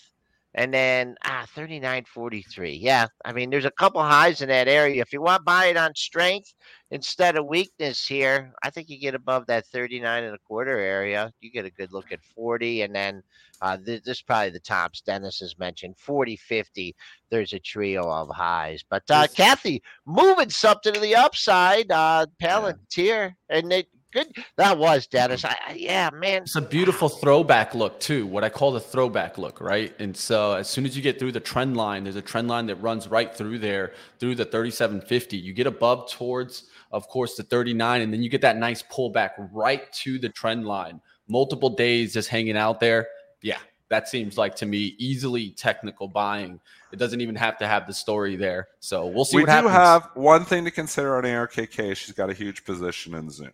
And 0.54 0.74
then 0.74 1.14
ah, 1.24 1.46
39.43. 1.56 2.76
Yeah, 2.80 3.06
I 3.24 3.32
mean, 3.32 3.50
there's 3.50 3.64
a 3.64 3.70
couple 3.70 4.02
highs 4.02 4.40
in 4.40 4.48
that 4.48 4.66
area. 4.66 5.00
If 5.00 5.12
you 5.12 5.22
want 5.22 5.40
to 5.40 5.44
buy 5.44 5.66
it 5.66 5.76
on 5.76 5.94
strength, 5.94 6.52
instead 6.90 7.36
of 7.36 7.46
weakness 7.46 8.04
here, 8.04 8.52
I 8.62 8.70
think 8.70 8.88
you 8.88 8.98
get 8.98 9.14
above 9.14 9.46
that 9.46 9.66
39 9.66 10.24
and 10.24 10.34
a 10.34 10.38
quarter 10.38 10.76
area. 10.76 11.32
You 11.40 11.52
get 11.52 11.64
a 11.64 11.70
good 11.70 11.92
look 11.92 12.10
at 12.10 12.22
40. 12.34 12.82
And 12.82 12.94
then 12.94 13.22
uh, 13.62 13.76
this, 13.76 14.00
this 14.02 14.16
is 14.18 14.22
probably 14.22 14.50
the 14.50 14.60
tops 14.60 15.00
Dennis 15.02 15.38
has 15.38 15.58
mentioned 15.58 15.96
40, 15.98 16.36
50. 16.36 16.96
There's 17.30 17.52
a 17.52 17.60
trio 17.60 18.10
of 18.10 18.28
highs. 18.30 18.82
But 18.88 19.04
uh, 19.08 19.28
Cathie, 19.28 19.82
moving 20.04 20.50
something 20.50 20.92
to 20.92 21.00
the 21.00 21.14
upside, 21.14 21.92
uh, 21.92 22.26
Palantir. 22.42 23.34
And 23.48 23.70
they, 23.70 23.84
Good. 24.12 24.26
That 24.56 24.76
was 24.76 25.06
Dennis. 25.06 25.44
I, 25.44 25.56
I, 25.68 25.72
yeah, 25.74 26.10
man. 26.12 26.42
It's 26.42 26.56
a 26.56 26.60
beautiful 26.60 27.08
throwback 27.08 27.74
look 27.74 28.00
too. 28.00 28.26
What 28.26 28.42
I 28.42 28.48
call 28.48 28.72
the 28.72 28.80
throwback 28.80 29.38
look, 29.38 29.60
right? 29.60 29.94
And 30.00 30.16
so 30.16 30.54
as 30.54 30.68
soon 30.68 30.84
as 30.84 30.96
you 30.96 31.02
get 31.02 31.18
through 31.18 31.32
the 31.32 31.40
trend 31.40 31.76
line, 31.76 32.04
there's 32.04 32.16
a 32.16 32.22
trend 32.22 32.48
line 32.48 32.66
that 32.66 32.76
runs 32.76 33.06
right 33.06 33.32
through 33.32 33.60
there 33.60 33.92
through 34.18 34.34
the 34.34 34.44
3750. 34.44 35.36
You 35.36 35.52
get 35.52 35.68
above 35.68 36.10
towards, 36.10 36.64
of 36.90 37.06
course, 37.06 37.36
the 37.36 37.44
39, 37.44 38.00
and 38.00 38.12
then 38.12 38.22
you 38.22 38.28
get 38.28 38.40
that 38.40 38.56
nice 38.56 38.82
pullback 38.82 39.30
right 39.52 39.92
to 39.92 40.18
the 40.18 40.28
trend 40.28 40.66
line. 40.66 41.00
Multiple 41.28 41.70
days 41.70 42.12
just 42.12 42.28
hanging 42.28 42.56
out 42.56 42.80
there. 42.80 43.06
Yeah, 43.42 43.58
that 43.90 44.08
seems 44.08 44.36
like 44.36 44.56
to 44.56 44.66
me 44.66 44.96
easily 44.98 45.50
technical 45.50 46.08
buying. 46.08 46.58
It 46.92 46.98
doesn't 46.98 47.20
even 47.20 47.36
have 47.36 47.58
to 47.58 47.68
have 47.68 47.86
the 47.86 47.94
story 47.94 48.34
there. 48.34 48.68
So 48.80 49.06
we'll 49.06 49.24
see. 49.24 49.36
We 49.36 49.44
do 49.44 49.50
happens. 49.50 49.72
have 49.72 50.10
one 50.14 50.44
thing 50.44 50.64
to 50.64 50.72
consider 50.72 51.16
on 51.16 51.22
ARKK. 51.22 51.96
She's 51.96 52.14
got 52.14 52.28
a 52.28 52.34
huge 52.34 52.64
position 52.64 53.14
in 53.14 53.30
Zoom. 53.30 53.52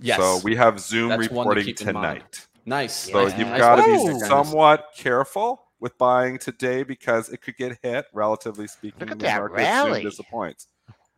Yes. 0.00 0.18
So 0.18 0.40
we 0.42 0.56
have 0.56 0.80
Zoom 0.80 1.10
That's 1.10 1.30
one 1.30 1.46
to 1.46 1.50
reporting 1.50 1.64
keep 1.64 1.80
in 1.82 1.94
mind. 1.94 2.18
tonight. 2.20 2.46
Nice. 2.66 2.94
So 2.94 3.26
Yeah. 3.26 3.38
you've 3.38 3.48
Nice 3.48 3.60
got 3.60 3.76
to 3.76 3.82
be 3.82 4.18
somewhat 4.26 4.88
careful 4.96 5.62
with 5.80 5.96
buying 5.98 6.38
today 6.38 6.82
because 6.82 7.28
it 7.28 7.42
could 7.42 7.56
get 7.56 7.78
hit, 7.82 8.06
relatively 8.12 8.66
speaking. 8.66 9.00
Look 9.00 9.10
at 9.12 9.18
the 9.18 9.24
that 9.24 9.38
market 9.40 9.54
rally. 9.56 10.00
Zoom 10.02 10.10
disappoints. 10.10 10.66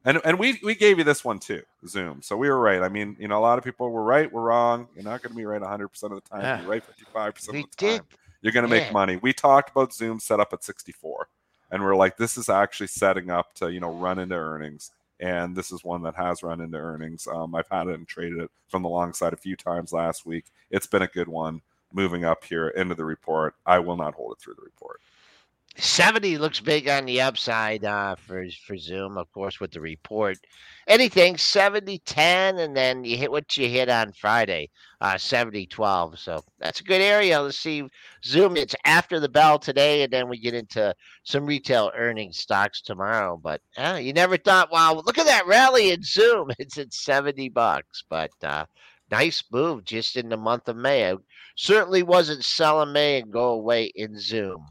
And 0.05 0.21
and 0.25 0.39
we 0.39 0.61
we 0.63 0.75
gave 0.77 0.99
you 0.99 1.05
this 1.05 1.25
one 1.25 1.39
too, 1.41 1.63
Zoom. 1.87 2.23
So 2.23 2.37
we 2.37 2.49
were 2.49 2.61
right. 2.61 2.81
I 2.83 2.89
mean, 2.89 3.17
you 3.19 3.27
know, 3.27 3.39
a 3.39 3.43
lot 3.43 3.59
of 3.59 3.65
people 3.65 3.91
were 3.91 4.05
right, 4.05 4.33
we're 4.33 4.43
wrong. 4.43 4.87
You're 4.95 5.03
not 5.05 5.21
going 5.23 5.33
to 5.33 5.37
be 5.37 5.45
right 5.45 5.61
100 5.61 5.89
percent 5.89 6.13
of 6.13 6.23
the 6.23 6.29
time. 6.29 6.43
Yeah. 6.43 6.61
You're 6.61 6.71
right 6.71 6.85
55 6.85 7.35
percent 7.35 7.55
We 7.55 7.61
of 7.65 7.71
the 7.71 7.77
time. 7.77 7.91
did. 7.97 8.03
You're 8.43 8.53
going 8.53 8.69
to 8.69 8.77
Yeah. 8.77 8.85
make 8.85 8.93
money. 8.93 9.17
We 9.17 9.33
talked 9.33 9.71
about 9.71 9.93
Zoom 9.93 10.21
set 10.21 10.39
up 10.39 10.53
at 10.53 10.63
64, 10.63 11.27
and 11.73 11.83
we're 11.83 11.97
like, 11.97 12.17
this 12.19 12.37
is 12.37 12.49
actually 12.49 12.87
setting 12.89 13.31
up 13.31 13.53
to 13.55 13.73
you 13.73 13.81
know 13.81 13.91
run 13.93 14.19
into 14.21 14.37
earnings. 14.37 14.93
And 15.21 15.57
this 15.57 15.73
is 15.73 15.85
one 15.85 16.03
that 16.03 16.15
has 16.15 16.43
run 16.43 16.61
into 16.61 16.79
earnings. 16.79 17.27
Um, 17.27 17.55
I've 17.55 17.69
had 17.71 17.89
it 17.89 17.95
and 17.95 18.07
traded 18.07 18.39
it 18.41 18.51
from 18.69 18.83
the 18.83 18.89
long 18.89 19.13
side 19.13 19.33
a 19.33 19.37
few 19.37 19.57
times 19.57 19.93
last 19.93 20.27
week. 20.27 20.47
It's 20.71 20.87
been 20.87 21.03
a 21.03 21.07
good 21.07 21.29
one 21.29 21.63
moving 21.93 22.25
up 22.25 22.45
here 22.45 22.69
into 22.69 22.95
the 22.95 23.05
report. 23.05 23.55
I 23.65 23.79
will 23.79 23.97
not 23.97 24.15
hold 24.15 24.33
it 24.33 24.39
through 24.41 24.55
the 24.55 24.63
report. 24.63 25.01
70 25.79 26.39
looks 26.39 26.59
big 26.61 26.89
on 26.89 27.05
the 27.05 27.21
upside 27.21 27.85
uh, 27.85 28.17
for 28.17 28.47
for 28.67 28.79
Zoom, 28.79 29.19
of 29.19 29.31
course, 29.33 29.61
with 29.61 29.73
the 29.73 29.81
report. 29.81 30.39
Anything 30.87 31.37
70 31.37 31.99
10, 31.99 32.59
and 32.59 32.75
then 32.75 33.05
you 33.05 33.19
hit 33.19 33.31
what 33.31 33.57
you 33.59 33.69
hit 33.69 33.91
on 33.91 34.13
Friday, 34.13 34.71
uh, 35.03 35.19
70 35.19 35.67
12. 35.67 36.19
So 36.19 36.43
that's 36.59 36.81
a 36.81 36.85
good 36.85 37.03
area. 37.03 37.41
Let's 37.43 37.59
see. 37.59 37.87
Zoom, 38.25 38.57
it's 38.57 38.75
after 38.87 39.21
the 39.21 39.29
bell 39.29 39.59
today, 39.59 40.03
and 40.03 40.13
then 40.13 40.31
we 40.31 40.39
get 40.39 40.55
into 40.55 40.95
some 41.25 41.45
retail 41.45 41.93
earnings 41.95 42.39
stocks 42.39 42.81
tomorrow. 42.81 43.39
But 43.43 43.61
uh, 43.77 43.99
you 44.01 44.15
never 44.15 44.39
thought, 44.39 44.73
wow, 44.73 44.95
look 44.95 45.19
at 45.19 45.27
that 45.27 45.47
rally 45.47 45.91
in 45.91 46.03
Zoom. 46.03 46.51
It's 46.59 46.79
at 46.79 46.95
70 46.95 47.51
bucks. 47.51 48.03
But 48.09 48.31
uh, 48.43 48.65
nice 49.11 49.45
move 49.53 49.85
just 49.85 50.17
in 50.17 50.31
the 50.31 50.39
month 50.39 50.69
of 50.69 50.77
May. 50.77 51.11
I 51.11 51.17
certainly 51.55 52.03
wasn't 52.03 52.45
selling 52.45 52.93
May 52.93 53.21
and 53.21 53.31
go 53.31 53.51
away 53.51 53.93
in 53.95 54.19
Zoom 54.19 54.67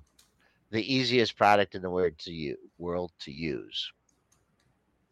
the 0.75 0.93
easiest 0.93 1.38
product 1.38 1.73
in 1.73 1.81
the 1.81 1.89
world 1.89 2.17
to 2.19 2.31
use, 2.31 2.57
world 2.77 3.11
to 3.19 3.31
use. 3.31 3.91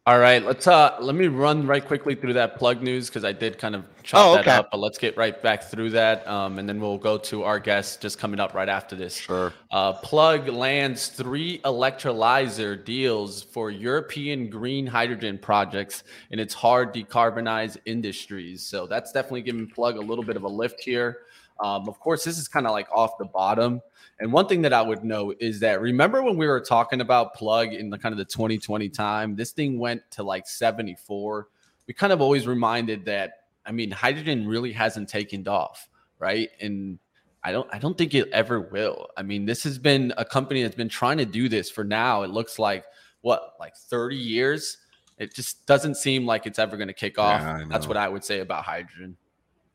All 0.06 0.18
right, 0.18 0.44
let's 0.44 0.66
uh 0.66 0.98
let 1.00 1.14
me 1.14 1.28
run 1.28 1.66
right 1.66 1.82
quickly 1.82 2.14
through 2.14 2.34
that 2.34 2.58
plug 2.58 2.82
news 2.82 3.08
because 3.08 3.24
I 3.24 3.32
did 3.32 3.56
kind 3.56 3.74
of 3.74 3.86
chop 4.02 4.20
Oh, 4.20 4.34
that 4.34 4.46
up, 4.46 4.68
but 4.70 4.76
let's 4.76 4.98
get 4.98 5.16
right 5.16 5.42
back 5.42 5.62
through 5.62 5.90
that. 5.90 6.28
Um, 6.28 6.58
and 6.58 6.68
then 6.68 6.78
we'll 6.78 6.98
go 6.98 7.16
to 7.16 7.44
our 7.44 7.58
guest 7.58 8.02
just 8.02 8.18
coming 8.18 8.38
up 8.38 8.52
right 8.52 8.68
after 8.68 8.94
this. 8.94 9.16
Sure. 9.16 9.54
Uh, 9.70 9.94
Plug 9.94 10.46
lands 10.48 11.06
three 11.06 11.58
electrolyzer 11.60 12.84
deals 12.84 13.42
for 13.44 13.70
European 13.70 14.50
green 14.50 14.86
hydrogen 14.86 15.38
projects 15.38 16.04
in 16.30 16.38
its 16.38 16.52
hard 16.52 16.92
decarbonized 16.92 17.78
industries. 17.86 18.62
So 18.62 18.86
that's 18.86 19.10
definitely 19.10 19.40
giving 19.40 19.66
Plug 19.66 19.96
a 19.96 20.02
little 20.02 20.24
bit 20.24 20.36
of 20.36 20.42
a 20.42 20.48
lift 20.48 20.80
here. 20.80 21.20
Um, 21.60 21.88
of 21.88 21.98
course, 21.98 22.24
this 22.24 22.36
is 22.36 22.46
kind 22.46 22.66
of 22.66 22.72
like 22.72 22.88
off 22.92 23.16
the 23.18 23.24
bottom. 23.24 23.80
And 24.20 24.32
one 24.32 24.46
thing 24.46 24.62
that 24.62 24.72
I 24.72 24.80
would 24.80 25.04
know 25.04 25.34
is 25.40 25.60
that 25.60 25.80
remember 25.80 26.22
when 26.22 26.36
we 26.36 26.46
were 26.46 26.60
talking 26.60 27.00
about 27.00 27.34
Plug 27.34 27.72
in 27.72 27.90
the 27.90 27.98
kind 27.98 28.12
of 28.12 28.18
the 28.18 28.24
2020 28.24 28.88
time, 28.88 29.34
this 29.34 29.52
thing 29.52 29.78
went 29.78 30.02
to 30.12 30.22
like 30.22 30.46
74. 30.46 31.48
We 31.86 31.94
kind 31.94 32.12
of 32.12 32.20
always 32.20 32.46
reminded 32.46 33.04
that 33.06 33.44
I 33.66 33.72
mean, 33.72 33.90
hydrogen 33.90 34.46
really 34.46 34.72
hasn't 34.72 35.08
taken 35.08 35.48
off, 35.48 35.88
right? 36.18 36.50
And 36.60 36.98
I 37.42 37.52
don't 37.52 37.68
I 37.72 37.78
don't 37.78 37.98
think 37.98 38.14
it 38.14 38.28
ever 38.30 38.60
will. 38.60 39.08
I 39.16 39.22
mean, 39.22 39.46
this 39.46 39.64
has 39.64 39.78
been 39.78 40.12
a 40.16 40.24
company 40.24 40.62
that's 40.62 40.76
been 40.76 40.88
trying 40.88 41.18
to 41.18 41.26
do 41.26 41.48
this 41.48 41.70
for 41.70 41.84
now. 41.84 42.22
It 42.22 42.30
looks 42.30 42.58
like 42.58 42.84
what, 43.24 43.54
like 43.58 43.74
30 43.74 44.16
years? 44.16 44.76
It 45.18 45.34
just 45.34 45.66
doesn't 45.66 45.96
seem 45.96 46.26
like 46.26 46.46
it's 46.46 46.58
ever 46.58 46.76
going 46.76 46.88
to 46.88 46.94
kick 46.94 47.18
off. 47.18 47.40
Yeah, 47.40 47.64
That's 47.68 47.86
what 47.86 47.96
I 47.96 48.08
would 48.08 48.24
say 48.24 48.40
about 48.40 48.64
hydrogen. 48.64 49.16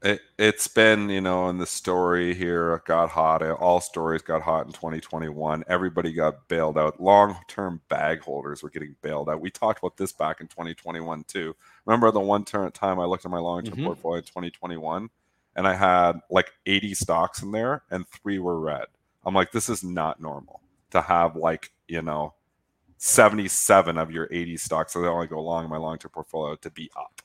It, 0.01 0.21
it's 0.37 0.67
been, 0.67 1.09
you 1.09 1.19
know, 1.19 1.49
in 1.49 1.57
the 1.57 1.65
story 1.65 2.33
here, 2.33 2.75
it 2.75 2.85
got 2.85 3.09
hot. 3.09 3.43
All 3.43 3.81
stories 3.81 4.21
got 4.21 4.41
hot 4.41 4.65
in 4.65 4.71
2021. 4.71 5.65
Everybody 5.67 6.13
got 6.13 6.47
bailed 6.47 6.77
out. 6.77 7.01
Long 7.01 7.35
term 7.49 7.81
bag 7.89 8.21
holders 8.21 8.63
were 8.63 8.69
getting 8.69 8.95
bailed 9.01 9.29
out. 9.29 9.41
We 9.41 9.49
talked 9.51 9.79
about 9.79 9.97
this 9.97 10.13
back 10.13 10.39
in 10.39 10.47
2021 10.47 11.25
too. 11.25 11.53
Remember 11.85 12.11
the 12.11 12.19
one 12.21 12.45
turn 12.45 12.71
time 12.71 12.97
I 12.97 13.03
looked 13.05 13.25
at 13.25 13.31
my 13.31 13.39
long 13.39 13.63
term 13.63 13.77
Mhm. 13.79 13.83
portfolio 13.85 14.19
in 14.19 14.23
2021 14.23 15.09
and 15.57 15.67
I 15.67 15.73
had 15.75 16.21
like 16.29 16.53
80 16.65 16.93
stocks 16.93 17.41
in 17.41 17.51
there 17.51 17.83
and 17.91 18.07
three 18.07 18.39
were 18.39 18.59
red. 18.59 18.85
I'm 19.25 19.33
like, 19.35 19.51
this 19.51 19.67
is 19.67 19.83
not 19.83 20.21
normal 20.21 20.61
to 20.91 21.01
have 21.01 21.35
like, 21.35 21.73
you 21.89 22.01
know, 22.01 22.35
77 22.97 23.97
of 23.97 24.11
your 24.11 24.29
80 24.31 24.55
stocks 24.55 24.93
that 24.93 25.01
I 25.01 25.07
only 25.07 25.27
go 25.27 25.41
long 25.41 25.65
in 25.65 25.69
my 25.69 25.77
long 25.77 25.97
term 25.97 26.11
portfolio 26.11 26.55
to 26.55 26.69
be 26.71 26.89
up 26.95 27.21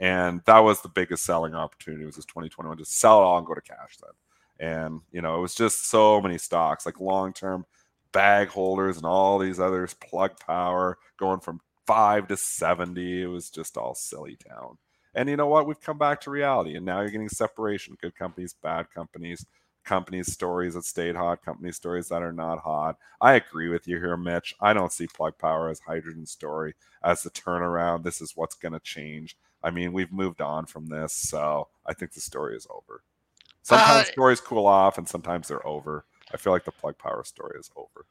and 0.00 0.40
that 0.46 0.60
was 0.60 0.80
the 0.80 0.88
biggest 0.88 1.24
selling 1.24 1.54
opportunity 1.54 2.04
was 2.04 2.16
this 2.16 2.24
2021 2.24 2.78
just 2.78 2.98
sell 2.98 3.20
it 3.20 3.24
all 3.24 3.38
and 3.38 3.46
go 3.46 3.54
to 3.54 3.60
cash 3.60 3.96
then. 4.02 4.12
And 4.60 5.00
you 5.12 5.22
know 5.22 5.36
it 5.38 5.40
was 5.40 5.54
just 5.54 5.86
so 5.86 6.20
many 6.20 6.38
stocks 6.38 6.86
like 6.86 7.00
long-term 7.00 7.64
bag 8.12 8.48
holders 8.48 8.96
and 8.96 9.06
all 9.06 9.38
these 9.38 9.60
others 9.60 9.94
plug 9.94 10.38
power 10.40 10.98
going 11.18 11.40
from 11.40 11.60
5 11.86 12.28
to 12.28 12.36
70 12.36 13.22
it 13.22 13.26
was 13.26 13.50
just 13.50 13.76
all 13.76 13.94
silly 13.94 14.36
town. 14.36 14.78
And 15.14 15.28
you 15.28 15.36
know 15.36 15.48
what? 15.48 15.66
We've 15.66 15.80
come 15.80 15.98
back 15.98 16.20
to 16.22 16.30
reality 16.30 16.76
and 16.76 16.84
now 16.86 17.00
you're 17.00 17.10
getting 17.10 17.28
separation. 17.28 17.96
Good 18.00 18.14
companies 18.14 18.54
bad 18.62 18.90
companies 18.94 19.44
companies 19.84 20.30
stories 20.30 20.74
that 20.74 20.84
stayed 20.84 21.16
hot 21.16 21.42
company 21.42 21.72
stories 21.72 22.08
that 22.08 22.22
are 22.22 22.32
not 22.32 22.58
hot. 22.58 22.96
I 23.22 23.34
agree 23.34 23.68
with 23.68 23.88
you 23.88 23.96
here 23.96 24.16
mitch. 24.18 24.54
I 24.60 24.74
don't 24.74 24.92
see 24.92 25.06
plug 25.06 25.38
power 25.38 25.70
as 25.70 25.80
hydrogen 25.80 26.26
story 26.26 26.74
as 27.02 27.22
the 27.22 27.30
turnaround. 27.30 28.04
This 28.04 28.20
is 28.20 28.36
what's 28.36 28.54
going 28.54 28.74
to 28.74 28.80
change 28.80 29.34
I 29.62 29.70
mean, 29.70 29.92
we've 29.92 30.12
moved 30.12 30.40
on 30.40 30.66
from 30.66 30.86
this, 30.88 31.12
so 31.14 31.68
I 31.86 31.94
think 31.94 32.12
the 32.12 32.20
story 32.20 32.56
is 32.56 32.66
over. 32.70 33.02
Sometimes 33.62 34.08
Uh, 34.08 34.12
stories 34.12 34.40
cool 34.40 34.66
off, 34.66 34.98
and 34.98 35.08
sometimes 35.08 35.48
they're 35.48 35.66
over. 35.66 36.04
I 36.32 36.36
feel 36.36 36.52
like 36.52 36.64
the 36.64 36.72
plug 36.72 36.98
power 36.98 37.24
story 37.24 37.58
is 37.58 37.70
over. 37.76 38.06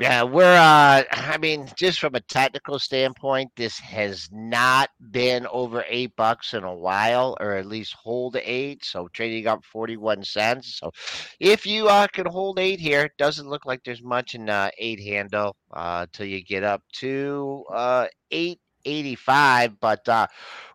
Yeah, 0.00 0.22
we're 0.22 0.54
uh 0.56 1.02
I 1.10 1.38
mean, 1.38 1.68
just 1.76 1.98
from 1.98 2.14
a 2.14 2.20
technical 2.20 2.78
standpoint, 2.78 3.50
this 3.56 3.78
has 3.80 4.28
not 4.30 4.90
been 5.10 5.46
over 5.48 5.84
eight 5.88 6.14
bucks 6.16 6.54
in 6.54 6.62
a 6.62 6.74
while, 6.74 7.36
or 7.40 7.54
at 7.54 7.66
least 7.66 7.94
hold 7.94 8.36
eight. 8.36 8.84
So 8.84 9.08
trading 9.08 9.46
up 9.48 9.64
41 9.64 10.22
cents. 10.24 10.78
So 10.78 10.92
if 11.40 11.66
you 11.66 11.88
uh 11.88 12.06
can 12.08 12.26
hold 12.26 12.58
eight 12.60 12.78
here, 12.80 13.02
it 13.06 13.12
doesn't 13.18 13.48
look 13.48 13.66
like 13.66 13.82
there's 13.84 14.02
much 14.02 14.34
in 14.36 14.48
uh 14.48 14.70
eight 14.78 15.00
handle 15.00 15.56
uh 15.72 16.06
till 16.12 16.26
you 16.26 16.44
get 16.44 16.62
up 16.62 16.82
to 17.00 17.64
uh 17.72 18.06
eight 18.30 18.60
85 18.88 19.78
but 19.80 20.08
uh 20.08 20.26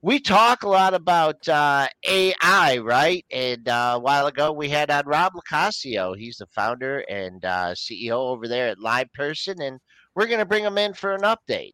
we 0.04 0.20
talk 0.20 0.64
a 0.64 0.70
lot 0.70 0.94
about 0.94 1.48
uh 1.50 1.88
ai 2.08 2.78
right 2.78 3.26
and 3.32 3.68
uh, 3.68 3.94
a 3.96 4.00
while 4.00 4.28
ago 4.28 4.52
we 4.52 4.70
had 4.70 4.92
on 4.92 5.06
rob 5.08 5.34
LoCascio 5.34 6.16
he's 6.16 6.38
the 6.38 6.46
founder 6.48 7.00
and 7.10 7.44
uh 7.44 7.74
ceo 7.74 8.12
over 8.12 8.48
there 8.48 8.68
at 8.68 8.78
LivePerson 8.78 9.60
and 9.60 9.80
we're 10.16 10.28
going 10.28 10.40
to 10.40 10.46
bring 10.46 10.64
him 10.64 10.78
in 10.78 10.94
for 10.94 11.14
an 11.14 11.22
update 11.22 11.74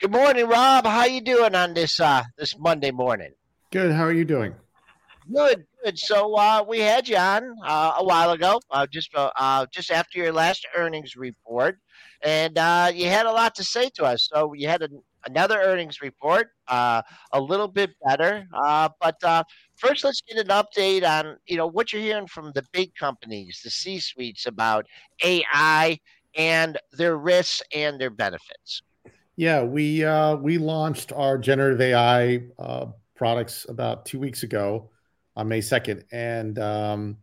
good 0.00 0.10
morning 0.10 0.48
rob 0.48 0.86
how 0.86 1.04
you 1.04 1.20
doing 1.20 1.54
on 1.54 1.74
this 1.74 2.00
uh 2.00 2.22
this 2.38 2.58
monday 2.58 2.90
morning 2.90 3.32
Good. 3.72 3.92
How 3.92 4.04
are 4.04 4.12
you 4.12 4.24
doing? 4.24 4.54
Good, 5.32 5.66
good. 5.82 5.98
So 5.98 6.34
uh, 6.36 6.64
we 6.66 6.78
had 6.78 7.08
you 7.08 7.16
on 7.16 7.56
uh, 7.64 7.94
a 7.98 8.04
while 8.04 8.30
ago, 8.30 8.60
uh, 8.70 8.86
just 8.86 9.12
uh, 9.14 9.30
uh, 9.36 9.66
just 9.72 9.90
after 9.90 10.18
your 10.18 10.32
last 10.32 10.66
earnings 10.76 11.16
report, 11.16 11.78
and 12.22 12.56
uh, 12.56 12.92
you 12.94 13.06
had 13.06 13.26
a 13.26 13.32
lot 13.32 13.54
to 13.56 13.64
say 13.64 13.90
to 13.96 14.04
us. 14.04 14.28
So 14.32 14.52
you 14.52 14.68
had 14.68 14.82
an 14.82 15.02
another 15.24 15.60
earnings 15.60 16.00
report, 16.00 16.50
a 16.68 17.02
little 17.34 17.66
bit 17.66 17.90
better. 18.06 18.46
But 18.52 19.44
first, 19.74 20.04
let's 20.04 20.22
get 20.22 20.38
an 20.38 20.48
update 20.48 21.04
on 21.04 21.38
you 21.46 21.56
know 21.56 21.66
what 21.66 21.92
you're 21.92 22.02
hearing 22.02 22.28
from 22.28 22.52
the 22.54 22.62
big 22.72 22.94
companies, 22.94 23.60
the 23.64 23.70
C 23.70 23.98
suites 23.98 24.46
about 24.46 24.86
AI 25.24 25.98
and 26.36 26.78
their 26.92 27.16
risks 27.16 27.62
and 27.74 28.00
their 28.00 28.10
benefits. 28.10 28.82
Yeah, 29.34 29.64
we 29.64 30.04
we 30.40 30.58
launched 30.58 31.12
our 31.12 31.36
generative 31.36 31.80
AI 31.80 32.42
products 33.16 33.66
about 33.68 34.04
two 34.04 34.20
weeks 34.20 34.44
ago 34.44 34.90
on 35.36 35.48
May 35.48 35.60
second, 35.60 36.04
and 36.12 36.58
um, 36.58 37.18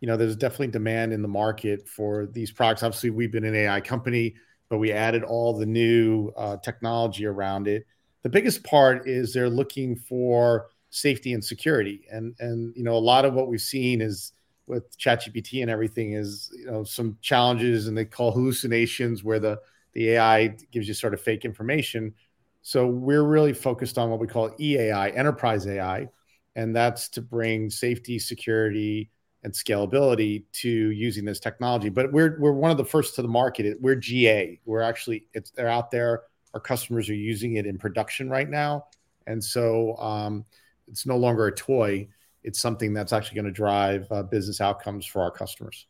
you 0.00 0.06
know, 0.08 0.16
there's 0.16 0.36
definitely 0.36 0.68
demand 0.68 1.12
in 1.12 1.22
the 1.22 1.28
market 1.28 1.88
for 1.88 2.26
these 2.26 2.50
products. 2.50 2.82
Obviously, 2.82 3.10
we've 3.10 3.32
been 3.32 3.44
an 3.44 3.54
AI 3.54 3.80
company, 3.80 4.34
but 4.68 4.78
we 4.78 4.92
added 4.92 5.22
all 5.22 5.56
the 5.56 5.66
new 5.66 6.32
uh, 6.36 6.56
technology 6.58 7.26
around 7.26 7.66
it. 7.66 7.86
The 8.22 8.28
biggest 8.28 8.64
part 8.64 9.08
is 9.08 9.32
they're 9.32 9.50
looking 9.50 9.96
for 9.96 10.68
safety 10.90 11.32
and 11.32 11.44
security, 11.44 12.06
and 12.10 12.34
and 12.38 12.74
you 12.76 12.84
know, 12.84 12.96
a 12.96 12.98
lot 12.98 13.24
of 13.24 13.34
what 13.34 13.48
we've 13.48 13.60
seen 13.60 14.00
is 14.00 14.32
with 14.66 14.96
ChatGPT 14.98 15.62
and 15.62 15.70
everything 15.70 16.12
is 16.12 16.50
you 16.56 16.66
know 16.66 16.84
some 16.84 17.16
challenges, 17.20 17.88
and 17.88 17.96
they 17.96 18.04
call 18.04 18.32
hallucinations 18.32 19.24
where 19.24 19.38
the 19.38 19.58
the 19.94 20.10
AI 20.10 20.48
gives 20.72 20.86
you 20.86 20.94
sort 20.94 21.14
of 21.14 21.20
fake 21.20 21.44
information. 21.44 22.12
So 22.60 22.86
we're 22.86 23.22
really 23.22 23.52
focused 23.52 23.96
on 23.96 24.10
what 24.10 24.18
we 24.18 24.26
call 24.26 24.50
EAI, 24.50 25.16
enterprise 25.16 25.66
AI, 25.66 26.08
and 26.56 26.74
that's 26.74 27.08
to 27.10 27.22
bring 27.22 27.70
safety, 27.70 28.18
security, 28.18 29.10
and 29.44 29.52
scalability 29.52 30.42
to 30.52 30.68
using 30.68 31.24
this 31.24 31.38
technology. 31.38 31.88
But 31.88 32.12
we're 32.12 32.36
we're 32.40 32.52
one 32.52 32.72
of 32.72 32.78
the 32.78 32.84
first 32.84 33.14
to 33.14 33.22
the 33.22 33.28
market. 33.28 33.80
We're 33.80 33.94
GA. 33.94 34.58
We're 34.64 34.80
actually 34.80 35.26
it's 35.34 35.52
they're 35.52 35.68
out 35.68 35.92
there. 35.92 36.22
Our 36.54 36.60
customers 36.60 37.08
are 37.10 37.14
using 37.14 37.56
it 37.56 37.66
in 37.66 37.78
production 37.78 38.28
right 38.28 38.48
now, 38.48 38.86
and 39.28 39.42
so 39.44 39.96
um, 39.98 40.44
it's 40.88 41.06
no 41.06 41.16
longer 41.16 41.46
a 41.46 41.54
toy. 41.54 42.08
It's 42.42 42.60
something 42.60 42.94
that's 42.94 43.12
actually 43.12 43.36
going 43.36 43.46
to 43.46 43.52
drive 43.52 44.06
uh, 44.10 44.22
business 44.22 44.60
outcomes 44.60 45.04
for 45.04 45.22
our 45.22 45.30
customers. 45.30 45.86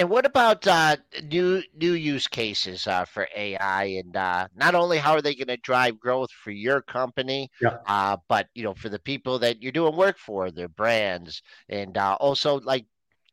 And 0.00 0.08
what 0.08 0.24
about 0.24 0.66
uh, 0.66 0.96
new 1.24 1.62
new 1.76 1.92
use 1.92 2.26
cases 2.26 2.86
uh, 2.86 3.04
for 3.04 3.28
AI? 3.36 3.84
And 3.84 4.16
uh, 4.16 4.48
not 4.56 4.74
only 4.74 4.96
how 4.96 5.12
are 5.12 5.20
they 5.20 5.34
going 5.34 5.48
to 5.48 5.58
drive 5.58 6.00
growth 6.00 6.30
for 6.30 6.52
your 6.52 6.80
company, 6.80 7.50
yeah. 7.60 7.76
Uh, 7.86 8.16
but 8.26 8.46
you 8.54 8.62
know 8.62 8.72
for 8.72 8.88
the 8.88 8.98
people 8.98 9.38
that 9.40 9.62
you're 9.62 9.72
doing 9.72 9.94
work 9.94 10.16
for, 10.16 10.50
their 10.50 10.68
brands, 10.68 11.42
and 11.68 11.98
uh, 11.98 12.16
also 12.18 12.60
like 12.60 12.86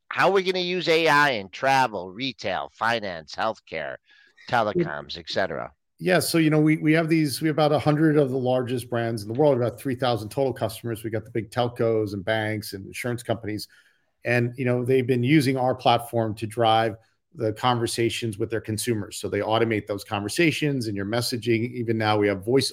how 0.09 0.27
are 0.27 0.33
we 0.33 0.43
going 0.43 0.55
to 0.55 0.59
use 0.59 0.89
AI 0.89 1.29
in 1.29 1.47
travel, 1.51 2.11
retail, 2.11 2.69
finance, 2.73 3.33
healthcare, 3.33 3.95
telecoms, 4.49 5.17
etc. 5.17 5.71
Yeah, 5.99 6.19
so 6.19 6.37
you 6.37 6.49
know 6.49 6.59
we 6.59 6.75
we 6.75 6.91
have 6.91 7.07
these 7.07 7.41
we 7.41 7.47
have 7.47 7.57
about 7.57 7.81
hundred 7.81 8.17
of 8.17 8.29
the 8.29 8.37
largest 8.37 8.89
brands 8.89 9.21
in 9.21 9.29
the 9.29 9.39
world, 9.39 9.55
about 9.55 9.79
three 9.79 9.95
thousand 9.95 10.31
total 10.31 10.51
customers. 10.51 11.01
We 11.01 11.11
got 11.11 11.23
the 11.23 11.31
big 11.31 11.49
telcos 11.49 12.11
and 12.11 12.25
banks 12.25 12.73
and 12.73 12.85
insurance 12.85 13.23
companies 13.23 13.69
and 14.25 14.53
you 14.57 14.65
know 14.65 14.83
they've 14.83 15.07
been 15.07 15.23
using 15.23 15.57
our 15.57 15.75
platform 15.75 16.35
to 16.35 16.47
drive 16.47 16.97
the 17.35 17.53
conversations 17.53 18.37
with 18.37 18.49
their 18.49 18.61
consumers. 18.61 19.17
So 19.17 19.29
they 19.29 19.39
automate 19.39 19.85
those 19.85 20.03
conversations 20.03 20.87
and 20.87 20.97
your 20.97 21.05
messaging. 21.05 21.71
Even 21.73 21.97
now 21.97 22.17
we 22.17 22.27
have 22.27 22.43
voice 22.43 22.71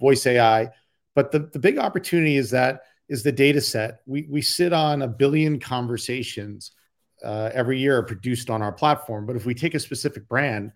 voice 0.00 0.26
ai 0.26 0.70
but 1.18 1.32
the, 1.32 1.50
the 1.52 1.58
big 1.58 1.78
opportunity 1.78 2.36
is 2.36 2.48
that 2.52 2.82
is 3.08 3.24
the 3.24 3.32
data 3.32 3.60
set. 3.60 4.02
We, 4.06 4.28
we 4.30 4.40
sit 4.40 4.72
on 4.72 5.02
a 5.02 5.08
billion 5.08 5.58
conversations 5.58 6.70
uh, 7.24 7.50
every 7.52 7.80
year 7.80 8.00
produced 8.04 8.50
on 8.50 8.62
our 8.62 8.70
platform. 8.70 9.26
But 9.26 9.34
if 9.34 9.44
we 9.44 9.52
take 9.52 9.74
a 9.74 9.80
specific 9.80 10.28
brand 10.28 10.70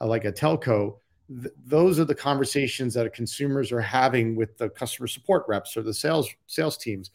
uh, 0.00 0.06
like 0.06 0.24
a 0.24 0.30
telco 0.30 0.98
th- 1.28 1.52
those 1.66 1.98
are 1.98 2.04
the 2.04 2.14
conversations 2.14 2.94
that 2.94 3.12
consumers 3.12 3.72
are 3.72 3.80
having 3.80 4.36
with 4.36 4.56
the 4.56 4.68
customer 4.70 5.08
support 5.08 5.44
reps 5.48 5.76
or 5.76 5.82
the 5.82 5.92
sales 5.92 6.28
sales 6.46 6.76
teams 6.76 7.10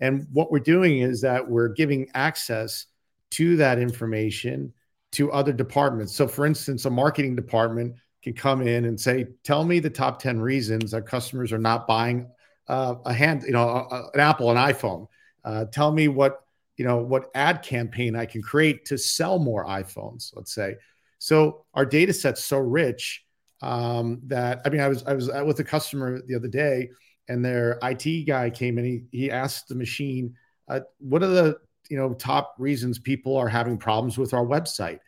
and 0.00 0.26
what 0.32 0.50
we're 0.50 0.58
doing 0.58 1.00
is 1.00 1.20
that 1.20 1.48
we're 1.48 1.68
giving 1.68 2.10
access 2.14 2.86
to 3.32 3.56
that 3.56 3.78
information 3.78 4.72
to 5.12 5.30
other 5.32 5.52
departments. 5.52 6.14
So, 6.14 6.26
for 6.26 6.46
instance, 6.46 6.84
a 6.84 6.90
marketing 6.90 7.36
department 7.36 7.96
can 8.22 8.32
come 8.32 8.62
in 8.62 8.84
and 8.84 9.00
say, 9.00 9.26
"Tell 9.44 9.64
me 9.64 9.78
the 9.78 9.90
top 9.90 10.20
ten 10.20 10.40
reasons 10.40 10.90
that 10.92 11.06
customers 11.06 11.52
are 11.52 11.58
not 11.58 11.86
buying 11.86 12.28
uh, 12.68 12.96
a 13.04 13.12
hand, 13.12 13.42
you 13.42 13.52
know, 13.52 13.68
a, 13.68 14.10
an 14.14 14.20
Apple, 14.20 14.50
an 14.50 14.56
iPhone. 14.56 15.06
Uh, 15.44 15.64
tell 15.66 15.92
me 15.92 16.08
what 16.08 16.40
you 16.76 16.84
know 16.84 16.98
what 16.98 17.30
ad 17.34 17.62
campaign 17.62 18.16
I 18.16 18.26
can 18.26 18.42
create 18.42 18.84
to 18.86 18.98
sell 18.98 19.38
more 19.38 19.66
iPhones. 19.66 20.34
Let's 20.34 20.54
say." 20.54 20.76
So 21.18 21.66
our 21.74 21.84
data 21.84 22.14
set's 22.14 22.42
so 22.42 22.58
rich 22.58 23.24
um, 23.62 24.20
that 24.26 24.62
I 24.64 24.70
mean, 24.70 24.80
I 24.80 24.88
was 24.88 25.02
I 25.04 25.12
was 25.12 25.30
with 25.44 25.60
a 25.60 25.64
customer 25.64 26.20
the 26.26 26.34
other 26.34 26.48
day 26.48 26.90
and 27.30 27.44
their 27.44 27.78
IT 27.82 28.26
guy 28.26 28.50
came 28.50 28.76
in. 28.76 28.84
He 28.84 29.02
he 29.12 29.30
asked 29.30 29.68
the 29.68 29.76
machine, 29.76 30.34
uh, 30.68 30.80
"What 30.98 31.22
are 31.22 31.28
the 31.28 31.58
you 31.88 31.96
know 31.96 32.12
top 32.14 32.56
reasons 32.58 32.98
people 32.98 33.36
are 33.36 33.48
having 33.48 33.78
problems 33.78 34.18
with 34.18 34.34
our 34.34 34.44
website?" 34.44 34.98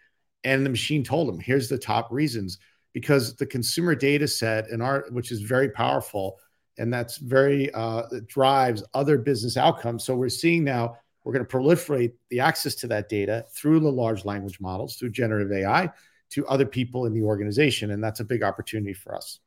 And 0.44 0.64
the 0.64 0.70
machine 0.70 1.02
told 1.02 1.28
him, 1.28 1.40
"Here's 1.40 1.68
the 1.68 1.78
top 1.78 2.10
reasons." 2.10 2.58
Because 2.94 3.36
the 3.36 3.46
consumer 3.46 3.94
data 3.94 4.28
set 4.28 4.68
and 4.68 4.82
our, 4.82 5.06
which 5.10 5.32
is 5.32 5.40
very 5.40 5.70
powerful, 5.70 6.38
and 6.78 6.92
that's 6.92 7.16
very 7.16 7.72
uh, 7.72 8.02
drives 8.26 8.84
other 8.94 9.18
business 9.18 9.56
outcomes. 9.56 10.04
So 10.04 10.14
we're 10.14 10.28
seeing 10.28 10.62
now 10.62 10.96
we're 11.24 11.32
going 11.32 11.46
to 11.46 11.56
proliferate 11.56 12.12
the 12.28 12.40
access 12.40 12.74
to 12.76 12.86
that 12.88 13.08
data 13.08 13.46
through 13.54 13.80
the 13.80 13.90
large 13.90 14.24
language 14.24 14.60
models, 14.60 14.96
through 14.96 15.10
generative 15.10 15.50
AI, 15.52 15.90
to 16.30 16.46
other 16.46 16.66
people 16.66 17.06
in 17.06 17.14
the 17.14 17.22
organization, 17.22 17.92
and 17.92 18.04
that's 18.04 18.20
a 18.20 18.24
big 18.24 18.42
opportunity 18.42 18.92
for 18.92 19.14
us. 19.16 19.40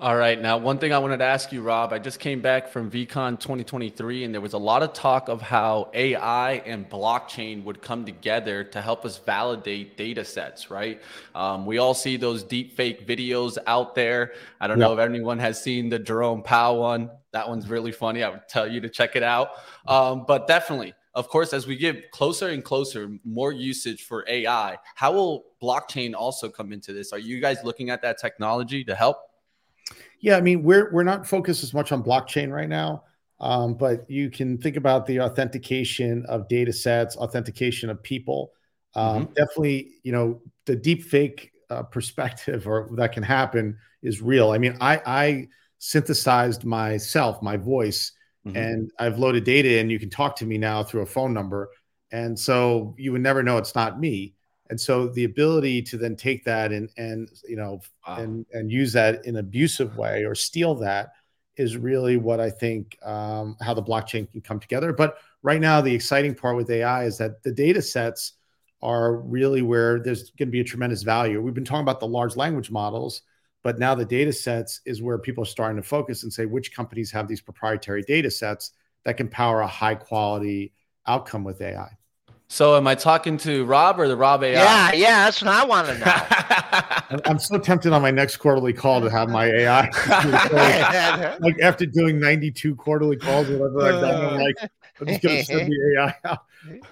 All 0.00 0.16
right. 0.16 0.40
Now, 0.40 0.56
one 0.56 0.78
thing 0.78 0.94
I 0.94 0.98
wanted 0.98 1.18
to 1.18 1.26
ask 1.26 1.52
you, 1.52 1.60
Rob, 1.60 1.92
I 1.92 1.98
just 1.98 2.20
came 2.20 2.40
back 2.40 2.68
from 2.68 2.90
VCon 2.90 3.38
2023, 3.38 4.24
and 4.24 4.32
there 4.32 4.40
was 4.40 4.54
a 4.54 4.58
lot 4.58 4.82
of 4.82 4.94
talk 4.94 5.28
of 5.28 5.42
how 5.42 5.90
AI 5.92 6.52
and 6.64 6.88
blockchain 6.88 7.62
would 7.64 7.82
come 7.82 8.06
together 8.06 8.64
to 8.64 8.80
help 8.80 9.04
us 9.04 9.18
validate 9.18 9.98
data 9.98 10.24
sets, 10.24 10.70
right? 10.70 11.02
Um, 11.34 11.66
we 11.66 11.76
all 11.76 11.92
see 11.92 12.16
those 12.16 12.42
deep 12.42 12.78
fake 12.78 13.06
videos 13.06 13.58
out 13.66 13.94
there. 13.94 14.32
I 14.58 14.68
don't 14.68 14.78
know 14.78 14.94
if 14.94 15.00
anyone 15.00 15.38
has 15.38 15.62
seen 15.62 15.90
the 15.90 15.98
Jerome 15.98 16.42
Powell 16.42 16.80
one. 16.80 17.10
That 17.32 17.46
one's 17.46 17.68
really 17.68 17.92
funny. 17.92 18.22
I 18.22 18.30
would 18.30 18.48
tell 18.48 18.66
you 18.66 18.80
to 18.80 18.88
check 18.88 19.16
it 19.16 19.22
out. 19.22 19.50
Um, 19.86 20.24
but 20.26 20.46
definitely, 20.48 20.94
of 21.12 21.28
course, 21.28 21.52
as 21.52 21.66
we 21.66 21.76
get 21.76 22.10
closer 22.10 22.48
and 22.48 22.64
closer, 22.64 23.10
more 23.22 23.52
usage 23.52 24.04
for 24.04 24.24
AI, 24.26 24.78
how 24.94 25.12
will 25.12 25.44
blockchain 25.62 26.14
also 26.14 26.48
come 26.48 26.72
into 26.72 26.94
this? 26.94 27.12
Are 27.12 27.18
you 27.18 27.38
guys 27.38 27.58
looking 27.64 27.90
at 27.90 28.00
that 28.00 28.16
technology 28.16 28.82
to 28.84 28.94
help? 28.94 29.18
Yeah, 30.20 30.36
I 30.36 30.40
mean, 30.40 30.62
we're 30.62 30.92
we're 30.92 31.02
not 31.04 31.26
focused 31.26 31.62
as 31.62 31.72
much 31.72 31.92
on 31.92 32.02
blockchain 32.02 32.50
right 32.50 32.68
now, 32.68 33.04
um, 33.40 33.74
but 33.74 34.08
you 34.10 34.30
can 34.30 34.58
think 34.58 34.76
about 34.76 35.06
the 35.06 35.20
authentication 35.20 36.24
of 36.26 36.48
data 36.48 36.72
sets, 36.72 37.16
authentication 37.16 37.88
of 37.88 38.02
people. 38.02 38.52
Um, 38.94 39.24
mm-hmm. 39.24 39.32
Definitely, 39.34 39.92
you 40.02 40.12
know, 40.12 40.42
the 40.66 40.76
deep 40.76 41.04
fake 41.04 41.52
uh, 41.70 41.82
perspective 41.96 42.66
or 42.66 42.90
that 42.96 43.12
can 43.12 43.22
happen 43.22 43.78
is 44.02 44.20
real. 44.20 44.50
I 44.50 44.58
mean, 44.58 44.76
I 44.80 45.00
I 45.06 45.48
synthesized 45.78 46.64
myself, 46.64 47.42
my 47.42 47.56
voice, 47.56 48.12
mm-hmm. 48.46 48.56
and 48.56 48.90
I've 48.98 49.18
loaded 49.18 49.44
data, 49.44 49.78
and 49.78 49.90
you 49.90 49.98
can 49.98 50.10
talk 50.10 50.36
to 50.36 50.46
me 50.46 50.58
now 50.58 50.84
through 50.84 51.02
a 51.02 51.06
phone 51.06 51.32
number, 51.32 51.70
and 52.12 52.38
so 52.38 52.94
you 52.98 53.12
would 53.12 53.22
never 53.22 53.42
know 53.42 53.56
it's 53.56 53.74
not 53.74 53.98
me 53.98 54.34
and 54.70 54.80
so 54.80 55.08
the 55.08 55.24
ability 55.24 55.82
to 55.82 55.98
then 55.98 56.16
take 56.16 56.44
that 56.44 56.72
and 56.72 56.88
and 56.96 57.28
you 57.46 57.56
know 57.56 57.80
wow. 58.06 58.16
and 58.16 58.46
and 58.52 58.70
use 58.70 58.92
that 58.92 59.24
in 59.26 59.36
an 59.36 59.40
abusive 59.40 59.96
way 59.96 60.24
or 60.24 60.34
steal 60.34 60.74
that 60.76 61.12
is 61.56 61.76
really 61.76 62.16
what 62.16 62.40
I 62.40 62.48
think 62.48 62.96
um, 63.02 63.56
how 63.60 63.74
the 63.74 63.82
blockchain 63.82 64.30
can 64.30 64.40
come 64.40 64.58
together. 64.58 64.92
But 64.92 65.18
right 65.42 65.60
now, 65.60 65.82
the 65.82 65.94
exciting 65.94 66.34
part 66.34 66.56
with 66.56 66.70
AI 66.70 67.04
is 67.04 67.18
that 67.18 67.42
the 67.42 67.52
data 67.52 67.82
sets 67.82 68.34
are 68.80 69.16
really 69.16 69.60
where 69.60 70.00
there's 70.00 70.30
going 70.30 70.48
to 70.48 70.52
be 70.52 70.60
a 70.60 70.64
tremendous 70.64 71.02
value. 71.02 71.42
We've 71.42 71.52
been 71.52 71.64
talking 71.64 71.82
about 71.82 72.00
the 72.00 72.06
large 72.06 72.34
language 72.34 72.70
models, 72.70 73.22
but 73.62 73.78
now 73.78 73.94
the 73.94 74.06
data 74.06 74.32
sets 74.32 74.80
is 74.86 75.02
where 75.02 75.18
people 75.18 75.42
are 75.42 75.46
starting 75.46 75.76
to 75.76 75.86
focus 75.86 76.22
and 76.22 76.32
say 76.32 76.46
which 76.46 76.74
companies 76.74 77.10
have 77.10 77.28
these 77.28 77.42
proprietary 77.42 78.02
data 78.02 78.30
sets 78.30 78.72
that 79.04 79.18
can 79.18 79.28
power 79.28 79.60
a 79.60 79.66
high 79.66 79.96
quality 79.96 80.72
outcome 81.06 81.44
with 81.44 81.60
AI. 81.60 81.90
So 82.52 82.76
am 82.76 82.88
I 82.88 82.96
talking 82.96 83.38
to 83.38 83.64
Rob 83.64 84.00
or 84.00 84.08
the 84.08 84.16
Rob 84.16 84.42
AI? 84.42 84.60
Yeah, 84.60 84.92
yeah, 84.92 85.24
that's 85.24 85.40
what 85.40 85.54
I 85.54 85.64
want 85.64 85.86
to 85.86 85.98
know. 85.98 87.20
I'm 87.30 87.38
so 87.38 87.58
tempted 87.58 87.92
on 87.92 88.02
my 88.02 88.10
next 88.10 88.38
quarterly 88.38 88.72
call 88.72 89.00
to 89.00 89.08
have 89.08 89.28
my 89.28 89.46
AI. 89.46 89.88
like 91.40 91.60
after 91.60 91.86
doing 91.86 92.18
92 92.18 92.74
quarterly 92.74 93.16
calls, 93.16 93.46
whatever 93.48 93.82
I've 93.82 94.00
done, 94.00 94.26
I'm 94.26 94.40
like, 94.40 94.56
I'm 95.00 95.06
just 95.06 95.22
gonna 95.22 95.44
send 95.44 95.70
the 95.70 95.96
AI 95.96 96.14
out. 96.24 96.40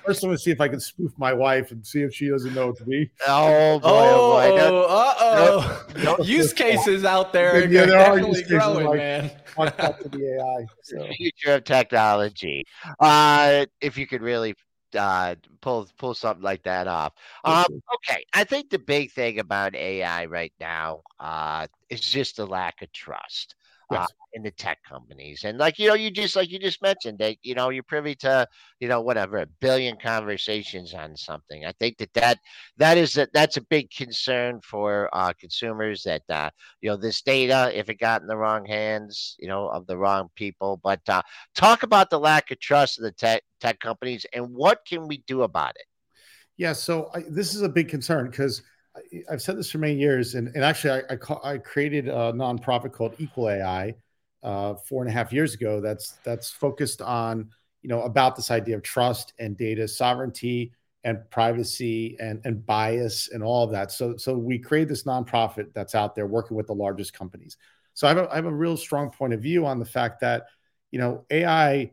First, 0.06 0.22
I'm 0.22 0.28
gonna 0.28 0.38
see 0.38 0.52
if 0.52 0.61
I 0.61 0.68
can 0.68 0.78
spoof 0.78 1.11
my 1.18 1.32
wife 1.32 1.72
and 1.72 1.84
see 1.84 2.02
if 2.02 2.14
she 2.14 2.28
doesn't 2.28 2.54
know 2.54 2.68
it's 2.68 2.86
me. 2.86 3.11
Oh 3.26 3.80
boy! 3.80 3.88
Oh, 3.90 4.30
boy. 4.32 4.62
uh 4.88 6.14
oh! 6.16 6.22
Use 6.22 6.52
cases 6.52 7.04
out 7.04 7.32
there. 7.32 7.68
Yeah, 7.68 7.84
there 7.84 7.98
are 7.98 8.20
use 8.20 8.42
cases 8.42 8.50
growing, 8.52 8.86
like, 8.86 8.98
man. 8.98 9.30
to 9.56 10.09
the 10.09 10.36
AI. 10.38 10.66
So. 10.84 11.04
Future 11.16 11.54
of 11.56 11.64
technology. 11.64 12.64
Uh, 13.00 13.66
if 13.80 13.98
you 13.98 14.06
could 14.06 14.22
really 14.22 14.54
uh, 14.95 15.34
pull 15.61 15.89
pull 15.99 16.14
something 16.14 16.43
like 16.43 16.62
that 16.64 16.86
off. 16.86 17.12
Um, 17.45 17.66
okay, 17.95 18.24
I 18.34 18.45
think 18.45 18.70
the 18.70 18.78
big 18.78 19.12
thing 19.12 19.39
about 19.39 19.74
AI 19.74 20.26
right 20.26 20.53
now 20.61 21.03
uh, 21.20 21.66
is 21.91 22.01
just 22.01 22.36
the 22.36 22.47
lack 22.47 22.82
of 22.82 22.93
trust. 22.93 23.55
Yes. 23.91 24.03
uh, 24.03 24.07
in 24.34 24.43
the 24.43 24.51
tech 24.51 24.78
companies. 24.89 25.45
And 25.45 25.59
like 25.59 25.78
you 25.78 25.89
know, 25.89 25.95
you 25.95 26.11
just 26.11 26.36
like 26.36 26.51
you 26.51 26.59
just 26.59 26.82
mentioned 26.82 27.18
that 27.18 27.36
you 27.43 27.55
know 27.55 27.70
you're 27.70 27.82
privy 27.82 28.14
to 28.16 28.47
you 28.80 28.89
know 28.89 29.01
whatever 29.01 29.39
a 29.39 29.47
billion 29.47 29.97
conversations 29.97 30.95
on 30.95 31.16
something. 31.16 31.64
I 31.64 31.72
think 31.72 31.99
that 31.99 32.12
that 32.14 32.39
that 32.76 32.99
is 32.99 33.16
a, 33.16 33.28
that's 33.32 33.57
a 33.57 33.62
big 33.62 33.91
concern 33.91 34.61
for 34.62 35.09
uh, 35.12 35.32
consumers 35.39 36.03
that 36.05 36.22
uh, 36.28 36.51
you 36.80 36.91
know 36.91 36.97
this 36.97 37.22
data 37.22 37.70
if 37.74 37.89
it 37.89 37.99
got 37.99 38.22
in 38.22 38.28
the 38.28 38.36
wrong 38.36 38.66
hands, 38.66 39.36
you 39.39 39.49
know, 39.49 39.68
of 39.68 39.86
the 39.86 39.97
wrong 39.97 40.28
people. 40.34 40.80
But 40.82 41.01
uh, 41.09 41.22
talk 41.55 41.82
about 41.82 42.11
the 42.11 42.20
lack 42.20 42.51
of 42.51 42.61
trust 42.61 42.99
of 42.99 43.05
the 43.05 43.12
tech 43.12 43.43
tech 43.61 43.80
companies 43.80 44.26
and 44.32 44.55
what 44.55 44.80
can 44.86 45.09
we 45.09 45.18
do 45.26 45.43
about 45.43 45.70
it. 45.76 45.86
Yeah, 46.57 46.72
so 46.72 47.11
I, 47.14 47.22
this 47.28 47.55
is 47.55 47.62
a 47.62 47.68
big 47.68 47.89
concern 47.89 48.30
because 48.30 48.62
I've 49.30 49.43
said 49.43 49.57
this 49.57 49.70
for 49.70 49.78
many 49.78 49.95
years, 49.95 50.34
and, 50.34 50.49
and 50.55 50.64
actually, 50.64 51.03
I, 51.03 51.12
I, 51.14 51.16
call, 51.16 51.41
I 51.45 51.59
created 51.59 52.09
a 52.09 52.32
nonprofit 52.32 52.93
called 52.93 53.14
Equal 53.18 53.49
AI 53.49 53.95
uh, 54.43 54.74
four 54.74 55.03
and 55.03 55.11
a 55.11 55.12
half 55.12 55.32
years 55.32 55.55
ago. 55.55 55.80
That's 55.80 56.12
that's 56.24 56.51
focused 56.51 57.03
on 57.03 57.51
you 57.82 57.89
know 57.89 58.03
about 58.03 58.36
this 58.36 58.51
idea 58.51 58.76
of 58.76 58.82
trust 58.82 59.32
and 59.39 59.57
data 59.57 59.86
sovereignty 59.89 60.72
and 61.05 61.18
privacy 61.30 62.16
and 62.20 62.41
and 62.45 62.64
bias 62.64 63.30
and 63.32 63.43
all 63.43 63.64
of 63.64 63.70
that. 63.72 63.93
So 63.93 64.16
so 64.16 64.36
we 64.36 64.59
create 64.59 64.89
this 64.89 65.05
nonprofit 65.05 65.72
that's 65.74 65.95
out 65.95 66.14
there 66.14 66.26
working 66.26 66.57
with 66.57 66.66
the 66.66 66.74
largest 66.74 67.12
companies. 67.14 67.57
So 67.95 68.07
I 68.07 68.11
have 68.11 68.18
a, 68.18 68.30
I 68.30 68.36
have 68.36 68.47
a 68.47 68.55
real 68.55 68.76
strong 68.76 69.11
point 69.11 69.32
of 69.32 69.41
view 69.41 69.66
on 69.66 69.78
the 69.78 69.84
fact 69.84 70.20
that 70.20 70.47
you 70.91 70.99
know 70.99 71.24
AI 71.30 71.91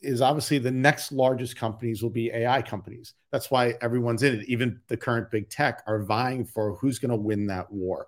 is 0.00 0.22
obviously 0.22 0.58
the 0.58 0.70
next 0.70 1.12
largest 1.12 1.56
companies 1.56 2.02
will 2.02 2.10
be 2.10 2.30
AI 2.30 2.62
companies. 2.62 3.14
That's 3.32 3.50
why 3.50 3.74
everyone's 3.80 4.22
in 4.22 4.40
it. 4.40 4.48
Even 4.48 4.80
the 4.88 4.96
current 4.96 5.30
big 5.30 5.50
tech 5.50 5.82
are 5.86 6.02
vying 6.02 6.44
for 6.44 6.76
who's 6.76 6.98
going 6.98 7.10
to 7.10 7.16
win 7.16 7.46
that 7.48 7.70
war. 7.72 8.06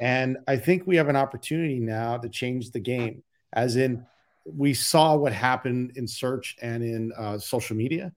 And 0.00 0.38
I 0.46 0.56
think 0.56 0.86
we 0.86 0.96
have 0.96 1.08
an 1.08 1.16
opportunity 1.16 1.80
now 1.80 2.18
to 2.18 2.28
change 2.28 2.70
the 2.70 2.80
game, 2.80 3.22
as 3.52 3.76
in 3.76 4.04
we 4.44 4.74
saw 4.74 5.16
what 5.16 5.32
happened 5.32 5.92
in 5.96 6.06
search 6.06 6.56
and 6.60 6.82
in 6.82 7.12
uh, 7.16 7.38
social 7.38 7.76
media. 7.76 8.12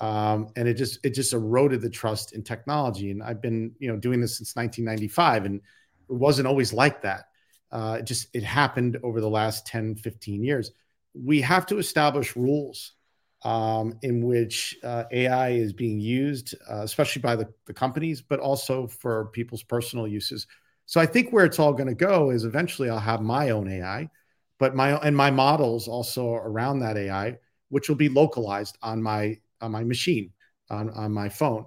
Um, 0.00 0.48
and 0.56 0.66
it 0.66 0.74
just 0.74 0.98
it 1.04 1.14
just 1.14 1.32
eroded 1.32 1.82
the 1.82 1.90
trust 1.90 2.32
in 2.34 2.42
technology. 2.42 3.10
And 3.10 3.22
I've 3.22 3.40
been 3.40 3.72
you 3.78 3.88
know 3.88 3.96
doing 3.96 4.20
this 4.20 4.38
since 4.38 4.56
1995, 4.56 5.44
and 5.44 5.56
it 5.56 5.62
wasn't 6.08 6.48
always 6.48 6.72
like 6.72 7.02
that. 7.02 7.26
Uh, 7.70 7.98
it 8.00 8.04
just 8.06 8.28
it 8.34 8.42
happened 8.42 8.98
over 9.02 9.20
the 9.20 9.28
last 9.28 9.66
10, 9.66 9.96
15 9.96 10.42
years 10.42 10.72
we 11.14 11.40
have 11.40 11.66
to 11.66 11.78
establish 11.78 12.36
rules 12.36 12.92
um, 13.42 13.98
in 14.02 14.24
which 14.24 14.76
uh, 14.84 15.04
AI 15.10 15.50
is 15.50 15.72
being 15.72 15.98
used, 15.98 16.54
uh, 16.70 16.82
especially 16.82 17.22
by 17.22 17.36
the, 17.36 17.48
the 17.66 17.72
companies, 17.72 18.20
but 18.20 18.38
also 18.38 18.86
for 18.86 19.26
people's 19.26 19.62
personal 19.62 20.06
uses. 20.06 20.46
So 20.86 21.00
I 21.00 21.06
think 21.06 21.32
where 21.32 21.44
it's 21.44 21.58
all 21.58 21.72
going 21.72 21.88
to 21.88 21.94
go 21.94 22.30
is 22.30 22.44
eventually 22.44 22.90
I'll 22.90 22.98
have 22.98 23.22
my 23.22 23.50
own 23.50 23.68
AI, 23.70 24.10
but 24.58 24.74
my 24.74 24.96
and 24.96 25.16
my 25.16 25.30
models 25.30 25.88
also 25.88 26.34
around 26.34 26.80
that 26.80 26.96
AI, 26.96 27.38
which 27.68 27.88
will 27.88 27.96
be 27.96 28.08
localized 28.08 28.76
on 28.82 29.02
my 29.02 29.38
on 29.60 29.70
my 29.70 29.84
machine, 29.84 30.32
on, 30.68 30.90
on 30.90 31.12
my 31.12 31.28
phone. 31.28 31.64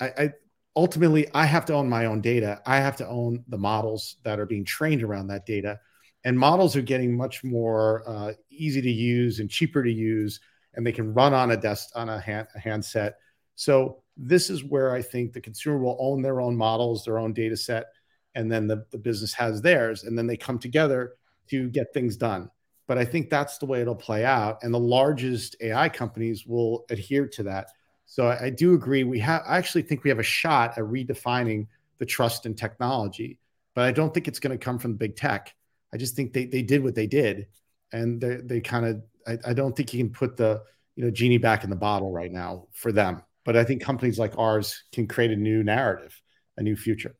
I, 0.00 0.06
I 0.18 0.30
ultimately 0.74 1.28
I 1.34 1.44
have 1.44 1.66
to 1.66 1.74
own 1.74 1.88
my 1.88 2.06
own 2.06 2.20
data. 2.20 2.60
I 2.66 2.78
have 2.78 2.96
to 2.96 3.06
own 3.06 3.44
the 3.48 3.58
models 3.58 4.16
that 4.24 4.40
are 4.40 4.46
being 4.46 4.64
trained 4.64 5.02
around 5.02 5.28
that 5.28 5.46
data 5.46 5.78
and 6.24 6.38
models 6.38 6.76
are 6.76 6.82
getting 6.82 7.16
much 7.16 7.42
more 7.42 8.02
uh, 8.06 8.32
easy 8.50 8.80
to 8.80 8.90
use 8.90 9.40
and 9.40 9.50
cheaper 9.50 9.82
to 9.82 9.92
use 9.92 10.40
and 10.74 10.86
they 10.86 10.92
can 10.92 11.12
run 11.12 11.34
on 11.34 11.50
a 11.50 11.56
desk 11.56 11.90
on 11.94 12.08
a, 12.08 12.18
hand, 12.18 12.48
a 12.54 12.58
handset. 12.58 13.18
So 13.56 14.02
this 14.16 14.50
is 14.50 14.64
where 14.64 14.94
i 14.94 15.00
think 15.00 15.32
the 15.32 15.40
consumer 15.40 15.78
will 15.78 15.96
own 15.98 16.22
their 16.22 16.40
own 16.40 16.56
models 16.56 17.04
their 17.04 17.18
own 17.18 17.32
data 17.32 17.56
set 17.56 17.86
and 18.34 18.50
then 18.50 18.66
the, 18.66 18.84
the 18.90 18.98
business 18.98 19.32
has 19.32 19.60
theirs 19.60 20.04
and 20.04 20.16
then 20.16 20.26
they 20.26 20.36
come 20.36 20.58
together 20.58 21.14
to 21.48 21.68
get 21.68 21.92
things 21.92 22.16
done. 22.16 22.50
But 22.86 22.98
i 22.98 23.04
think 23.04 23.30
that's 23.30 23.58
the 23.58 23.66
way 23.66 23.80
it'll 23.80 23.94
play 23.94 24.24
out 24.24 24.62
and 24.62 24.72
the 24.72 24.78
largest 24.78 25.56
ai 25.60 25.88
companies 25.88 26.46
will 26.46 26.84
adhere 26.90 27.26
to 27.28 27.42
that. 27.44 27.68
So 28.06 28.26
i, 28.26 28.46
I 28.46 28.50
do 28.50 28.74
agree 28.74 29.04
we 29.04 29.18
have 29.20 29.42
i 29.46 29.56
actually 29.56 29.82
think 29.82 30.04
we 30.04 30.10
have 30.10 30.18
a 30.18 30.24
shot 30.24 30.76
at 30.76 30.84
redefining 30.84 31.66
the 31.98 32.06
trust 32.06 32.46
in 32.46 32.54
technology 32.54 33.38
but 33.74 33.84
i 33.84 33.92
don't 33.92 34.12
think 34.12 34.28
it's 34.28 34.40
going 34.40 34.56
to 34.56 34.62
come 34.62 34.78
from 34.78 34.94
big 34.94 35.16
tech 35.16 35.54
I 35.92 35.96
just 35.96 36.16
think 36.16 36.32
they 36.32 36.46
they 36.46 36.62
did 36.62 36.82
what 36.82 36.94
they 36.94 37.06
did, 37.06 37.46
and 37.92 38.20
they 38.20 38.36
they 38.36 38.60
kind 38.60 38.86
of 38.86 39.02
I, 39.26 39.50
I 39.50 39.52
don't 39.52 39.76
think 39.76 39.92
you 39.92 40.02
can 40.02 40.12
put 40.12 40.36
the 40.36 40.62
you 40.96 41.04
know 41.04 41.10
genie 41.10 41.38
back 41.38 41.64
in 41.64 41.70
the 41.70 41.76
bottle 41.76 42.12
right 42.12 42.32
now 42.32 42.68
for 42.72 42.92
them. 42.92 43.22
But 43.44 43.56
I 43.56 43.64
think 43.64 43.82
companies 43.82 44.18
like 44.18 44.38
ours 44.38 44.84
can 44.92 45.08
create 45.08 45.32
a 45.32 45.36
new 45.36 45.64
narrative, 45.64 46.20
a 46.56 46.62
new 46.62 46.76
future. 46.76 47.16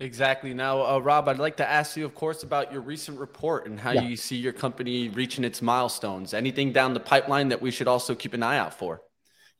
Exactly. 0.00 0.52
Now, 0.52 0.82
uh, 0.82 0.98
Rob, 0.98 1.28
I'd 1.28 1.38
like 1.38 1.56
to 1.56 1.68
ask 1.68 1.96
you, 1.96 2.04
of 2.04 2.14
course, 2.14 2.42
about 2.42 2.72
your 2.72 2.82
recent 2.82 3.18
report 3.18 3.66
and 3.66 3.80
how 3.80 3.92
yeah. 3.92 4.02
you 4.02 4.16
see 4.16 4.36
your 4.36 4.52
company 4.52 5.08
reaching 5.08 5.44
its 5.44 5.62
milestones. 5.62 6.34
Anything 6.34 6.72
down 6.72 6.94
the 6.94 7.00
pipeline 7.00 7.48
that 7.48 7.62
we 7.62 7.70
should 7.70 7.88
also 7.88 8.14
keep 8.14 8.34
an 8.34 8.42
eye 8.42 8.58
out 8.58 8.74
for? 8.74 9.02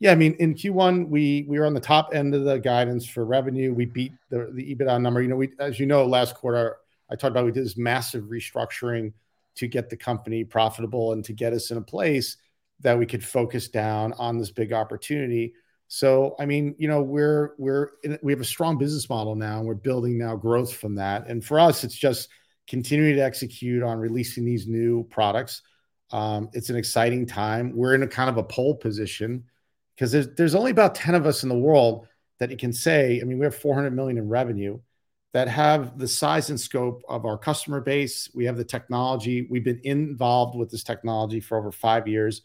Yeah, 0.01 0.13
I 0.13 0.17
mean, 0.17 0.35
in 0.41 0.55
Q1, 0.55 1.09
we 1.09 1.47
we 1.49 1.61
were 1.61 1.67
on 1.67 1.75
the 1.75 1.81
top 1.81 2.11
end 2.13 2.35
of 2.35 2.45
the 2.45 2.59
guidance 2.59 3.07
for 3.07 3.25
revenue. 3.25 3.73
We 3.73 3.87
beat 3.87 4.13
the 4.31 4.51
the 4.53 4.75
EBITDA 4.75 5.01
number. 5.01 5.23
You 5.23 5.29
know, 5.29 5.37
we 5.37 5.51
as 5.61 5.79
you 5.79 5.87
know, 5.87 6.05
last 6.05 6.35
quarter 6.35 6.79
I 7.13 7.17
talked 7.17 7.33
about 7.33 7.45
we 7.45 7.53
did 7.53 7.65
this 7.65 7.77
massive 7.77 8.25
restructuring 8.25 9.13
to 9.57 9.69
get 9.69 9.91
the 9.91 9.97
company 9.97 10.45
profitable 10.45 11.13
and 11.13 11.23
to 11.27 11.35
get 11.35 11.53
us 11.53 11.71
in 11.71 11.77
a 11.77 11.83
place 11.83 12.39
that 12.81 12.99
we 12.99 13.05
could 13.05 13.23
focus 13.23 13.69
down 13.69 14.15
on 14.15 14.39
this 14.39 14.51
big 14.51 14.73
opportunity. 14.73 15.53
So, 15.89 16.35
I 16.39 16.47
mean, 16.47 16.75
you 16.79 16.89
know, 16.89 17.03
we're 17.03 17.53
we're 17.59 17.91
in, 18.03 18.19
we 18.23 18.33
have 18.33 18.41
a 18.41 18.47
strong 18.47 18.79
business 18.79 19.11
model 19.11 19.35
now, 19.35 19.59
and 19.59 19.67
we're 19.67 19.75
building 19.75 20.17
now 20.17 20.37
growth 20.37 20.75
from 20.75 20.95
that. 20.95 21.29
And 21.29 21.45
for 21.45 21.61
us, 21.61 21.85
it's 21.85 21.95
just 21.95 22.31
continuing 22.67 23.17
to 23.17 23.23
execute 23.23 23.83
on 23.83 23.99
releasing 23.99 24.47
these 24.47 24.67
new 24.67 25.05
products. 25.05 25.61
Um, 26.11 26.49
it's 26.55 26.71
an 26.71 26.77
exciting 26.77 27.27
time. 27.27 27.77
We're 27.77 27.95
in 27.95 28.03
a 28.03 28.09
kind 28.09 28.31
of 28.31 28.39
a 28.39 28.43
pole 28.43 28.75
position 28.75 29.45
because 29.95 30.13
there's 30.13 30.29
there's 30.35 30.55
only 30.55 30.71
about 30.71 30.95
ten 30.95 31.15
of 31.15 31.27
us 31.27 31.43
in 31.43 31.51
the 31.51 31.59
world 31.59 32.09
that 32.39 32.51
you 32.51 32.57
can 32.57 32.73
say. 32.73 33.21
I 33.21 33.25
mean, 33.25 33.39
we 33.39 33.45
have 33.45 33.55
400 33.55 33.95
million 33.95 34.19
in 34.19 34.29
revenue 34.29 34.81
that 35.33 35.49
have 35.49 35.99
the 35.99 36.09
size 36.09 36.51
and 36.51 36.61
scope 36.61 37.03
of 37.09 37.25
our 37.25 37.39
customer 37.39 37.81
base. 37.81 38.29
We 38.35 38.45
have 38.45 38.57
the 38.57 38.65
technology. 38.65 39.47
We've 39.51 39.65
been 39.65 39.81
involved 39.85 40.57
with 40.57 40.71
this 40.71 40.85
technology 40.85 41.41
for 41.41 41.59
over 41.59 41.73
five 41.73 42.07
years, 42.07 42.43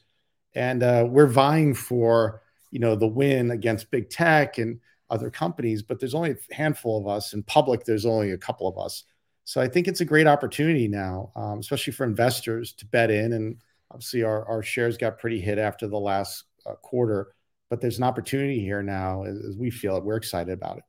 and 0.56 0.82
uh, 0.84 1.06
we're 1.10 1.28
vying 1.28 1.74
for 1.74 2.42
you 2.72 2.80
know 2.80 2.96
the 2.96 3.08
win 3.08 3.52
against 3.52 3.92
big 3.92 4.10
tech 4.10 4.58
and 4.58 4.80
other 5.10 5.30
companies. 5.30 5.82
But 5.84 6.00
there's 6.00 6.16
only 6.16 6.32
a 6.32 6.54
handful 6.54 7.00
of 7.00 7.08
us. 7.08 7.34
In 7.34 7.44
public, 7.44 7.84
there's 7.84 8.06
only 8.06 8.32
a 8.32 8.38
couple 8.38 8.68
of 8.68 8.78
us. 8.78 9.04
So 9.44 9.62
I 9.62 9.68
think 9.68 9.88
it's 9.88 10.02
a 10.02 10.06
great 10.06 10.28
opportunity 10.28 10.90
now, 10.90 11.32
um, 11.36 11.60
especially 11.60 11.94
for 11.94 12.04
investors 12.04 12.74
to 12.74 12.86
bet 12.86 13.10
in. 13.10 13.32
And 13.32 13.58
obviously, 13.92 14.24
our, 14.24 14.46
our 14.46 14.62
shares 14.62 14.98
got 14.98 15.20
pretty 15.20 15.40
hit 15.40 15.58
after 15.58 15.88
the 15.88 16.00
last 16.00 16.44
uh, 16.66 16.74
quarter, 16.76 17.34
but 17.70 17.80
there's 17.80 17.98
an 17.98 18.04
opportunity 18.04 18.60
here 18.60 18.84
now 18.84 19.24
as, 19.24 19.38
as 19.40 19.56
we 19.56 19.72
feel 19.72 19.96
it. 19.96 20.04
We're 20.04 20.18
excited 20.18 20.52
about 20.52 20.80
it. 20.80 20.84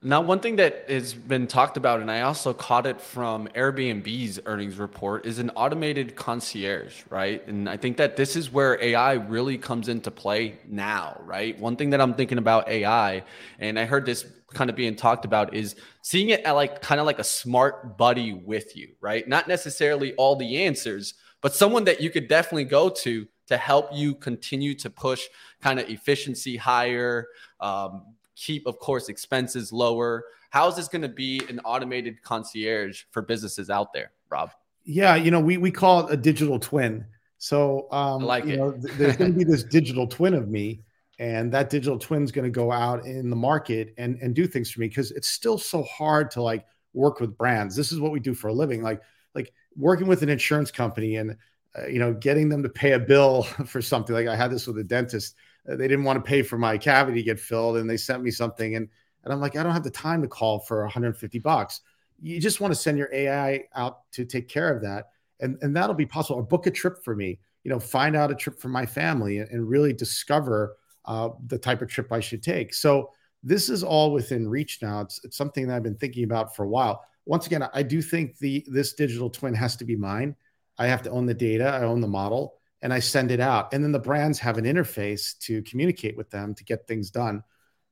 Now, 0.00 0.20
one 0.20 0.38
thing 0.38 0.56
that 0.56 0.88
has 0.88 1.12
been 1.12 1.48
talked 1.48 1.76
about, 1.76 2.00
and 2.00 2.08
I 2.08 2.20
also 2.20 2.54
caught 2.54 2.86
it 2.86 3.00
from 3.00 3.48
Airbnb's 3.48 4.38
earnings 4.46 4.78
report, 4.78 5.26
is 5.26 5.40
an 5.40 5.50
automated 5.56 6.14
concierge, 6.14 7.02
right? 7.10 7.44
And 7.48 7.68
I 7.68 7.76
think 7.76 7.96
that 7.96 8.14
this 8.14 8.36
is 8.36 8.52
where 8.52 8.80
AI 8.80 9.14
really 9.14 9.58
comes 9.58 9.88
into 9.88 10.12
play 10.12 10.60
now, 10.68 11.20
right? 11.24 11.58
One 11.58 11.74
thing 11.74 11.90
that 11.90 12.00
I'm 12.00 12.14
thinking 12.14 12.38
about 12.38 12.68
AI, 12.68 13.24
and 13.58 13.76
I 13.76 13.86
heard 13.86 14.06
this 14.06 14.24
kind 14.54 14.70
of 14.70 14.76
being 14.76 14.94
talked 14.94 15.24
about, 15.24 15.52
is 15.52 15.74
seeing 16.02 16.28
it 16.28 16.46
like 16.46 16.80
kind 16.80 17.00
of 17.00 17.06
like 17.06 17.18
a 17.18 17.24
smart 17.24 17.98
buddy 17.98 18.32
with 18.32 18.76
you, 18.76 18.90
right? 19.00 19.26
Not 19.26 19.48
necessarily 19.48 20.14
all 20.14 20.36
the 20.36 20.64
answers, 20.64 21.14
but 21.40 21.54
someone 21.54 21.82
that 21.84 22.00
you 22.00 22.10
could 22.10 22.28
definitely 22.28 22.66
go 22.66 22.88
to 22.88 23.26
to 23.48 23.56
help 23.56 23.88
you 23.92 24.14
continue 24.14 24.74
to 24.74 24.90
push 24.90 25.24
kind 25.60 25.80
of 25.80 25.88
efficiency 25.88 26.56
higher, 26.56 27.26
um, 27.60 28.14
keep, 28.38 28.66
of 28.66 28.78
course, 28.78 29.08
expenses 29.08 29.72
lower? 29.72 30.24
How 30.50 30.68
is 30.68 30.76
this 30.76 30.88
going 30.88 31.02
to 31.02 31.08
be 31.08 31.42
an 31.48 31.60
automated 31.64 32.22
concierge 32.22 33.02
for 33.10 33.22
businesses 33.22 33.68
out 33.68 33.92
there, 33.92 34.12
Rob? 34.30 34.50
Yeah, 34.84 35.16
you 35.16 35.30
know, 35.30 35.40
we 35.40 35.58
we 35.58 35.70
call 35.70 36.06
it 36.06 36.12
a 36.12 36.16
digital 36.16 36.58
twin. 36.58 37.04
So, 37.36 37.90
um, 37.92 38.24
like 38.24 38.44
you 38.44 38.54
it. 38.54 38.56
know, 38.56 38.72
th- 38.72 38.94
there's 38.94 39.16
going 39.16 39.32
to 39.32 39.38
be 39.38 39.44
this 39.44 39.62
digital 39.78 40.06
twin 40.06 40.34
of 40.34 40.48
me, 40.48 40.82
and 41.18 41.52
that 41.52 41.68
digital 41.68 41.98
twin's 41.98 42.32
going 42.32 42.46
to 42.46 42.50
go 42.50 42.72
out 42.72 43.04
in 43.04 43.28
the 43.28 43.36
market 43.36 43.92
and 43.98 44.18
and 44.22 44.34
do 44.34 44.46
things 44.46 44.70
for 44.70 44.80
me 44.80 44.88
because 44.88 45.10
it's 45.10 45.28
still 45.28 45.58
so 45.58 45.82
hard 45.82 46.30
to 46.32 46.42
like 46.42 46.64
work 46.94 47.20
with 47.20 47.36
brands. 47.36 47.76
This 47.76 47.92
is 47.92 48.00
what 48.00 48.12
we 48.12 48.20
do 48.20 48.34
for 48.34 48.48
a 48.48 48.52
living, 48.52 48.82
like 48.82 49.02
like 49.34 49.52
working 49.76 50.06
with 50.06 50.22
an 50.22 50.30
insurance 50.30 50.70
company 50.70 51.16
and 51.16 51.36
uh, 51.78 51.86
you 51.86 51.98
know 51.98 52.14
getting 52.14 52.48
them 52.48 52.62
to 52.62 52.68
pay 52.68 52.92
a 52.92 52.98
bill 52.98 53.42
for 53.66 53.82
something. 53.82 54.14
Like 54.14 54.26
I 54.26 54.36
had 54.36 54.50
this 54.50 54.66
with 54.66 54.78
a 54.78 54.84
dentist 54.84 55.34
they 55.76 55.88
didn't 55.88 56.04
want 56.04 56.22
to 56.22 56.28
pay 56.28 56.42
for 56.42 56.58
my 56.58 56.78
cavity 56.78 57.18
to 57.18 57.24
get 57.24 57.38
filled 57.38 57.76
and 57.76 57.88
they 57.88 57.96
sent 57.96 58.22
me 58.22 58.30
something 58.30 58.76
and 58.76 58.88
and 59.24 59.32
I'm 59.32 59.40
like 59.40 59.56
I 59.56 59.62
don't 59.62 59.72
have 59.72 59.84
the 59.84 59.90
time 59.90 60.22
to 60.22 60.28
call 60.28 60.60
for 60.60 60.82
150 60.82 61.38
bucks. 61.40 61.80
You 62.20 62.40
just 62.40 62.60
want 62.60 62.72
to 62.72 62.78
send 62.78 62.98
your 62.98 63.10
AI 63.12 63.64
out 63.74 64.10
to 64.12 64.24
take 64.24 64.48
care 64.48 64.74
of 64.74 64.82
that 64.82 65.10
and 65.40 65.58
and 65.62 65.76
that'll 65.76 65.94
be 65.94 66.06
possible 66.06 66.40
or 66.40 66.42
book 66.42 66.66
a 66.66 66.70
trip 66.70 67.04
for 67.04 67.14
me. 67.14 67.38
You 67.64 67.70
know, 67.70 67.80
find 67.80 68.16
out 68.16 68.30
a 68.30 68.34
trip 68.34 68.58
for 68.58 68.68
my 68.68 68.86
family 68.86 69.38
and, 69.38 69.50
and 69.50 69.68
really 69.68 69.92
discover 69.92 70.76
uh, 71.04 71.30
the 71.46 71.58
type 71.58 71.82
of 71.82 71.88
trip 71.88 72.12
I 72.12 72.20
should 72.20 72.42
take. 72.42 72.72
So 72.72 73.10
this 73.42 73.68
is 73.68 73.82
all 73.82 74.12
within 74.12 74.48
reach 74.48 74.80
now. 74.82 75.00
It's, 75.00 75.22
it's 75.24 75.36
something 75.36 75.66
that 75.66 75.76
I've 75.76 75.82
been 75.82 75.96
thinking 75.96 76.24
about 76.24 76.54
for 76.54 76.64
a 76.64 76.68
while. 76.68 77.04
once 77.24 77.46
again, 77.46 77.68
I 77.72 77.82
do 77.82 78.00
think 78.00 78.38
the 78.38 78.64
this 78.68 78.94
digital 78.94 79.30
twin 79.30 79.54
has 79.54 79.76
to 79.76 79.84
be 79.84 79.96
mine. 79.96 80.34
I 80.78 80.86
have 80.86 81.02
to 81.02 81.10
own 81.10 81.26
the 81.26 81.34
data, 81.34 81.68
I 81.68 81.82
own 81.82 82.00
the 82.00 82.08
model, 82.08 82.57
and 82.82 82.92
I 82.92 83.00
send 83.00 83.30
it 83.30 83.40
out. 83.40 83.72
And 83.72 83.82
then 83.82 83.92
the 83.92 83.98
brands 83.98 84.38
have 84.38 84.58
an 84.58 84.64
interface 84.64 85.38
to 85.40 85.62
communicate 85.62 86.16
with 86.16 86.30
them 86.30 86.54
to 86.54 86.64
get 86.64 86.86
things 86.86 87.10
done. 87.10 87.42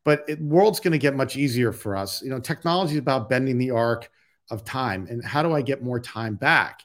But 0.05 0.25
it, 0.29 0.41
world's 0.41 0.81
going 0.81 0.93
to 0.93 0.99
get 0.99 1.17
much 1.17 1.37
easier 1.37 1.73
for 1.73 1.97
us. 1.97 2.23
You 2.23 2.31
know, 2.31 2.39
technology 2.39 2.93
is 2.93 2.99
about 2.99 3.29
bending 3.29 3.59
the 3.59 3.73
arc 3.73 4.09
of 4.51 4.65
time, 4.65 5.09
and 5.11 5.25
how 5.25 5.43
do 5.43 5.53
I 5.53 5.63
get 5.63 5.83
more 5.83 5.99
time 5.99 6.37
back? 6.37 6.83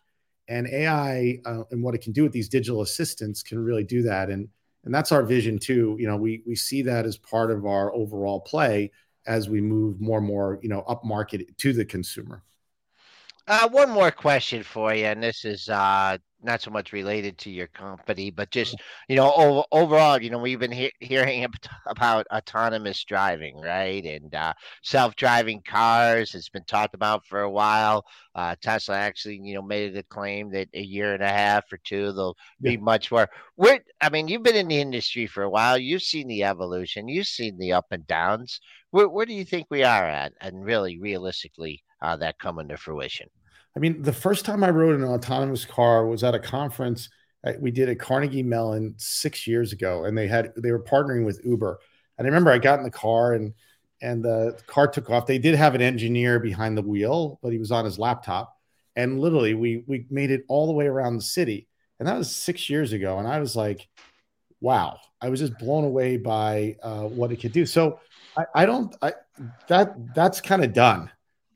And 0.47 0.68
AI 0.68 1.39
uh, 1.45 1.64
and 1.70 1.84
what 1.84 1.93
it 1.93 2.02
can 2.02 2.12
do 2.14 2.24
with 2.24 2.32
these 2.32 2.49
digital 2.49 2.82
assistants 2.82 3.43
can 3.43 3.64
really 3.64 3.84
do 3.84 4.02
that. 4.04 4.30
And 4.30 4.49
and 4.84 4.93
that's 4.93 5.12
our 5.12 5.22
vision 5.24 5.60
too. 5.60 5.95
You 5.99 6.08
know, 6.08 6.18
we 6.18 6.41
we 6.47 6.56
see 6.56 6.82
that 6.82 7.06
as 7.06 7.18
part 7.18 7.52
of 7.52 7.66
our 7.66 7.93
overall 7.93 8.39
play 8.39 8.91
as 9.28 9.47
we 9.47 9.62
move 9.62 10.02
more 10.02 10.18
and 10.18 10.26
more, 10.26 10.60
you 10.64 10.70
know, 10.70 10.82
up 10.82 11.06
market 11.06 11.56
to 11.60 11.74
the 11.74 11.86
consumer. 11.86 12.43
Uh, 13.47 13.70
one 13.70 13.89
more 13.89 14.12
question 14.12 14.64
for 14.64 14.93
you, 14.93 15.06
and 15.06 15.22
this 15.22 15.45
is 15.45 15.70
uh, 15.70 16.18
not 16.44 16.62
so 16.62 16.72
much 16.72 16.94
related 16.94 17.38
to 17.39 17.50
your 17.50 17.68
company, 17.68 18.32
but 18.32 18.52
just 18.52 18.76
you 19.08 19.16
know, 19.16 19.34
over, 19.34 19.64
overall, 19.72 20.22
you 20.22 20.30
know, 20.30 20.38
we've 20.38 20.60
been 20.60 20.72
he- 20.72 20.94
hearing 21.00 21.46
about 21.88 22.28
autonomous 22.34 23.04
driving, 23.04 23.60
right, 23.60 24.04
and 24.06 24.34
uh, 24.34 24.54
self-driving 24.84 25.62
cars. 25.68 26.36
It's 26.36 26.50
been 26.50 26.64
talked 26.66 26.96
about 26.96 27.26
for 27.26 27.42
a 27.42 27.50
while. 27.50 28.06
Uh, 28.36 28.56
Tesla 28.62 28.98
actually, 28.98 29.39
you 29.44 29.54
know, 29.54 29.62
made 29.62 29.96
a 29.96 30.04
claim 30.04 30.52
that 30.52 30.70
a 30.74 30.82
year 30.82 31.14
and 31.14 31.24
a 31.24 31.30
half 31.30 31.72
or 31.72 31.78
two 31.78 32.12
they'll 32.14 32.38
yeah. 32.62 32.72
be 32.72 32.78
much 32.78 33.12
more. 33.12 33.30
Where, 33.56 33.80
I 34.00 34.10
mean, 34.10 34.28
you've 34.28 34.44
been 34.44 34.56
in 34.56 34.68
the 34.68 34.80
industry 34.80 35.28
for 35.28 35.44
a 35.44 35.50
while. 35.50 35.78
You've 35.78 36.04
seen 36.04 36.28
the 36.28 36.44
evolution. 36.44 37.08
You've 37.08 37.28
seen 37.28 37.58
the 37.58 37.74
up 37.74 37.88
and 37.92 38.06
downs. 38.08 38.60
Where, 38.92 39.10
where 39.10 39.26
do 39.26 39.34
you 39.34 39.46
think 39.46 39.68
we 39.70 39.84
are 39.84 40.06
at, 40.06 40.34
and 40.42 40.66
really, 40.66 41.00
realistically, 41.00 41.84
uh, 42.02 42.18
that 42.18 42.39
coming 42.39 42.68
to 42.70 42.78
fruition? 42.78 43.30
I 43.76 43.80
mean, 43.80 44.02
the 44.02 44.14
first 44.14 44.46
time 44.46 44.64
I 44.64 44.70
rode 44.70 45.00
an 45.00 45.06
autonomous 45.06 45.66
car 45.66 46.06
was 46.06 46.24
at 46.24 46.36
a 46.36 46.40
conference 46.40 47.10
we 47.60 47.72
did 47.72 47.90
at 47.90 48.00
Carnegie 48.00 48.44
Mellon 48.44 48.94
six 48.98 49.48
years 49.48 49.74
ago, 49.74 50.06
and 50.06 50.18
they 50.18 50.28
had 50.28 50.54
they 50.58 50.72
were 50.72 50.84
partnering 50.84 51.26
with 51.26 51.42
Uber. 51.44 51.80
And 52.18 52.26
I 52.26 52.30
remember 52.30 52.52
I 52.52 52.60
got 52.60 52.80
in 52.80 52.84
the 52.84 52.92
car 52.92 53.34
and 53.34 53.54
and 54.02 54.24
the 54.24 54.60
car 54.68 54.88
took 54.88 55.10
off. 55.10 55.26
They 55.26 55.38
did 55.38 55.56
have 55.56 55.76
an 55.76 55.82
engineer 55.82 56.40
behind 56.40 56.78
the 56.78 56.82
wheel, 56.82 57.40
but 57.42 57.52
he 57.52 57.58
was 57.58 57.72
on 57.72 57.86
his 57.86 58.00
laptop. 58.00 58.56
And 58.96 59.20
literally, 59.20 59.54
we 59.54 59.84
we 59.88 60.06
made 60.10 60.32
it 60.32 60.44
all 60.48 60.68
the 60.68 60.74
way 60.74 60.86
around 60.86 61.16
the 61.16 61.24
city, 61.24 61.68
and 62.00 62.08
that 62.08 62.18
was 62.18 62.36
six 62.36 62.70
years 62.70 62.94
ago. 62.94 63.18
And 63.20 63.28
I 63.28 63.40
was 63.40 63.56
like, 63.56 63.88
wow, 64.60 65.00
I 65.20 65.30
was 65.30 65.40
just 65.40 65.58
blown 65.58 65.84
away 65.84 66.18
by 66.18 66.76
uh, 66.84 67.04
what 67.04 67.32
it 67.32 67.38
could 67.38 67.54
do. 67.54 67.66
So 67.66 68.00
I, 68.38 68.46
I 68.54 68.66
don't 68.66 68.96
I 69.02 69.14
that 69.68 70.14
that's 70.14 70.42
kind 70.42 70.64
of 70.64 70.74
done. 70.74 71.10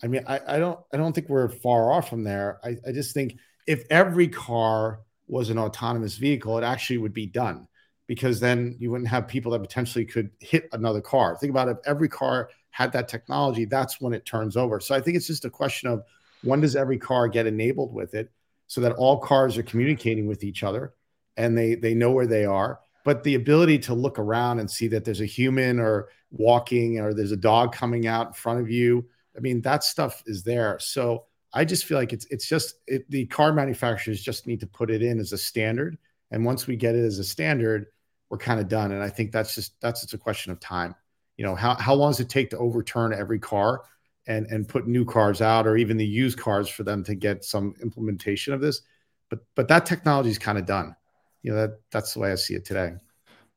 I 0.03 0.07
mean, 0.07 0.23
I, 0.27 0.39
I 0.47 0.59
don't 0.59 0.79
I 0.93 0.97
don't 0.97 1.13
think 1.13 1.29
we're 1.29 1.49
far 1.49 1.91
off 1.91 2.09
from 2.09 2.23
there. 2.23 2.59
I, 2.63 2.77
I 2.87 2.91
just 2.91 3.13
think 3.13 3.37
if 3.67 3.83
every 3.89 4.27
car 4.27 5.01
was 5.27 5.49
an 5.49 5.57
autonomous 5.57 6.17
vehicle, 6.17 6.57
it 6.57 6.63
actually 6.63 6.97
would 6.99 7.13
be 7.13 7.25
done 7.25 7.67
because 8.07 8.39
then 8.39 8.75
you 8.79 8.91
wouldn't 8.91 9.09
have 9.09 9.27
people 9.27 9.51
that 9.51 9.59
potentially 9.59 10.05
could 10.05 10.29
hit 10.39 10.69
another 10.73 11.01
car. 11.01 11.35
Think 11.37 11.49
about 11.49 11.67
it, 11.67 11.77
if 11.79 11.87
every 11.87 12.09
car 12.09 12.49
had 12.69 12.91
that 12.91 13.07
technology, 13.07 13.65
that's 13.65 13.99
when 13.99 14.13
it 14.13 14.25
turns 14.25 14.55
over. 14.55 14.79
So 14.79 14.93
I 14.93 15.01
think 15.01 15.17
it's 15.17 15.27
just 15.27 15.45
a 15.45 15.49
question 15.49 15.89
of 15.89 16.03
when 16.43 16.61
does 16.61 16.75
every 16.75 16.97
car 16.97 17.27
get 17.27 17.47
enabled 17.47 17.93
with 17.93 18.13
it 18.13 18.31
so 18.67 18.81
that 18.81 18.91
all 18.93 19.17
cars 19.17 19.57
are 19.57 19.63
communicating 19.63 20.27
with 20.27 20.43
each 20.43 20.63
other 20.63 20.93
and 21.37 21.57
they 21.57 21.75
they 21.75 21.93
know 21.93 22.11
where 22.11 22.27
they 22.27 22.45
are. 22.45 22.79
But 23.03 23.23
the 23.23 23.35
ability 23.35 23.79
to 23.79 23.93
look 23.93 24.17
around 24.19 24.59
and 24.59 24.69
see 24.69 24.87
that 24.89 25.05
there's 25.05 25.21
a 25.21 25.25
human 25.25 25.79
or 25.79 26.09
walking 26.31 26.99
or 26.99 27.13
there's 27.13 27.31
a 27.31 27.37
dog 27.37 27.71
coming 27.73 28.07
out 28.07 28.27
in 28.27 28.33
front 28.33 28.59
of 28.59 28.69
you 28.69 29.07
I 29.37 29.39
mean, 29.41 29.61
that 29.61 29.83
stuff 29.83 30.23
is 30.25 30.43
there. 30.43 30.77
So 30.79 31.25
I 31.53 31.65
just 31.65 31.85
feel 31.85 31.97
like 31.97 32.13
it's 32.13 32.25
it's 32.29 32.47
just 32.47 32.75
it, 32.87 33.09
the 33.09 33.25
car 33.27 33.53
manufacturers 33.53 34.21
just 34.21 34.45
need 34.45 34.59
to 34.59 34.67
put 34.67 34.91
it 34.91 35.01
in 35.01 35.19
as 35.19 35.31
a 35.31 35.37
standard. 35.37 35.97
And 36.31 36.43
once 36.43 36.67
we 36.67 36.75
get 36.75 36.95
it 36.95 37.05
as 37.05 37.19
a 37.19 37.23
standard, 37.23 37.87
we're 38.29 38.37
kind 38.37 38.59
of 38.59 38.67
done. 38.67 38.91
And 38.91 39.01
I 39.01 39.09
think 39.09 39.31
that's 39.31 39.55
just 39.55 39.79
that's 39.79 40.01
just 40.01 40.13
a 40.13 40.17
question 40.17 40.51
of 40.51 40.59
time. 40.59 40.95
You 41.37 41.45
know, 41.45 41.55
how 41.55 41.75
how 41.75 41.93
long 41.93 42.11
does 42.11 42.19
it 42.19 42.29
take 42.29 42.49
to 42.51 42.57
overturn 42.57 43.13
every 43.13 43.39
car 43.39 43.83
and 44.27 44.45
and 44.47 44.67
put 44.67 44.87
new 44.87 45.05
cars 45.05 45.41
out 45.41 45.65
or 45.65 45.77
even 45.77 45.97
the 45.97 46.05
used 46.05 46.37
cars 46.37 46.67
for 46.67 46.83
them 46.83 47.03
to 47.05 47.15
get 47.15 47.45
some 47.45 47.73
implementation 47.81 48.53
of 48.53 48.61
this? 48.61 48.81
But 49.29 49.39
but 49.55 49.67
that 49.69 49.85
technology 49.85 50.29
is 50.29 50.37
kind 50.37 50.57
of 50.57 50.65
done. 50.65 50.95
You 51.41 51.51
know, 51.51 51.57
that 51.57 51.79
that's 51.91 52.13
the 52.13 52.19
way 52.19 52.31
I 52.31 52.35
see 52.35 52.55
it 52.55 52.65
today. 52.65 52.93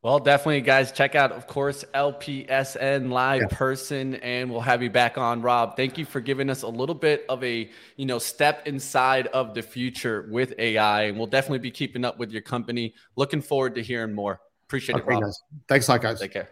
Well, 0.03 0.21
definitely, 0.21 0.61
guys. 0.61 0.93
Check 0.93 1.17
out, 1.17 1.33
of 1.33 1.49
course, 1.49 1.85
LPSN 1.93 3.11
live 3.11 3.43
yeah. 3.43 3.57
person, 3.57 4.15
and 4.17 4.49
we'll 4.49 4.61
have 4.61 4.81
you 4.81 4.91
back 4.91 5.19
on, 5.19 5.43
Rob. 5.43 5.77
Thank 5.77 5.99
you 5.99 6.05
for 6.05 6.21
giving 6.21 6.49
us 6.51 6.63
a 6.63 6.69
little 6.69 6.95
bit 6.95 7.25
of 7.29 7.43
a 7.43 7.69
you 7.97 8.07
know 8.07 8.21
step 8.21 8.69
inside 8.69 9.27
of 9.29 9.55
the 9.55 9.63
future 9.63 10.29
with 10.31 10.55
AI, 10.59 11.05
and 11.05 11.19
we'll 11.19 11.27
definitely 11.27 11.59
be 11.59 11.73
keeping 11.73 12.05
up 12.05 12.17
with 12.17 12.31
your 12.31 12.43
company. 12.43 12.95
Looking 13.17 13.43
forward 13.43 13.75
to 13.75 13.83
hearing 13.83 14.15
more. 14.15 14.41
Appreciate 14.69 14.97
okay, 14.97 15.05
it, 15.05 15.09
Rob. 15.09 15.23
Guys. 15.25 15.43
Thanks 15.67 15.89
a 15.89 15.93
lot, 15.93 16.03
guys. 16.03 16.21
Take 16.21 16.33
care. 16.33 16.51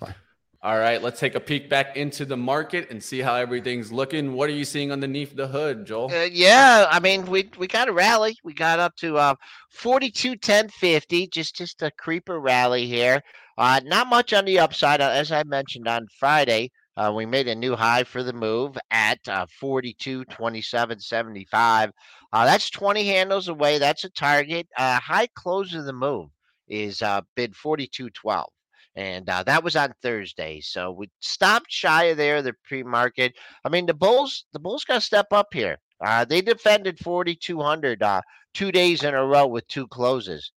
Bye. 0.00 0.14
All 0.60 0.76
right, 0.76 1.00
let's 1.00 1.20
take 1.20 1.36
a 1.36 1.40
peek 1.40 1.70
back 1.70 1.96
into 1.96 2.24
the 2.24 2.36
market 2.36 2.90
and 2.90 3.00
see 3.00 3.20
how 3.20 3.36
everything's 3.36 3.92
looking. 3.92 4.32
What 4.32 4.50
are 4.50 4.54
you 4.54 4.64
seeing 4.64 4.90
underneath 4.90 5.36
the 5.36 5.46
hood, 5.46 5.86
Joel? 5.86 6.10
Uh, 6.12 6.24
yeah, 6.24 6.88
I 6.90 6.98
mean, 6.98 7.26
we 7.26 7.48
we 7.58 7.68
got 7.68 7.88
a 7.88 7.92
rally. 7.92 8.36
We 8.42 8.54
got 8.54 8.80
up 8.80 8.96
to 8.96 9.16
uh, 9.18 9.34
42 9.70 10.34
10 10.34 10.68
50, 10.68 11.28
just 11.28 11.54
just 11.54 11.80
a 11.82 11.92
creeper 11.92 12.40
rally 12.40 12.88
here. 12.88 13.22
Uh, 13.56 13.80
not 13.84 14.08
much 14.08 14.32
on 14.32 14.44
the 14.44 14.58
upside, 14.58 15.00
uh, 15.00 15.10
as 15.10 15.30
I 15.30 15.44
mentioned 15.44 15.86
on 15.86 16.08
Friday. 16.18 16.72
Uh, 16.96 17.12
we 17.14 17.24
made 17.24 17.46
a 17.46 17.54
new 17.54 17.76
high 17.76 18.02
for 18.02 18.24
the 18.24 18.32
move 18.32 18.76
at 18.90 19.20
uh, 19.28 19.46
42 19.60 20.24
27 20.24 20.98
75. 20.98 21.92
Uh, 22.32 22.44
that's 22.44 22.68
20 22.70 23.06
handles 23.06 23.46
away. 23.46 23.78
That's 23.78 24.02
a 24.02 24.10
target. 24.10 24.66
Uh, 24.76 24.98
high 24.98 25.28
close 25.36 25.72
of 25.74 25.84
the 25.84 25.92
move 25.92 26.30
is 26.66 27.00
uh, 27.00 27.20
bid 27.36 27.54
42 27.54 28.10
12 28.10 28.50
and 28.98 29.30
uh, 29.30 29.44
that 29.44 29.62
was 29.62 29.76
on 29.76 29.94
Thursday. 30.02 30.60
So 30.60 30.90
we 30.90 31.08
stopped 31.20 31.70
shy 31.70 32.04
of 32.04 32.16
there 32.16 32.42
the 32.42 32.52
pre-market. 32.66 33.32
I 33.64 33.68
mean, 33.68 33.86
the 33.86 33.94
Bulls, 33.94 34.46
the 34.52 34.58
Bulls 34.58 34.84
got 34.84 34.94
to 34.94 35.00
step 35.00 35.28
up 35.30 35.46
here. 35.52 35.78
Uh, 36.04 36.24
they 36.24 36.40
defended 36.40 36.98
4,200 36.98 38.02
uh, 38.02 38.20
two 38.54 38.72
days 38.72 39.04
in 39.04 39.14
a 39.14 39.24
row 39.24 39.46
with 39.46 39.68
two 39.68 39.86
closes. 39.86 40.50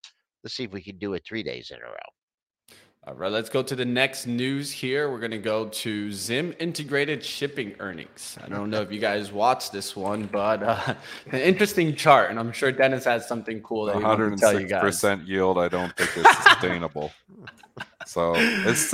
Let's 0.43 0.55
see 0.55 0.63
if 0.63 0.71
we 0.71 0.81
can 0.81 0.97
do 0.97 1.13
it 1.13 1.23
three 1.23 1.43
days 1.43 1.69
in 1.69 1.77
a 1.77 1.85
row. 1.85 2.77
All 3.07 3.13
right, 3.13 3.31
let's 3.31 3.49
go 3.49 3.61
to 3.61 3.75
the 3.75 3.85
next 3.85 4.25
news 4.25 4.71
here. 4.71 5.11
We're 5.11 5.19
going 5.19 5.31
to 5.31 5.37
go 5.37 5.67
to 5.67 6.11
Zim 6.11 6.53
integrated 6.59 7.23
shipping 7.23 7.75
earnings. 7.79 8.37
I 8.43 8.49
don't 8.49 8.71
know 8.71 8.81
if 8.81 8.91
you 8.91 8.99
guys 8.99 9.31
watched 9.31 9.71
this 9.71 9.95
one, 9.95 10.25
but 10.31 10.63
uh, 10.63 10.95
an 11.31 11.41
interesting 11.41 11.95
chart, 11.95 12.31
and 12.31 12.39
I'm 12.39 12.51
sure 12.51 12.71
Dennis 12.71 13.05
has 13.05 13.27
something 13.27 13.61
cool 13.61 13.85
that 13.85 13.97
he 13.97 14.03
wants 14.03 14.41
to 14.41 14.47
tell 14.51 14.59
you 14.59 14.67
guys. 14.67 14.81
percent 14.81 15.27
yield. 15.27 15.59
I 15.59 15.67
don't 15.67 15.95
think 15.95 16.11
it's 16.15 16.43
sustainable. 16.43 17.11
So 18.08 18.34
it's 18.36 18.93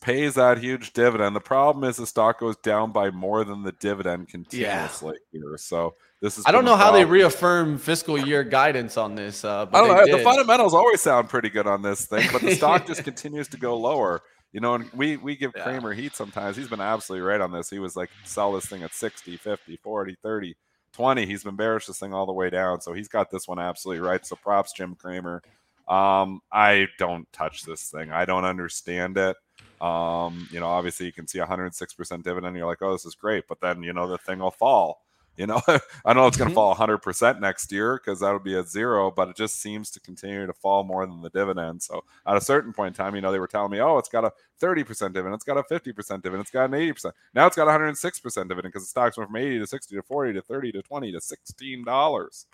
pays 0.00 0.34
that 0.34 0.58
huge 0.58 0.92
dividend. 0.92 1.36
The 1.36 1.40
problem 1.40 1.88
is 1.88 1.96
the 1.96 2.06
stock 2.06 2.40
goes 2.40 2.56
down 2.56 2.92
by 2.92 3.10
more 3.10 3.44
than 3.44 3.62
the 3.62 3.72
dividend 3.72 4.28
continuously 4.28 5.16
yeah. 5.32 5.40
here. 5.40 5.58
So 5.58 5.94
this 6.22 6.38
is. 6.38 6.44
I 6.46 6.52
don't 6.52 6.64
know 6.64 6.76
how 6.76 6.92
they 6.92 7.04
reaffirm 7.04 7.78
fiscal 7.78 8.18
year 8.18 8.44
guidance 8.44 8.96
on 8.96 9.14
this. 9.14 9.44
Uh, 9.44 9.66
I 9.72 9.80
don't 9.80 9.88
know. 9.88 10.04
Did. 10.06 10.18
The 10.18 10.22
fundamentals 10.24 10.74
always 10.74 11.00
sound 11.00 11.28
pretty 11.28 11.50
good 11.50 11.66
on 11.66 11.82
this 11.82 12.06
thing, 12.06 12.28
but 12.32 12.42
the 12.42 12.54
stock 12.56 12.86
just 12.86 13.04
continues 13.04 13.48
to 13.48 13.58
go 13.58 13.76
lower. 13.76 14.22
You 14.52 14.60
know, 14.60 14.74
and 14.74 14.90
we 14.92 15.18
we 15.18 15.36
give 15.36 15.52
yeah. 15.54 15.64
Cramer 15.64 15.92
heat 15.92 16.16
sometimes. 16.16 16.56
He's 16.56 16.68
been 16.68 16.80
absolutely 16.80 17.26
right 17.26 17.40
on 17.40 17.52
this. 17.52 17.68
He 17.68 17.78
was 17.78 17.96
like, 17.96 18.10
sell 18.24 18.52
this 18.52 18.66
thing 18.66 18.82
at 18.82 18.94
60, 18.94 19.36
50, 19.36 19.76
40, 19.76 20.16
30, 20.22 20.56
20. 20.92 21.26
He's 21.26 21.44
been 21.44 21.56
bearish 21.56 21.86
this 21.86 21.98
thing 21.98 22.14
all 22.14 22.24
the 22.24 22.32
way 22.32 22.48
down. 22.48 22.80
So 22.80 22.94
he's 22.94 23.08
got 23.08 23.30
this 23.30 23.46
one 23.46 23.58
absolutely 23.58 24.00
right. 24.00 24.24
So 24.24 24.36
props, 24.36 24.72
Jim 24.72 24.94
Cramer. 24.94 25.42
Um, 25.88 26.40
I 26.52 26.86
don't 26.98 27.30
touch 27.32 27.62
this 27.62 27.90
thing. 27.90 28.10
I 28.10 28.24
don't 28.24 28.44
understand 28.44 29.16
it. 29.16 29.36
Um, 29.80 30.48
you 30.50 30.60
know, 30.60 30.66
obviously 30.66 31.06
you 31.06 31.12
can 31.12 31.26
see 31.26 31.38
106% 31.38 32.22
dividend. 32.22 32.56
You're 32.56 32.66
like, 32.66 32.82
oh, 32.82 32.92
this 32.92 33.06
is 33.06 33.14
great. 33.14 33.44
But 33.48 33.60
then, 33.60 33.82
you 33.82 33.92
know, 33.92 34.08
the 34.08 34.18
thing 34.18 34.40
will 34.40 34.50
fall. 34.50 35.02
You 35.38 35.46
know, 35.46 35.62
I 35.68 35.78
don't 36.04 36.16
know 36.16 36.26
it's 36.26 36.36
going 36.36 36.50
to 36.50 36.54
mm-hmm. 36.54 36.54
fall 36.54 36.74
100% 36.74 37.40
next 37.40 37.70
year 37.70 37.96
because 37.96 38.20
that 38.20 38.32
would 38.32 38.42
be 38.42 38.56
a 38.56 38.64
zero, 38.64 39.10
but 39.10 39.28
it 39.28 39.36
just 39.36 39.62
seems 39.62 39.88
to 39.92 40.00
continue 40.00 40.46
to 40.46 40.52
fall 40.52 40.82
more 40.82 41.06
than 41.06 41.22
the 41.22 41.30
dividend. 41.30 41.80
So 41.80 42.02
at 42.26 42.36
a 42.36 42.40
certain 42.40 42.72
point 42.72 42.88
in 42.88 42.94
time, 42.94 43.14
you 43.14 43.20
know, 43.20 43.30
they 43.30 43.38
were 43.38 43.46
telling 43.46 43.70
me, 43.70 43.80
oh, 43.80 43.98
it's 43.98 44.08
got 44.08 44.24
a 44.24 44.32
30% 44.60 44.84
dividend, 45.12 45.34
it's 45.34 45.44
got 45.44 45.56
a 45.56 45.62
50% 45.62 45.94
dividend, 45.94 46.40
it's 46.40 46.50
got 46.50 46.64
an 46.64 46.72
80%. 46.72 47.12
Now 47.34 47.46
it's 47.46 47.56
got 47.56 47.68
106% 47.68 48.48
dividend 48.48 48.62
because 48.64 48.82
the 48.82 48.88
stocks 48.88 49.16
went 49.16 49.30
from 49.30 49.36
80 49.36 49.60
to 49.60 49.66
60 49.68 49.94
to 49.94 50.02
40 50.02 50.32
to 50.32 50.42
30 50.42 50.72
to 50.72 50.82
20 50.82 51.12
to 51.12 51.18
$16. 51.18 52.44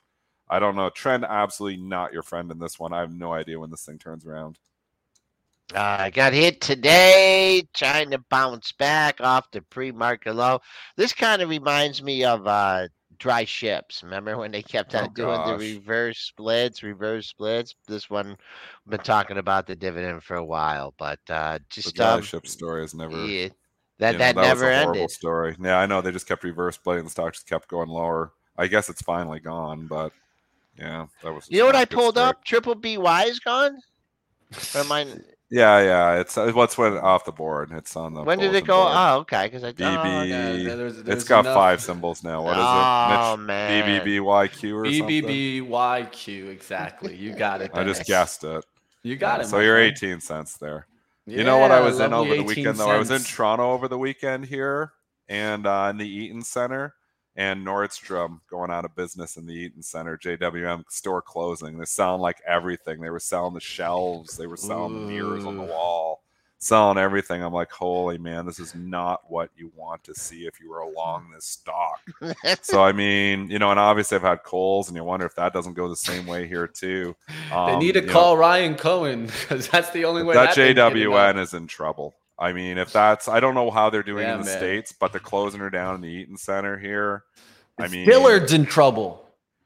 I 0.49 0.59
don't 0.59 0.77
know. 0.77 0.91
Trend 0.91 1.25
absolutely 1.25 1.83
not 1.83 2.13
your 2.13 2.23
friend 2.23 2.51
in 2.51 2.59
this 2.59 2.79
one. 2.79 2.93
I 2.93 3.01
have 3.01 3.13
no 3.13 3.33
idea 3.33 3.59
when 3.59 3.71
this 3.71 3.85
thing 3.85 3.99
turns 3.99 4.27
around. 4.27 4.59
Uh, 5.75 5.79
I 5.79 6.07
uh, 6.09 6.11
got 6.11 6.35
hit 6.35 6.61
today, 6.61 7.67
trying 7.73 8.11
to 8.11 8.19
bounce 8.19 8.73
back 8.73 9.21
off 9.21 9.51
the 9.51 9.63
pre-market 9.63 10.35
low. 10.35 10.61
This 10.97 11.15
kind 11.15 11.41
of 11.41 11.49
reminds 11.49 12.03
me 12.03 12.23
of 12.23 12.47
uh, 12.47 12.89
dry 13.19 13.45
ships. 13.45 14.03
Remember 14.03 14.37
when 14.37 14.53
they 14.53 14.63
kept 14.63 14.95
on 14.95 15.05
oh, 15.05 15.13
doing 15.15 15.37
gosh. 15.37 15.59
the 15.59 15.75
reverse 15.75 16.19
splits, 16.19 16.83
reverse 16.83 17.29
splits? 17.29 17.75
This 17.89 18.11
one, 18.11 18.37
been 18.87 19.01
talking 19.01 19.39
about 19.39 19.67
the 19.67 19.75
dividend 19.75 20.23
for 20.23 20.37
a 20.37 20.45
while, 20.45 20.93
but 20.99 21.21
uh, 21.31 21.59
just 21.71 21.89
the 21.89 21.93
dry 21.95 22.13
um, 22.13 22.23
ship 22.23 22.47
story 22.47 22.85
is 22.85 22.95
never. 22.95 23.25
Yeah, 23.25 23.49
That 23.99 24.13
You 24.13 24.19
know, 24.19 24.25
that, 24.25 24.37
was 24.37 24.47
never 24.47 24.71
a 24.71 24.77
ended. 24.77 25.11
story. 25.11 25.57
Yeah, 25.59 25.79
I 25.79 25.87
know 25.87 26.03
they 26.03 26.13
just 26.13 26.29
kept 26.29 26.45
reverse 26.45 26.77
playing. 26.77 27.05
The 27.05 27.11
stock 27.11 27.33
just 27.33 27.49
kept 27.49 27.69
going 27.69 27.89
lower. 27.89 28.33
I 28.57 28.67
guess 28.67 28.91
it's 28.91 29.03
finally 29.03 29.41
gone, 29.41 29.87
but 29.87 30.13
yeah, 30.79 31.07
that 31.23 31.33
was. 31.33 31.47
You 31.51 31.61
know 31.61 31.67
what 31.67 31.73
not 31.73 31.79
I 31.79 31.83
a 31.83 31.87
good 31.87 31.97
pulled 31.97 32.15
story. 32.15 32.29
up? 32.29 32.45
Triple 32.45 32.75
BY 32.75 33.25
is 33.25 33.41
gone. 33.41 33.77
Or 34.75 34.81
am 34.81 34.93
I- 34.93 35.07
Yeah, 35.51 35.81
yeah, 35.83 36.21
it's 36.21 36.37
uh, 36.39 36.51
what's 36.53 36.77
went 36.79 36.97
off 36.97 37.25
the 37.25 37.33
board. 37.33 37.71
It's 37.73 37.97
on 37.97 38.15
the. 38.15 38.23
when 38.23 38.39
did 38.39 38.55
it 38.55 38.67
go? 38.67 38.83
board. 38.83 38.93
Oh, 38.97 39.17
okay. 39.21 39.45
Because 39.47 39.63
I. 39.65 39.73
BB. 39.73 39.81
Oh, 39.83 40.23
yeah, 40.23 40.75
there's- 40.75 40.95
it's 40.95 41.03
there's 41.03 41.25
got 41.25 41.41
enough- 41.45 41.55
five 41.55 41.81
symbols 41.83 42.23
now. 42.25 42.43
What 42.43 42.57
is 42.57 42.65
oh 42.67 43.35
it? 43.35 43.37
Mitch? 43.39 43.47
man. 43.47 44.01
BBBYQ 44.03 44.75
or 44.75 44.85
something. 44.87 45.07
BBBYQ. 45.23 46.49
Exactly. 46.51 47.15
You 47.17 47.35
got 47.35 47.61
it. 47.63 47.71
I 47.75 47.85
just 47.85 48.05
guessed 48.07 48.45
it. 48.45 48.65
You 49.03 49.17
got 49.17 49.41
Yeah, 49.41 49.45
it. 49.47 49.49
So 49.49 49.61
you're 49.61 49.79
18 49.79 50.21
cents 50.21 50.57
there. 50.57 50.87
you 51.27 51.45
know 51.45 51.59
what 51.59 51.71
I 51.71 51.79
Yeah, 51.81 51.85
was 51.85 52.01
in 52.01 52.13
over 52.13 52.31
the 52.31 52.35
18 52.41 52.47
weekend 52.47 52.79
though? 52.79 52.91
I 52.91 52.99
was 52.99 53.11
in. 53.11 53.23
Toronto 53.23 53.73
over 53.73 53.87
the 53.89 53.99
weekend 53.99 54.47
here 54.47 54.93
and 55.29 55.67
uh, 55.67 55.89
in 55.91 55.99
the 55.99 56.09
Eaton 56.09 56.43
Center 56.43 56.95
and 57.37 57.67
Nordstrom 57.67 58.41
going 58.49 58.71
out 58.71 58.85
of 58.85 58.95
business 58.95 59.37
in 59.37 59.47
the 59.47 59.55
Eaton 59.55 59.83
Center. 59.83 60.17
JWN 60.17 60.85
store 60.89 61.23
closing. 61.23 61.77
They're 61.77 61.87
selling 61.87 62.21
like 62.21 62.41
everything. 62.47 63.01
They 63.01 63.11
were 63.11 63.21
selling 63.21 63.55
the 63.55 63.61
shelves. 63.61 64.37
They 64.37 64.47
were 64.47 64.57
selling 64.57 64.95
the 65.07 65.13
mirrors 65.13 65.45
on 65.45 65.57
the 65.57 65.63
wall. 65.65 66.21
Selling 66.59 66.97
everything. 66.97 67.43
I'm 67.43 67.53
like, 67.53 67.71
holy 67.71 68.17
man, 68.17 68.47
this 68.47 68.59
is 68.59 68.75
not 68.75 69.23
what 69.31 69.51
you 69.55 69.71
want 69.77 70.03
to 70.05 70.15
see 70.15 70.47
if 70.47 70.59
you 70.61 70.71
were 70.71 70.79
along 70.79 71.31
this 71.35 71.45
stock. 71.45 72.01
so 72.63 72.83
I 72.83 72.93
mean, 72.93 73.51
you 73.51 73.59
know, 73.59 73.71
and 73.71 73.79
obviously 73.79 74.17
I've 74.17 74.23
had 74.23 74.45
Kohl's, 74.45 74.89
and 74.89 74.97
you 74.97 75.05
wonder 75.05 75.27
if 75.27 75.35
that 75.35 75.53
doesn't 75.53 75.75
go 75.75 75.89
the 75.91 75.97
same 75.97 76.25
way 76.27 76.47
here 76.47 76.67
too. 76.67 77.15
They 77.51 77.55
Um, 77.55 77.79
need 77.81 77.93
to 77.93 78.01
you 78.01 78.07
know, 78.07 78.13
call 78.13 78.37
Ryan 78.39 78.77
Cohen 78.77 79.27
because 79.27 79.69
that's 79.69 79.91
the 79.91 80.05
only 80.07 80.23
way 80.23 80.35
that 80.35 80.55
getting 80.55 80.77
JWN 80.77 81.39
is 81.39 81.53
in 81.53 81.67
trouble. 81.67 82.15
I 82.39 82.53
mean, 82.53 82.79
if 82.79 82.93
that's 82.93 83.29
I 83.29 83.41
don't 83.41 83.55
know 83.55 83.71
how 83.71 83.91
they're 83.91 84.03
doing 84.03 84.25
Yeah, 84.27 84.35
in 84.35 84.41
the 84.41 84.47
man. 84.47 84.57
states, 84.59 84.93
but 84.93 85.13
they're 85.13 85.21
closing 85.21 85.61
her 85.61 85.71
down 85.71 85.95
in 85.95 86.01
the 86.01 86.09
Eaton 86.09 86.37
Center 86.37 86.79
here. 86.79 87.25
I 87.79 87.89
mean, 87.89 88.07
Dillard's 88.07 88.53
in 88.53 88.67
trouble. 88.67 89.21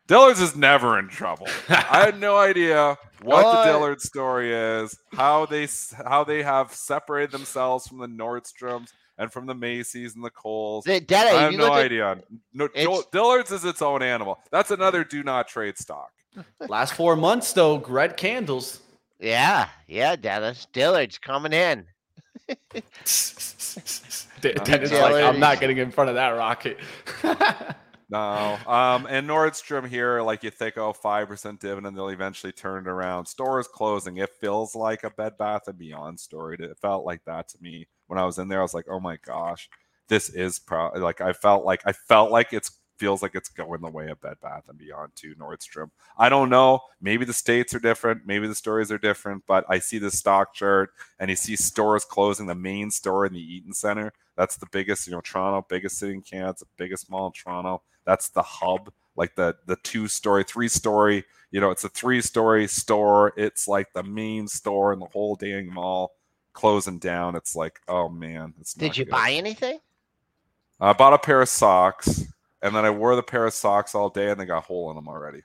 Dillard's 0.07 0.41
is 0.41 0.57
never 0.57 0.99
in 0.99 1.09
trouble. 1.09 1.47
I 1.69 2.05
had 2.05 2.19
no 2.19 2.37
idea 2.39 2.97
what 3.23 3.45
What? 3.45 3.64
the 3.64 3.73
Dillard 3.73 4.01
story 4.01 4.55
is, 4.55 4.97
how 5.12 5.45
they 5.47 5.64
s- 5.64 5.95
how 6.07 6.25
they 6.25 6.43
have 6.43 6.73
separated 6.73 7.31
themselves 7.33 7.87
from 7.87 7.99
the 7.99 8.07
Nordstroms 8.07 8.89
and 9.19 9.31
from 9.33 9.47
the 9.47 9.55
Macy's 9.55 10.14
and 10.14 10.25
the 10.25 10.31
Kohl's. 10.31 10.85
The- 10.85 11.01
Daddy, 11.01 11.37
I 11.37 11.43
have 11.43 11.53
no 11.53 11.64
look 11.64 11.73
at- 11.75 11.85
idea. 11.87 12.19
No, 12.55 12.69
Dillard's 13.12 13.51
is 13.53 13.64
its 13.64 13.83
own 13.83 14.03
animal. 14.03 14.39
That's 14.51 14.71
another 14.71 15.05
do 15.05 15.23
not 15.23 15.49
trade 15.49 15.77
stock. 15.79 16.11
Last 16.69 16.95
four 16.95 17.16
months 17.16 17.53
though, 17.53 17.79
red 17.79 18.16
candles. 18.16 18.81
Yeah, 19.21 19.69
yeah, 19.89 20.16
Dallas 20.16 20.66
Dillard's 20.73 21.19
coming 21.19 21.53
in. 21.53 21.87
Dennis 24.41 24.91
Yeah, 24.91 25.03
like. 25.03 25.24
I'm 25.24 25.41
not 25.41 25.61
getting 25.61 25.78
in 25.78 25.91
front 25.91 26.11
of 26.11 26.16
that 26.16 26.30
rocket. 26.30 26.78
No. 28.11 28.57
Um, 28.66 29.07
and 29.07 29.28
Nordstrom 29.28 29.86
here, 29.86 30.22
like 30.22 30.43
you 30.43 30.51
think, 30.51 30.78
oh, 30.78 30.95
5% 30.95 31.61
dividend, 31.61 31.97
they'll 31.97 32.09
eventually 32.09 32.53
turn 32.53 32.86
it 32.86 32.89
around. 32.89 33.26
Store 33.26 33.61
is 33.61 33.68
closing. 33.68 34.16
It 34.16 34.30
feels 34.41 34.74
like 34.74 35.05
a 35.05 35.11
Bed 35.11 35.36
Bath 35.39 35.68
and 35.68 35.78
Beyond 35.78 36.18
story. 36.18 36.57
It 36.59 36.78
felt 36.80 37.05
like 37.05 37.22
that 37.26 37.49
to 37.49 37.59
me 37.61 37.86
when 38.07 38.18
I 38.18 38.24
was 38.24 38.39
in 38.39 38.49
there. 38.49 38.61
I 38.61 38.62
was 38.62 38.74
like, 38.74 38.86
oh 38.91 39.01
my 39.01 39.18
gosh, 39.26 39.68
this 40.09 40.30
is 40.30 40.59
pro 40.59 40.89
like 40.97 41.20
I 41.20 41.32
felt 41.32 41.64
like 41.64 41.82
I 41.84 41.93
felt 41.93 42.30
like 42.30 42.53
it's 42.53 42.78
feels 42.99 43.22
like 43.22 43.34
it's 43.34 43.49
going 43.49 43.80
the 43.80 43.88
way 43.88 44.09
of 44.09 44.20
Bed 44.20 44.36
Bath 44.42 44.64
and 44.68 44.78
Beyond 44.78 45.14
to 45.16 45.34
Nordstrom. 45.36 45.90
I 46.16 46.28
don't 46.28 46.51
know. 46.51 46.80
Maybe 47.01 47.24
the 47.24 47.32
states 47.32 47.74
are 47.74 47.78
different. 47.78 48.26
Maybe 48.26 48.46
the 48.46 48.55
stories 48.55 48.90
are 48.90 48.99
different. 48.99 49.44
But 49.46 49.64
I 49.68 49.78
see 49.78 49.99
the 49.99 50.11
stock 50.11 50.55
chart 50.55 50.90
and 51.18 51.30
you 51.30 51.36
see 51.36 51.57
stores 51.57 52.05
closing. 52.05 52.46
The 52.46 52.55
main 52.55 52.90
store 52.90 53.26
in 53.26 53.32
the 53.32 53.40
Eaton 53.40 53.72
Center. 53.72 54.12
That's 54.36 54.57
the 54.57 54.66
biggest, 54.66 55.07
you 55.07 55.12
know, 55.12 55.20
Toronto, 55.20 55.66
biggest 55.68 55.99
city 55.99 56.14
in 56.14 56.22
Canada. 56.22 56.51
It's 56.51 56.61
the 56.61 56.66
biggest 56.76 57.11
mall 57.11 57.26
in 57.26 57.32
Toronto. 57.32 57.82
That's 58.05 58.28
the 58.28 58.42
hub, 58.42 58.92
like 59.16 59.34
the 59.34 59.57
the 59.66 59.76
two 59.82 60.09
story, 60.09 60.44
three 60.44 60.68
story. 60.68 61.24
You 61.51 61.61
know, 61.61 61.70
it's 61.70 61.84
a 61.84 61.88
three 61.88 62.20
story 62.20 62.66
store. 62.68 63.32
It's 63.36 63.66
like 63.66 63.92
the 63.92 64.03
main 64.03 64.49
store 64.49 64.92
in 64.92 64.99
the 64.99 65.07
whole 65.07 65.34
dang 65.34 65.72
mall 65.72 66.12
closing 66.53 66.99
down. 66.99 67.36
It's 67.36 67.55
like, 67.55 67.80
oh 67.88 68.09
man, 68.09 68.55
it's. 68.61 68.74
Did 68.74 68.96
you 68.96 69.05
good. 69.05 69.11
buy 69.11 69.32
anything? 69.32 69.78
I 70.80 70.92
bought 70.92 71.12
a 71.12 71.18
pair 71.18 71.42
of 71.42 71.49
socks, 71.49 72.24
and 72.62 72.74
then 72.74 72.84
I 72.84 72.90
wore 72.90 73.16
the 73.16 73.22
pair 73.22 73.46
of 73.46 73.54
socks 73.54 73.94
all 73.94 74.09
day, 74.09 74.30
and 74.30 74.40
they 74.40 74.44
got 74.44 74.59
a 74.59 74.61
hole 74.62 74.90
in 74.90 74.96
them 74.96 75.09
already. 75.09 75.42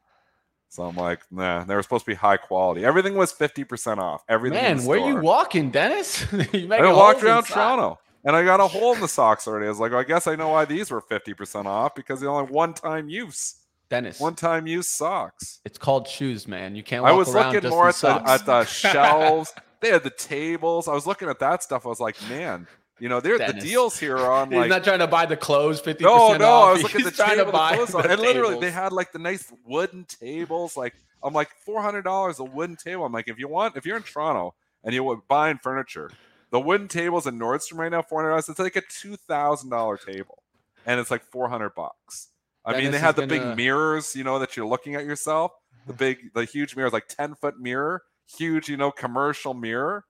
So 0.74 0.82
I'm 0.82 0.95
like, 0.95 1.20
nah, 1.30 1.64
they 1.66 1.76
were 1.76 1.84
supposed 1.84 2.05
to 2.05 2.11
be 2.11 2.16
high 2.16 2.38
quality. 2.38 2.84
Everything 2.84 3.14
was 3.14 3.32
fifty 3.32 3.64
percent 3.64 3.99
off. 3.99 4.24
Everything. 4.28 4.57
in 4.57 4.78
Man, 4.78 4.86
where 4.86 4.97
you 4.97 5.18
walking, 5.18 5.70
Dennis? 5.70 6.26
you 6.51 6.74
I 6.74 6.91
walked 6.91 7.22
around 7.22 7.43
Toronto, 7.43 7.99
and 8.26 8.36
I 8.36 8.43
got 8.43 8.59
a 8.59 8.68
hole 8.68 8.95
in 8.95 8.99
the 8.99 9.07
socks 9.07 9.47
already. 9.47 9.68
I 9.68 9.70
was 9.70 9.80
like, 9.80 9.91
well, 9.91 9.99
I 9.99 10.03
guess 10.03 10.26
I 10.26 10.36
know 10.36 10.49
why 10.49 10.66
these 10.66 10.89
were 10.89 11.01
fifty 11.01 11.36
percent 11.36 11.68
off 11.68 11.93
because 11.93 12.22
they 12.22 12.26
only 12.26 12.51
one 12.51 12.74
time 12.74 13.07
use, 13.07 13.55
Dennis, 13.88 14.20
one 14.20 14.34
time 14.34 14.66
use 14.66 14.88
socks. 14.88 15.59
it's 15.64 15.78
called 15.78 16.07
shoes, 16.07 16.47
man. 16.47 16.76
You 16.76 16.82
can't. 16.82 17.03
Walk 17.03 17.11
I 17.11 17.16
was 17.16 17.32
looking 17.32 17.70
more 17.70 17.89
at 17.89 17.95
the 17.95 18.24
at 18.26 18.45
the 18.47 18.66
shelves. 18.66 19.53
They 19.80 19.89
had 19.89 20.01
the 20.01 20.09
tables. 20.09 20.88
I 20.88 20.93
was 20.93 21.05
looking 21.05 21.30
at 21.30 21.38
that 21.38 21.61
stuff. 21.61 21.86
I 21.86 21.89
was 21.89 21.99
like, 21.99 22.16
man, 22.30 22.66
you 23.00 23.10
know, 23.10 23.20
there 23.20 23.38
the 23.38 23.54
deals 23.54 24.00
here 24.00 24.18
are 24.18 24.32
on 24.32 24.50
He's 24.52 24.60
like 24.60 24.70
not 24.70 24.84
trying 24.84 25.00
to 25.00 25.08
buy 25.08 25.26
the 25.26 25.38
clothes 25.38 25.80
fifty 25.80 26.04
no, 26.04 26.28
percent 26.28 26.41
no. 26.41 26.50
off. 26.50 26.70
I 26.70 26.74
was 26.74 26.84
looking 26.84 27.00
He's 27.00 27.08
at 27.08 27.14
the 27.14 27.18
trying 27.18 27.38
table, 27.38 27.46
to 27.46 27.52
buy 27.52 27.72
the 27.72 27.86
clothes 27.86 28.04
the 28.04 28.12
and 28.12 28.22
literally 28.22 28.60
they 28.60 28.72
had 28.72 28.94
like 28.94 29.12
the 29.12 29.20
nice 29.20 29.52
wooden 29.66 30.06
tables. 30.06 30.78
Like 30.78 30.94
I'm 31.24 31.34
like 31.34 31.50
four 31.66 31.82
hundred 31.82 32.04
dollars 32.04 32.39
a 32.39 32.44
wooden 32.44 32.76
table. 32.76 33.06
I'm 33.06 33.12
like, 33.12 33.28
if 33.28 33.39
you 33.39 33.48
want, 33.48 33.76
if 33.78 33.86
you're 33.86 33.98
in 33.98 34.04
Toronto 34.04 34.54
and 34.84 34.94
you're 34.94 35.22
buying 35.28 35.58
furniture, 35.58 36.12
the 36.52 36.60
wooden 36.60 36.88
tables 36.88 37.26
in 37.26 37.39
Nordstrom 37.39 37.78
right 37.78 37.91
now, 37.91 38.02
four 38.02 38.20
hundred 38.20 38.30
dollars. 38.30 38.50
It's 38.50 38.60
like 38.60 38.76
a 38.76 38.82
two 38.82 39.16
thousand 39.16 39.70
dollar 39.70 39.98
table, 39.98 40.44
and 40.86 41.00
it's 41.00 41.10
like 41.10 41.24
four 41.24 41.50
hundred 41.50 41.72
bucks. 41.76 42.30
I 42.66 42.80
mean, 42.80 42.91
they 42.91 42.98
is 42.98 43.04
had 43.04 43.16
the 43.16 43.26
gonna- 43.28 43.48
big 43.48 43.58
mirrors, 43.58 44.16
you 44.16 44.24
know, 44.24 44.39
that 44.39 44.56
you're 44.56 44.68
looking 44.68 44.96
at 44.96 45.04
yourself. 45.06 45.52
Mm-hmm. 45.52 45.88
The 45.88 45.94
big, 45.94 46.34
the 46.34 46.46
huge 46.46 46.76
mirrors, 46.76 46.94
like 46.94 47.08
ten 47.08 47.36
foot 47.36 47.60
mirror, 47.60 48.04
huge, 48.38 48.70
you 48.70 48.78
know, 48.78 48.91
commercial 48.91 49.54
mirror, 49.54 50.06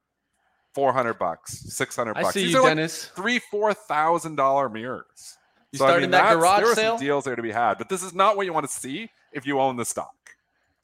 four 0.73 0.93
hundred 0.93 1.15
bucks, 1.19 1.57
six 1.73 1.95
hundred 1.95 2.15
bucks. 2.15 2.27
I 2.27 2.31
see 2.31 2.43
These 2.43 2.51
you, 2.53 2.59
are 2.59 2.63
like 2.63 2.71
Dennis. 2.71 3.05
three, 3.15 3.39
four 3.39 3.73
thousand 3.73 4.35
dollar 4.35 4.69
mirrors. 4.69 5.37
You 5.71 5.79
So, 5.79 5.85
I 5.85 5.89
starting 5.89 6.11
mean, 6.11 6.11
that 6.11 6.33
garage 6.35 6.63
there 6.63 6.75
sale? 6.75 6.97
some 6.97 7.05
deals 7.05 7.23
there 7.25 7.35
to 7.35 7.41
be 7.41 7.51
had, 7.51 7.77
but 7.77 7.89
this 7.89 8.03
is 8.03 8.13
not 8.13 8.37
what 8.37 8.45
you 8.45 8.53
want 8.53 8.65
to 8.67 8.71
see 8.71 9.09
if 9.31 9.45
you 9.45 9.59
own 9.59 9.75
the 9.75 9.85
stock. 9.85 10.13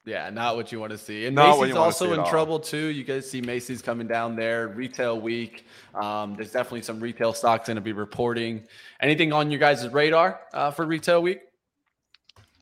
Yeah, 0.06 0.30
not 0.32 0.56
what 0.56 0.72
you 0.72 0.80
want 0.80 0.92
to 0.92 0.98
see. 0.98 1.28
And 1.28 1.36
Not 1.36 1.60
Macy's 1.60 1.70
you 1.74 1.80
wanna 1.80 1.92
see 1.94 2.06
also 2.06 2.20
in 2.20 2.26
trouble 2.28 2.60
too. 2.60 2.88
You 2.88 3.04
guys 3.04 3.30
see 3.30 3.42
Macy's 3.42 3.82
coming 3.84 4.08
down 4.08 4.36
there. 4.36 4.70
Retail 4.70 5.20
week. 5.20 5.68
Um, 5.94 6.36
there's 6.36 6.52
definitely 6.52 6.82
some 6.82 7.00
retail 7.00 7.32
stocks 7.34 7.68
going 7.68 7.76
to 7.76 7.82
be 7.82 7.92
reporting. 7.92 8.64
Anything 9.02 9.34
on 9.34 9.52
your 9.52 9.60
guys' 9.60 9.88
radar 9.90 10.40
uh, 10.54 10.72
for 10.72 10.86
retail 10.86 11.22
week? 11.22 11.42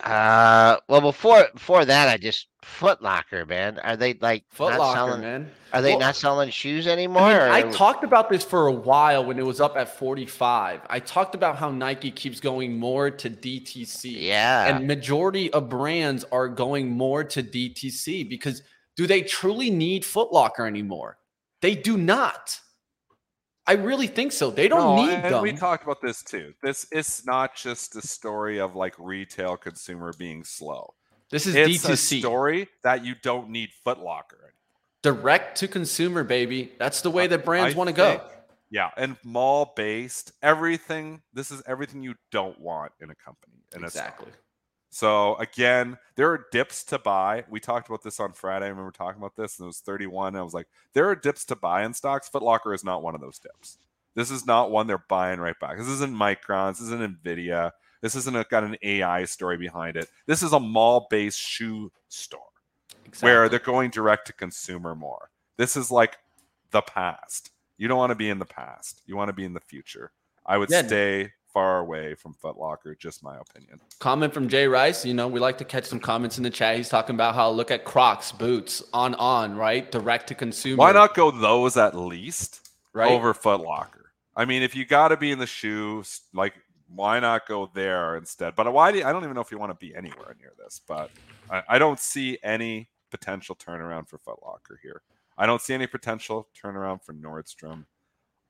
Uh, 0.02 0.78
well, 0.88 1.02
before 1.02 1.48
before 1.54 1.86
that, 1.86 2.08
I 2.08 2.18
just 2.18 2.48
Foot 2.62 3.02
Locker, 3.02 3.46
man. 3.46 3.80
Are 3.80 3.96
they 3.96 4.14
like 4.16 4.46
Foot 4.50 4.78
Locker, 4.78 4.96
selling? 4.98 5.22
man. 5.22 5.52
Are 5.74 5.82
they 5.82 5.92
Well, 5.92 6.00
not 6.00 6.16
selling 6.16 6.50
shoes 6.50 6.88
anymore? 6.88 7.22
I, 7.22 7.64
mean, 7.64 7.74
I 7.74 7.76
talked 7.76 8.04
about 8.04 8.30
this 8.30 8.44
for 8.44 8.68
a 8.68 8.72
while 8.72 9.26
when 9.26 9.38
it 9.38 9.46
was 9.46 9.60
up 9.60 9.76
at 9.76 9.98
45. 9.98 10.82
I 10.90 11.00
talked 11.00 11.36
about 11.36 11.58
how 11.58 11.72
Nike 11.72 12.12
keeps 12.12 12.40
going 12.40 12.78
more 12.78 13.10
to 13.10 13.30
DTC. 13.30 14.16
yeah, 14.22 14.76
And 14.76 14.88
majority 14.88 15.52
of 15.52 15.68
brands 15.68 16.24
are 16.32 16.48
going 16.48 16.90
more 16.92 17.24
to 17.26 17.44
DTC 17.44 18.30
because 18.30 18.62
do 18.96 19.08
they 19.08 19.22
truly 19.22 19.70
need 19.70 20.06
Foot 20.06 20.32
Locker 20.32 20.66
anymore? 20.66 21.18
They 21.62 21.76
do 21.76 21.98
not. 21.98 22.60
I 23.68 23.74
really 23.74 24.08
think 24.08 24.32
so. 24.32 24.50
They 24.50 24.68
don't 24.70 24.96
No, 24.96 25.06
need 25.06 25.24
them. 25.24 25.42
we 25.42 25.52
talked 25.54 25.84
about 25.84 26.02
this 26.02 26.24
too. 26.24 26.54
This 26.64 26.86
is 26.92 27.24
not 27.26 27.56
just 27.56 27.96
a 27.98 28.02
story 28.02 28.60
of 28.60 28.76
like 28.76 28.96
retail 28.98 29.58
consumer 29.58 30.14
being 30.18 30.44
slow. 30.46 30.94
this 31.30 31.46
is 31.46 31.56
It's 31.56 31.84
a 31.84 31.90
D2C. 31.90 32.20
story 32.20 32.70
that 32.84 33.04
you 33.04 33.14
don't 33.22 33.50
need 33.50 33.70
Foot 33.84 34.00
Locker. 34.00 34.54
Direct 35.04 35.58
to 35.60 35.68
consumer, 35.68 36.24
baby. 36.24 36.72
That's 36.80 37.02
the 37.02 37.12
way 37.12 37.28
that 37.28 37.44
brands 37.46 37.76
want 37.76 37.90
to 37.90 37.94
go. 37.94 38.22
Yeah, 38.70 38.90
and 38.98 39.16
mall 39.24 39.74
based, 39.76 40.32
everything. 40.42 41.22
This 41.34 41.52
is 41.52 41.62
everything 41.66 42.04
you 42.04 42.16
don't 42.32 42.60
want 42.60 42.92
in 43.02 43.10
a 43.10 43.16
company. 43.16 43.64
In 43.76 43.84
a. 43.84 43.86
Exactly. 43.88 44.32
So 44.98 45.36
again, 45.36 45.96
there 46.16 46.32
are 46.32 46.48
dips 46.52 46.84
to 46.86 46.98
buy. 46.98 47.44
We 47.52 47.60
talked 47.60 47.88
about 47.88 48.02
this 48.02 48.20
on 48.20 48.34
Friday. 48.34 48.66
I 48.66 48.70
remember 48.70 48.90
talking 48.90 49.22
about 49.22 49.36
this, 49.36 49.60
and 49.60 49.66
it 49.66 49.68
was 49.68 49.78
31. 49.78 50.30
And 50.30 50.38
I 50.38 50.42
was 50.42 50.56
like, 50.56 50.66
there 50.94 51.08
are 51.08 51.16
dips 51.16 51.46
to 51.46 51.56
buy 51.56 51.86
in 51.86 51.94
stocks. 51.94 52.28
Footlocker 52.34 52.74
is 52.74 52.84
not 52.84 53.04
one 53.04 53.14
of 53.14 53.22
those 53.22 53.38
dips. 53.38 53.78
This 54.16 54.32
is 54.32 54.48
not 54.48 54.72
one 54.72 54.88
they're 54.88 55.06
buying 55.08 55.40
right 55.40 55.60
back. 55.60 55.78
This 55.78 55.88
isn't 55.88 56.12
Micron. 56.12 56.72
This 56.72 56.82
isn't 56.82 57.24
Nvidia. 57.24 57.74
This 58.02 58.16
isn't 58.16 58.36
a, 58.36 58.44
got 58.50 58.64
an 58.64 58.76
AI 58.82 59.26
story 59.26 59.56
behind 59.56 59.98
it. 59.98 60.10
This 60.26 60.42
is 60.42 60.54
a 60.54 60.60
mall-based 60.60 61.40
shoe 61.40 61.92
store 62.10 62.40
exactly. 63.06 63.28
where 63.28 63.50
they're 63.50 63.60
going 63.60 63.92
direct 63.92 64.26
to 64.28 64.34
consumer 64.34 64.96
more. 64.96 65.30
This 65.58 65.78
is 65.78 65.92
like 65.92 66.18
the 66.72 66.82
past. 66.82 67.52
You 67.78 67.88
don't 67.88 68.00
want 68.00 68.10
to 68.10 68.16
be 68.16 68.32
in 68.32 68.40
the 68.40 68.46
past. 68.46 69.04
You 69.06 69.16
want 69.16 69.30
to 69.30 69.34
be 69.34 69.46
in 69.46 69.54
the 69.54 69.60
future. 69.60 70.12
I 70.44 70.58
would 70.58 70.72
Yeah. 70.72 70.88
stay 70.88 71.34
far 71.58 71.80
away 71.80 72.14
from 72.14 72.36
Foot 72.36 72.56
Locker. 72.56 72.94
Just 72.94 73.24
my 73.24 73.36
opinion. 73.40 73.82
Comment 73.98 74.32
from 74.32 74.48
Jay 74.48 74.68
Rice. 74.68 75.04
You 75.04 75.16
know, 75.16 75.28
we 75.28 75.40
like 75.40 75.58
to 75.58 75.66
catch 75.66 75.86
some 75.86 76.00
comments 76.00 76.38
in 76.38 76.44
the 76.44 76.52
chat. 76.52 76.78
He's 76.78 76.88
talking 76.88 77.16
about 77.16 77.34
how 77.34 77.50
look 77.50 77.72
at 77.72 77.84
Crocs, 77.84 78.32
boots, 78.32 78.84
on 78.94 79.16
on, 79.16 79.56
right? 79.56 79.92
Direct 79.92 80.28
to 80.28 80.36
consumer. 80.36 80.78
Why 80.78 80.92
not 80.92 81.16
go 81.16 81.32
those 81.32 81.76
at 81.76 81.96
least 81.96 82.70
right? 82.94 83.12
over 83.12 83.34
Foot 83.34 83.62
Locker? 83.62 84.12
I 84.36 84.46
mean, 84.46 84.62
if 84.62 84.76
you 84.76 84.86
got 84.86 85.08
to 85.08 85.18
be 85.18 85.32
in 85.32 85.40
the 85.40 85.48
shoes, 85.48 86.22
like 86.32 86.54
why 86.94 87.20
not 87.20 87.48
go 87.48 87.72
there 87.74 88.18
instead? 88.18 88.56
But 88.56 88.72
why 88.72 88.92
do 88.92 89.00
you, 89.00 89.06
I 89.06 89.12
don't 89.12 89.24
even 89.24 89.34
know 89.34 89.42
if 89.42 89.50
you 89.50 89.58
want 89.58 89.72
to 89.72 89.84
be 89.84 89.96
anywhere 89.96 90.36
near 90.40 90.54
this, 90.64 90.80
but 90.88 91.10
I, 91.50 91.64
I 91.70 91.80
don't 91.80 92.00
see 92.00 92.38
any 92.44 92.88
potential 93.10 93.56
turnaround 93.56 94.08
for 94.08 94.20
Foot 94.20 94.44
Locker 94.46 94.80
here. 94.84 95.02
I 95.40 95.48
don't 95.48 95.62
see 95.62 95.74
any 95.74 95.88
potential 95.88 96.50
turnaround 96.56 97.02
for 97.04 97.14
Nordstrom. 97.14 97.86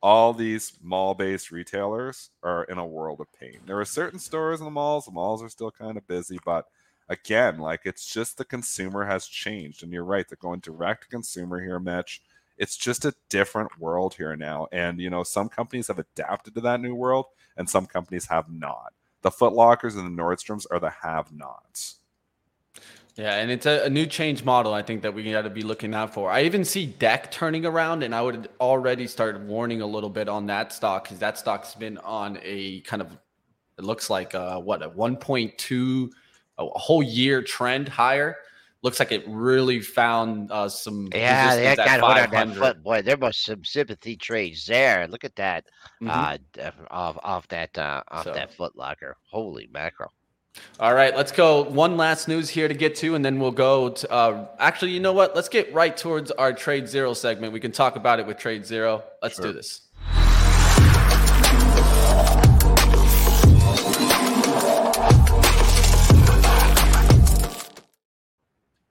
All 0.01 0.33
these 0.33 0.73
mall 0.81 1.15
based 1.15 1.51
retailers 1.51 2.29
are 2.43 2.63
in 2.65 2.77
a 2.77 2.85
world 2.85 3.19
of 3.19 3.27
pain. 3.33 3.59
There 3.65 3.79
are 3.79 3.85
certain 3.85 4.19
stores 4.19 4.59
in 4.59 4.65
the 4.65 4.71
malls, 4.71 5.05
the 5.05 5.11
malls 5.11 5.41
are 5.41 5.49
still 5.49 5.71
kind 5.71 5.97
of 5.97 6.07
busy, 6.07 6.39
but 6.45 6.65
again, 7.09 7.57
like 7.57 7.81
it's 7.85 8.05
just 8.05 8.37
the 8.37 8.45
consumer 8.45 9.05
has 9.05 9.27
changed. 9.27 9.83
And 9.83 9.91
you're 9.91 10.03
right, 10.03 10.25
they're 10.27 10.37
going 10.39 10.59
direct 10.59 11.03
to 11.03 11.09
consumer 11.09 11.59
here, 11.61 11.79
Mitch. 11.79 12.21
It's 12.57 12.77
just 12.77 13.05
a 13.05 13.13
different 13.29 13.79
world 13.79 14.15
here 14.15 14.35
now. 14.35 14.67
And, 14.71 14.99
you 14.99 15.09
know, 15.09 15.23
some 15.23 15.49
companies 15.49 15.87
have 15.87 15.99
adapted 15.99 16.55
to 16.55 16.61
that 16.61 16.81
new 16.81 16.95
world 16.95 17.25
and 17.55 17.69
some 17.69 17.85
companies 17.85 18.27
have 18.27 18.51
not. 18.51 18.93
The 19.21 19.31
Foot 19.31 19.53
Lockers 19.53 19.95
and 19.95 20.05
the 20.05 20.21
Nordstroms 20.21 20.65
are 20.71 20.79
the 20.79 20.89
have 20.89 21.31
nots. 21.31 21.99
Yeah, 23.17 23.35
and 23.37 23.49
it's 23.49 23.65
a, 23.65 23.85
a, 23.85 23.89
new 23.89 24.05
change 24.05 24.43
model 24.43 24.75
I 24.75 24.83
think 24.83 25.01
that 25.01 25.11
we 25.11 25.29
got 25.31 25.41
to 25.41 25.49
be 25.49 25.63
looking 25.63 25.95
out 25.95 26.13
for. 26.13 26.29
I 26.29 26.43
even 26.43 26.63
see 26.63 26.85
Deck 26.85 27.31
turning 27.31 27.65
around, 27.65 28.03
and 28.03 28.13
I 28.13 28.21
would 28.21 28.47
already 28.61 29.07
start 29.07 29.39
warning 29.41 29.81
a 29.81 29.87
little 29.87 30.11
bit 30.11 30.29
on 30.29 30.45
that 30.47 30.71
stock 30.71 31.05
because 31.05 31.17
that 31.17 31.39
stock's 31.39 31.73
been 31.73 31.97
on 31.99 32.37
a 32.43 32.81
kind 32.81 33.01
of 33.01 33.17
it 33.77 33.83
looks 33.83 34.09
like 34.09 34.33
a, 34.33 34.59
what 34.59 34.83
a 34.83 34.89
1.2 34.89 36.11
a 36.59 36.65
whole 36.65 37.03
year 37.03 37.41
trend 37.41 37.87
higher. 37.87 38.37
Looks 38.83 38.99
like 38.99 39.11
it 39.11 39.23
really 39.27 39.81
found 39.81 40.51
uh, 40.51 40.69
some. 40.69 41.09
Yeah, 41.13 41.55
they 41.55 41.75
got 41.75 41.99
hold 41.99 42.17
on 42.17 42.29
that 42.29 42.55
foot, 42.55 42.83
boy. 42.83 43.01
There 43.01 43.17
was 43.17 43.37
some 43.37 43.63
sympathy 43.63 44.15
trades 44.15 44.67
there. 44.67 45.07
Look 45.07 45.23
at 45.23 45.35
that, 45.35 45.65
mm-hmm. 46.01 46.09
uh, 46.61 46.71
off 46.91 47.17
off 47.23 47.47
that 47.47 47.75
uh, 47.77 48.03
off 48.09 48.25
so. 48.25 48.33
that 48.33 48.53
Foot 48.53 48.75
Locker. 48.75 49.17
Holy 49.31 49.67
mackerel! 49.73 50.13
All 50.79 50.93
right, 50.93 51.15
let's 51.15 51.31
go. 51.31 51.63
One 51.63 51.97
last 51.97 52.27
news 52.27 52.49
here 52.49 52.67
to 52.67 52.73
get 52.73 52.95
to, 52.97 53.15
and 53.15 53.25
then 53.25 53.39
we'll 53.39 53.51
go 53.51 53.89
to. 53.89 54.11
Uh, 54.11 54.47
actually, 54.59 54.91
you 54.91 54.99
know 54.99 55.13
what? 55.13 55.35
Let's 55.35 55.49
get 55.49 55.73
right 55.73 55.95
towards 55.95 56.29
our 56.31 56.53
Trade 56.53 56.87
Zero 56.87 57.13
segment. 57.13 57.53
We 57.53 57.59
can 57.59 57.71
talk 57.71 57.95
about 57.95 58.19
it 58.19 58.27
with 58.27 58.37
Trade 58.37 58.65
Zero. 58.65 59.03
Let's 59.21 59.35
sure. 59.35 59.47
do 59.47 59.53
this. 59.53 59.81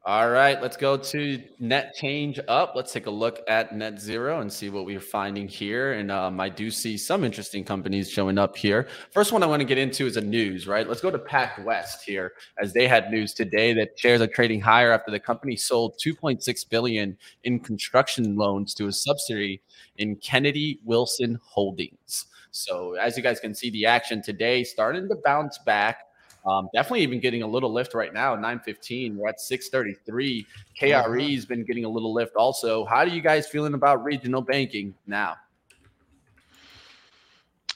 All 0.08 0.30
right, 0.30 0.62
let's 0.62 0.76
go 0.76 0.96
to 0.96 1.42
net 1.58 1.92
change 1.96 2.38
up. 2.46 2.74
Let's 2.76 2.92
take 2.92 3.06
a 3.06 3.10
look 3.10 3.40
at 3.48 3.74
net 3.74 3.98
zero 3.98 4.40
and 4.40 4.52
see 4.52 4.70
what 4.70 4.84
we're 4.84 5.00
finding 5.00 5.48
here. 5.48 5.94
And 5.94 6.12
um, 6.12 6.38
I 6.38 6.48
do 6.48 6.70
see 6.70 6.96
some 6.96 7.24
interesting 7.24 7.64
companies 7.64 8.08
showing 8.08 8.38
up 8.38 8.56
here. 8.56 8.86
First 9.10 9.32
one 9.32 9.42
I 9.42 9.46
want 9.46 9.62
to 9.62 9.64
get 9.64 9.78
into 9.78 10.06
is 10.06 10.16
a 10.16 10.20
news, 10.20 10.68
right? 10.68 10.86
Let's 10.86 11.00
go 11.00 11.10
to 11.10 11.18
PacWest 11.18 12.02
here, 12.06 12.34
as 12.62 12.72
they 12.72 12.86
had 12.86 13.10
news 13.10 13.34
today 13.34 13.72
that 13.72 13.98
shares 13.98 14.20
are 14.20 14.28
trading 14.28 14.60
higher 14.60 14.92
after 14.92 15.10
the 15.10 15.18
company 15.18 15.56
sold 15.56 15.98
2.6 15.98 16.68
billion 16.68 17.18
in 17.42 17.58
construction 17.58 18.36
loans 18.36 18.74
to 18.74 18.86
a 18.86 18.92
subsidiary 18.92 19.60
in 19.96 20.14
Kennedy 20.14 20.78
Wilson 20.84 21.36
Holdings. 21.42 22.26
So 22.52 22.94
as 22.94 23.16
you 23.16 23.24
guys 23.24 23.40
can 23.40 23.56
see, 23.56 23.70
the 23.70 23.86
action 23.86 24.22
today 24.22 24.62
starting 24.62 25.08
to 25.08 25.16
bounce 25.16 25.58
back. 25.58 26.04
Um, 26.46 26.68
definitely 26.72 27.00
even 27.00 27.18
getting 27.18 27.42
a 27.42 27.46
little 27.46 27.72
lift 27.72 27.92
right 27.92 28.14
now, 28.14 28.34
915. 28.34 29.16
We're 29.16 29.28
at 29.28 29.40
633. 29.40 30.46
KRE 30.80 30.94
uh-huh. 30.94 31.18
has 31.18 31.44
been 31.44 31.64
getting 31.64 31.84
a 31.84 31.88
little 31.88 32.14
lift 32.14 32.36
also. 32.36 32.84
How 32.84 32.98
are 32.98 33.08
you 33.08 33.20
guys 33.20 33.48
feeling 33.48 33.74
about 33.74 34.04
regional 34.04 34.42
banking 34.42 34.94
now? 35.06 35.36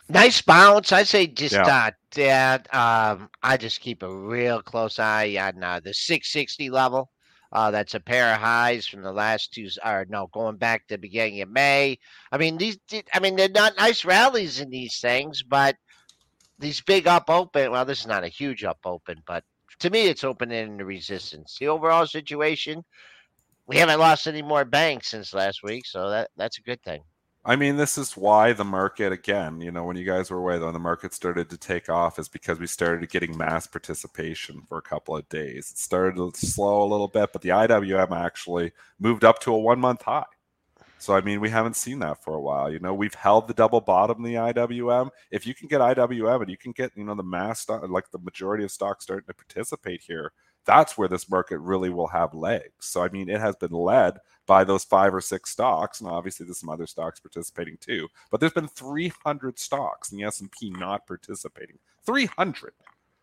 Nice 0.09 0.41
bounce. 0.43 0.93
I 0.93 1.05
say 1.05 1.27
just 1.27 1.55
yeah. 1.55 1.91
uh, 2.17 2.59
um, 2.77 3.29
I 3.43 3.57
just 3.57 3.81
keep 3.81 4.03
a 4.03 4.13
real 4.13 4.61
close 4.61 4.99
eye 4.99 5.37
on 5.41 5.63
uh, 5.63 5.81
the 5.81 5.95
660 5.95 6.71
level. 6.71 7.11
Uh, 7.53 7.71
that's 7.71 7.95
a 7.95 8.01
pair 8.01 8.33
of 8.33 8.41
highs 8.41 8.87
from 8.87 9.03
the 9.03 9.13
last 9.13 9.53
two, 9.53 9.69
or 9.85 10.07
no, 10.09 10.29
going 10.29 10.57
back 10.57 10.87
to 10.87 10.95
the 10.95 10.99
beginning 10.99 11.41
of 11.43 11.51
May. 11.51 11.99
I 12.31 12.39
mean, 12.39 12.57
these, 12.57 12.79
I 13.13 13.19
mean, 13.19 13.35
they're 13.35 13.49
not 13.49 13.77
nice 13.77 14.05
rallies 14.05 14.61
in 14.61 14.71
these 14.71 15.01
things, 15.01 15.43
but 15.43 15.77
these 16.61 16.81
big 16.81 17.07
up 17.07 17.29
open. 17.29 17.73
Well, 17.73 17.85
this 17.85 18.01
is 18.01 18.07
not 18.07 18.25
a 18.25 18.29
huge 18.29 18.65
up 18.65 18.79
open, 18.85 19.23
but 19.27 19.43
to 19.81 19.91
me, 19.91 20.07
it's 20.07 20.25
opening 20.25 20.77
the 20.77 20.85
resistance. 20.85 21.57
The 21.59 21.69
overall 21.69 22.07
situation, 22.07 22.85
we 23.67 23.77
haven't 23.77 23.99
lost 23.99 24.27
any 24.27 24.43
more 24.43 24.65
banks 24.65 25.09
since 25.09 25.35
last 25.35 25.63
week, 25.63 25.87
so 25.87 26.11
that 26.11 26.31
that's 26.37 26.59
a 26.59 26.63
good 26.63 26.83
thing. 26.83 27.03
I 27.43 27.57
mean, 27.57 27.79
this 27.79 27.97
is 27.97 28.19
why 28.19 28.53
the 28.53 28.65
market 28.65 29.13
again, 29.13 29.63
you 29.63 29.71
know, 29.71 29.85
when 29.85 29.97
you 29.97 30.05
guys 30.05 30.31
were 30.31 30.37
away, 30.37 30.59
though, 30.59 30.73
the 30.73 30.79
market 30.79 31.15
started 31.15 31.49
to 31.49 31.57
take 31.57 31.89
off 31.89 32.19
is 32.19 32.29
because 32.29 32.59
we 32.59 32.67
started 32.67 33.09
getting 33.09 33.37
mass 33.37 33.67
participation 33.67 34.61
for 34.69 34.77
a 34.77 34.83
couple 34.83 35.17
of 35.17 35.27
days. 35.31 35.71
It 35.71 35.79
started 35.79 36.17
to 36.17 36.47
slow 36.47 36.83
a 36.83 36.91
little 36.91 37.09
bit, 37.09 37.31
but 37.33 37.41
the 37.41 37.49
IWM 37.49 38.11
actually 38.15 38.73
moved 38.99 39.25
up 39.25 39.39
to 39.41 39.55
a 39.55 39.59
one 39.59 39.81
month 39.81 40.03
high. 40.03 40.27
So 41.01 41.15
I 41.15 41.23
mean, 41.23 41.41
we 41.41 41.49
haven't 41.49 41.77
seen 41.77 41.99
that 42.01 42.23
for 42.23 42.35
a 42.35 42.41
while. 42.41 42.71
You 42.71 42.79
know, 42.79 42.93
we've 42.93 43.15
held 43.15 43.49
the 43.49 43.55
double 43.55 43.81
bottom 43.81 44.19
in 44.19 44.23
the 44.23 44.35
IWM. 44.35 45.09
If 45.31 45.47
you 45.47 45.55
can 45.55 45.67
get 45.67 45.81
IWM 45.81 46.43
and 46.43 46.51
you 46.51 46.59
can 46.59 46.73
get, 46.73 46.93
you 46.95 47.05
know, 47.05 47.15
the 47.15 47.23
mass 47.23 47.67
like 47.69 48.11
the 48.11 48.19
majority 48.19 48.65
of 48.65 48.71
stocks 48.71 49.05
starting 49.05 49.27
to 49.27 49.35
participate 49.35 50.03
here, 50.03 50.33
that's 50.67 50.99
where 50.99 51.09
this 51.09 51.31
market 51.31 51.59
really 51.59 51.89
will 51.89 52.07
have 52.09 52.35
legs. 52.35 52.71
So 52.81 53.03
I 53.03 53.09
mean, 53.09 53.31
it 53.31 53.41
has 53.41 53.57
been 53.57 53.73
led 53.73 54.19
by 54.47 54.63
those 54.63 54.85
five 54.85 55.15
or 55.15 55.23
six 55.23 55.51
stocks, 55.51 56.01
and 56.01 56.11
obviously 56.11 56.45
there's 56.45 56.59
some 56.59 56.69
other 56.69 56.87
stocks 56.87 57.19
participating 57.19 57.79
too. 57.79 58.07
But 58.31 58.41
there's 58.41 58.53
been 58.53 58.69
300 58.69 59.59
stocks 59.59 60.13
in 60.13 60.19
the 60.19 60.25
S&P 60.25 60.71
not 60.71 61.07
participating. 61.07 61.79
300. 62.05 62.75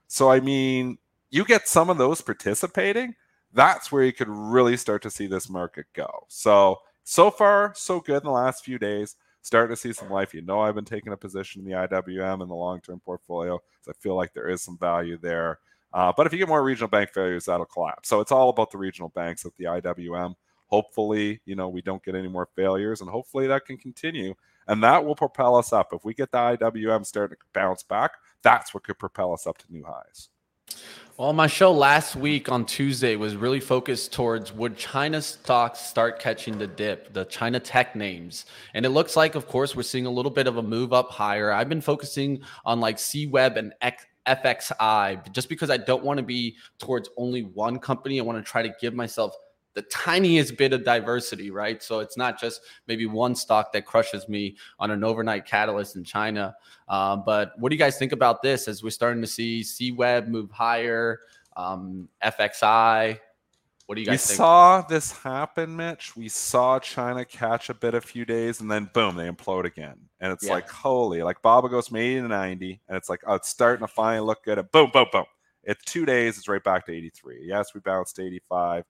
So 0.08 0.32
I 0.32 0.40
mean, 0.40 0.98
you 1.30 1.46
get 1.46 1.68
some 1.68 1.92
of 1.92 2.00
those 2.00 2.22
participating, 2.22 3.14
that's 3.54 3.92
where 3.92 4.04
you 4.04 4.14
could 4.14 4.30
really 4.30 4.78
start 4.78 5.04
to 5.04 5.12
see 5.12 5.28
this 5.28 5.48
market 5.48 5.86
go. 5.94 6.26
So 6.28 6.80
so 7.10 7.32
far, 7.32 7.72
so 7.74 8.01
good 8.01 8.18
in 8.18 8.26
the 8.26 8.32
last 8.32 8.66
few 8.66 8.78
days. 8.78 9.16
Starting 9.41 9.74
to 9.74 9.80
see 9.80 9.93
some 9.93 10.10
life. 10.10 10.34
You 10.34 10.41
know, 10.41 10.60
I've 10.60 10.76
been 10.76 10.84
taking 10.84 11.14
a 11.14 11.18
position 11.18 11.62
in 11.62 11.66
the 11.66 11.88
IWM 11.88 12.41
in 12.41 12.49
the 12.49 12.55
long 12.55 12.82
term 12.82 12.99
portfolio. 12.99 13.62
So 13.82 13.91
I 13.91 13.93
feel 14.01 14.18
like 14.18 14.34
there 14.34 14.49
is 14.49 14.62
some 14.62 14.78
value 14.78 15.18
there. 15.18 15.60
Uh, 15.93 16.12
but 16.16 16.28
if 16.28 16.34
you 16.34 16.39
get 16.39 16.49
more 16.49 16.62
regional 16.62 16.89
bank 16.89 17.12
failures, 17.14 17.45
that'll 17.45 17.66
collapse. 17.66 18.10
So 18.10 18.20
it's 18.20 18.34
all 18.34 18.49
about 18.49 18.72
the 18.72 18.78
regional 18.78 19.08
banks 19.08 19.45
at 19.45 19.55
the 19.55 19.64
IWM. 19.66 20.36
Hopefully, 20.66 21.39
you 21.45 21.55
know, 21.55 21.70
we 21.70 21.82
don't 21.82 22.03
get 22.03 22.14
any 22.14 22.28
more 22.28 22.49
failures, 22.58 22.99
and 22.99 23.10
hopefully 23.10 23.47
that 23.47 23.66
can 23.66 23.78
continue. 23.78 24.34
And 24.68 24.84
that 24.84 25.05
will 25.05 25.16
propel 25.16 25.55
us 25.55 25.72
up. 25.72 25.93
If 25.93 26.03
we 26.03 26.14
get 26.14 26.30
the 26.34 26.39
IWM 26.39 27.05
starting 27.05 27.38
to 27.38 27.43
bounce 27.53 27.84
back, 27.84 28.12
that's 28.41 28.74
what 28.74 28.84
could 28.84 28.99
propel 28.99 29.32
us 29.32 29.47
up 29.47 29.58
to 29.60 29.66
new 29.70 29.86
highs. 29.86 30.28
Well, 31.18 31.34
my 31.34 31.47
show 31.47 31.72
last 31.72 32.15
week 32.15 32.51
on 32.51 32.63
Tuesday 32.63 33.15
was 33.15 33.36
really 33.36 33.59
focused 33.59 34.13
towards 34.13 34.53
would 34.53 34.78
China 34.78 35.20
stocks 35.20 35.80
start 35.80 36.20
catching 36.20 36.59
the 36.59 36.68
dip, 36.68 37.11
the 37.11 37.26
China 37.26 37.59
tech 37.59 37.95
names. 37.95 38.45
And 38.76 38.86
it 38.86 38.89
looks 38.89 39.15
like, 39.15 39.34
of 39.34 39.47
course, 39.47 39.76
we're 39.76 39.82
seeing 39.82 40.05
a 40.05 40.11
little 40.11 40.30
bit 40.30 40.45
of 40.45 40.57
a 40.57 40.61
move 40.61 40.93
up 40.93 41.09
higher. 41.09 41.51
I've 41.51 41.70
been 41.70 41.82
focusing 41.82 42.43
on 42.65 42.80
like 42.80 42.97
CWeb 42.97 43.57
and 43.57 43.74
X, 43.82 44.05
FXI 44.28 45.32
just 45.32 45.49
because 45.49 45.72
I 45.72 45.78
don't 45.78 46.03
want 46.03 46.18
to 46.18 46.24
be 46.24 46.55
towards 46.78 47.09
only 47.18 47.41
one 47.41 47.80
company. 47.80 48.20
I 48.20 48.24
want 48.24 48.38
to 48.38 48.47
try 48.47 48.61
to 48.61 48.72
give 48.80 48.93
myself 48.93 49.36
the 49.78 49.84
tiniest 49.84 50.58
bit 50.58 50.74
of 50.74 50.84
diversity, 50.84 51.52
right? 51.52 51.84
So 51.84 52.00
it's 52.00 52.18
not 52.18 52.42
just 52.42 52.62
maybe 52.88 53.06
one 53.06 53.36
stock 53.36 53.72
that 53.74 53.86
crushes 53.86 54.28
me 54.28 54.58
on 54.80 54.90
an 54.90 55.04
overnight 55.04 55.46
catalyst 55.46 55.96
in 55.96 56.04
China. 56.04 56.56
Uh, 56.88 57.16
but 57.18 57.52
what 57.60 57.70
do 57.70 57.76
you 57.76 57.80
guys 57.80 57.96
think 58.00 58.12
about 58.12 58.42
this 58.42 58.68
as 58.68 58.82
we're 58.82 58.90
starting 58.90 59.22
to 59.22 59.28
see 59.28 59.62
CWeb 59.62 60.30
move 60.30 60.50
higher, 60.50 61.20
um, 61.56 62.10
FXI? 62.24 63.20
What 63.86 63.96
do 63.96 64.02
you 64.02 64.08
guys 64.08 64.14
we 64.14 64.18
think? 64.18 64.38
saw 64.38 64.82
this 64.82 65.12
happen, 65.12 65.76
Mitch. 65.76 66.16
We 66.16 66.28
saw 66.28 66.80
China 66.80 67.24
catch 67.24 67.70
a 67.70 67.76
bit 67.76 67.94
a 67.94 68.02
few 68.02 68.26
days 68.26 68.62
and 68.62 68.72
then 68.72 68.90
boom, 68.96 69.16
they 69.16 69.30
implode 69.30 69.66
again. 69.66 69.98
And 70.20 70.34
it's 70.34 70.48
yeah. 70.48 70.54
like, 70.54 70.68
holy, 70.72 71.22
like 71.22 71.40
Baba 71.44 71.70
goes 71.70 71.90
from 71.90 71.98
80 71.98 72.22
to 72.22 72.28
90, 72.30 72.82
and 72.88 72.98
it's 72.98 73.10
like, 73.10 73.22
oh, 73.28 73.36
it's 73.36 73.48
starting 73.48 73.86
to 73.86 73.94
finally 73.94 74.26
look 74.26 74.44
good. 74.44 74.58
And 74.58 74.72
boom, 74.72 74.90
boom, 74.92 75.06
boom. 75.12 75.26
It's 75.64 75.84
two 75.86 76.08
days, 76.08 76.40
it's 76.40 76.48
right 76.48 76.64
back 76.64 76.88
to 76.88 76.94
83. 76.94 77.44
Yes, 77.46 77.76
we 77.76 77.80
bounced 77.82 78.16
to 78.16 78.26
85. 78.26 78.86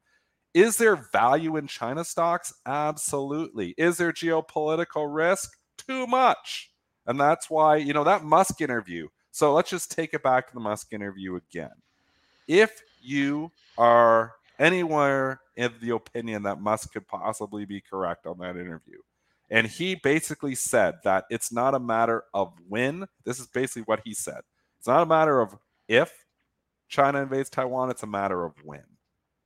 Is 0.57 0.77
there 0.77 0.95
value 0.95 1.55
in 1.57 1.67
China 1.67 2.03
stocks? 2.03 2.51
Absolutely. 2.65 3.75
Is 3.77 3.97
there 3.97 4.11
geopolitical 4.11 5.05
risk? 5.07 5.51
Too 5.77 6.07
much. 6.07 6.71
And 7.05 7.19
that's 7.19 7.47
why, 7.47 7.75
you 7.75 7.93
know, 7.93 8.03
that 8.03 8.23
Musk 8.23 8.59
interview. 8.59 9.07
So 9.29 9.53
let's 9.53 9.69
just 9.69 9.91
take 9.91 10.15
it 10.15 10.23
back 10.23 10.47
to 10.47 10.55
the 10.55 10.59
Musk 10.59 10.93
interview 10.93 11.35
again. 11.35 11.75
If 12.47 12.81
you 13.03 13.51
are 13.77 14.33
anywhere 14.57 15.41
in 15.57 15.73
the 15.79 15.91
opinion 15.91 16.41
that 16.43 16.59
Musk 16.59 16.91
could 16.91 17.07
possibly 17.07 17.65
be 17.65 17.79
correct 17.79 18.25
on 18.25 18.39
that 18.39 18.57
interview, 18.57 18.97
and 19.51 19.67
he 19.67 19.93
basically 19.93 20.55
said 20.55 20.95
that 21.03 21.25
it's 21.29 21.51
not 21.51 21.75
a 21.75 21.79
matter 21.79 22.23
of 22.33 22.51
when, 22.67 23.05
this 23.25 23.39
is 23.39 23.45
basically 23.45 23.83
what 23.83 24.01
he 24.03 24.15
said. 24.15 24.41
It's 24.79 24.87
not 24.87 25.03
a 25.03 25.05
matter 25.05 25.39
of 25.39 25.55
if 25.87 26.11
China 26.87 27.21
invades 27.21 27.51
Taiwan, 27.51 27.91
it's 27.91 28.01
a 28.01 28.07
matter 28.07 28.43
of 28.43 28.53
when. 28.63 28.96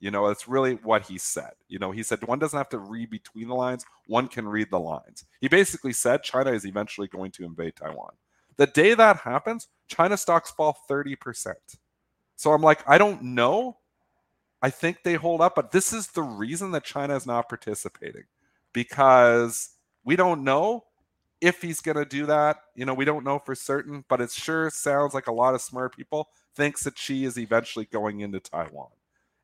You 0.01 0.09
know, 0.09 0.27
that's 0.27 0.47
really 0.47 0.73
what 0.83 1.03
he 1.03 1.19
said. 1.19 1.51
You 1.69 1.77
know, 1.77 1.91
he 1.91 2.01
said 2.01 2.27
one 2.27 2.39
doesn't 2.39 2.57
have 2.57 2.69
to 2.69 2.79
read 2.79 3.11
between 3.11 3.47
the 3.47 3.55
lines, 3.55 3.85
one 4.07 4.27
can 4.27 4.47
read 4.47 4.69
the 4.71 4.79
lines. 4.79 5.25
He 5.39 5.47
basically 5.47 5.93
said 5.93 6.23
China 6.23 6.51
is 6.51 6.65
eventually 6.65 7.07
going 7.07 7.31
to 7.33 7.45
invade 7.45 7.75
Taiwan. 7.75 8.13
The 8.57 8.65
day 8.65 8.95
that 8.95 9.17
happens, 9.17 9.67
China 9.87 10.17
stocks 10.17 10.49
fall 10.49 10.75
30%. 10.89 11.53
So 12.35 12.51
I'm 12.51 12.63
like, 12.63 12.87
I 12.89 12.97
don't 12.97 13.21
know. 13.21 13.77
I 14.63 14.71
think 14.71 15.03
they 15.03 15.13
hold 15.13 15.39
up, 15.39 15.55
but 15.55 15.71
this 15.71 15.93
is 15.93 16.07
the 16.07 16.23
reason 16.23 16.71
that 16.71 16.83
China 16.83 17.15
is 17.15 17.27
not 17.27 17.47
participating 17.47 18.23
because 18.73 19.69
we 20.03 20.15
don't 20.15 20.43
know 20.43 20.85
if 21.41 21.61
he's 21.61 21.79
going 21.79 21.97
to 21.97 22.05
do 22.05 22.25
that. 22.25 22.57
You 22.75 22.85
know, 22.85 22.93
we 22.95 23.05
don't 23.05 23.23
know 23.23 23.37
for 23.37 23.53
certain, 23.53 24.03
but 24.07 24.19
it 24.19 24.31
sure 24.31 24.71
sounds 24.71 25.13
like 25.13 25.27
a 25.27 25.31
lot 25.31 25.53
of 25.53 25.61
smart 25.61 25.95
people 25.95 26.29
thinks 26.55 26.83
that 26.83 26.97
Xi 26.97 27.25
is 27.25 27.37
eventually 27.37 27.85
going 27.85 28.21
into 28.21 28.39
Taiwan. 28.39 28.89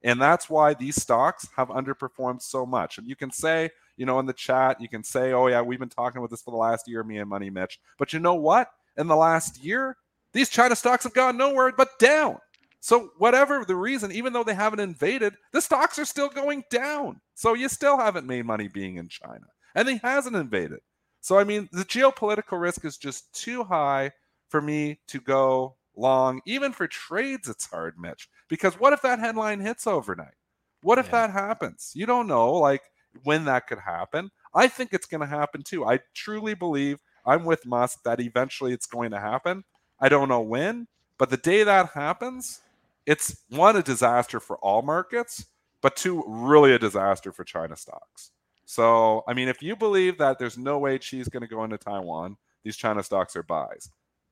And 0.03 0.21
that's 0.21 0.49
why 0.49 0.73
these 0.73 1.01
stocks 1.01 1.47
have 1.55 1.69
underperformed 1.69 2.41
so 2.41 2.65
much. 2.65 2.97
And 2.97 3.07
you 3.07 3.15
can 3.15 3.31
say, 3.31 3.69
you 3.97 4.05
know, 4.05 4.19
in 4.19 4.25
the 4.25 4.33
chat, 4.33 4.79
you 4.79 4.87
can 4.87 5.03
say, 5.03 5.33
oh, 5.33 5.47
yeah, 5.47 5.61
we've 5.61 5.79
been 5.79 5.89
talking 5.89 6.19
about 6.19 6.29
this 6.29 6.41
for 6.41 6.51
the 6.51 6.57
last 6.57 6.87
year, 6.87 7.03
me 7.03 7.17
and 7.17 7.29
Money 7.29 7.49
Mitch. 7.49 7.79
But 7.97 8.13
you 8.13 8.19
know 8.19 8.35
what? 8.35 8.69
In 8.97 9.07
the 9.07 9.15
last 9.15 9.63
year, 9.63 9.97
these 10.33 10.49
China 10.49 10.75
stocks 10.75 11.03
have 11.03 11.13
gone 11.13 11.37
nowhere 11.37 11.71
but 11.75 11.97
down. 11.99 12.37
So, 12.79 13.09
whatever 13.17 13.65
the 13.65 13.75
reason, 13.75 14.11
even 14.11 14.33
though 14.33 14.43
they 14.43 14.53
haven't 14.53 14.79
invaded, 14.79 15.35
the 15.51 15.61
stocks 15.61 15.97
are 15.97 16.05
still 16.05 16.29
going 16.29 16.63
down. 16.69 17.19
So, 17.33 17.55
you 17.55 17.69
still 17.69 17.97
haven't 17.97 18.27
made 18.27 18.45
money 18.45 18.67
being 18.67 18.97
in 18.97 19.09
China. 19.09 19.47
And 19.73 19.89
he 19.89 19.97
hasn't 19.97 20.35
invaded. 20.35 20.79
So, 21.21 21.39
I 21.39 21.43
mean, 21.43 21.67
the 21.71 21.83
geopolitical 21.83 22.61
risk 22.61 22.85
is 22.85 22.97
just 22.97 23.33
too 23.33 23.63
high 23.63 24.11
for 24.49 24.61
me 24.61 24.99
to 25.07 25.19
go 25.19 25.75
long. 25.97 26.41
Even 26.45 26.71
for 26.71 26.87
trades, 26.87 27.49
it's 27.49 27.65
hard, 27.65 27.95
Mitch. 27.99 28.29
Because 28.47 28.79
what 28.79 28.93
if 28.93 29.01
that 29.01 29.19
headline 29.19 29.59
hits 29.59 29.87
overnight? 29.87 30.35
What 30.81 30.99
if 30.99 31.07
yeah. 31.07 31.27
that 31.27 31.31
happens? 31.31 31.91
You 31.95 32.05
don't 32.05 32.27
know, 32.27 32.53
like 32.53 32.83
when 33.23 33.45
that 33.45 33.67
could 33.67 33.79
happen. 33.79 34.29
I 34.53 34.67
think 34.67 34.93
it's 34.93 35.07
going 35.07 35.21
to 35.21 35.27
happen 35.27 35.63
too. 35.63 35.85
I 35.85 35.99
truly 36.13 36.53
believe 36.53 36.99
I'm 37.25 37.43
with 37.43 37.65
Musk 37.65 38.03
that 38.03 38.19
eventually 38.19 38.73
it's 38.73 38.85
going 38.85 39.11
to 39.11 39.19
happen. 39.19 39.63
I 39.99 40.09
don't 40.09 40.29
know 40.29 40.41
when, 40.41 40.87
but 41.17 41.29
the 41.29 41.37
day 41.37 41.63
that 41.63 41.89
happens, 41.89 42.61
it's 43.05 43.43
one 43.49 43.75
a 43.75 43.81
disaster 43.81 44.39
for 44.39 44.57
all 44.57 44.81
markets, 44.81 45.45
but 45.81 45.95
two 45.95 46.23
really 46.27 46.73
a 46.73 46.79
disaster 46.79 47.31
for 47.31 47.43
China 47.43 47.75
stocks. 47.75 48.31
So, 48.65 49.23
I 49.27 49.33
mean, 49.33 49.47
if 49.47 49.63
you 49.63 49.75
believe 49.75 50.17
that 50.17 50.39
there's 50.39 50.57
no 50.57 50.77
way 50.77 50.99
Xi's 50.99 51.29
going 51.29 51.41
to 51.41 51.47
go 51.47 51.63
into 51.63 51.77
Taiwan, 51.77 52.37
these 52.63 52.75
China 52.75 53.01
stocks 53.01 53.35
are 53.35 53.43
buys. 53.43 53.89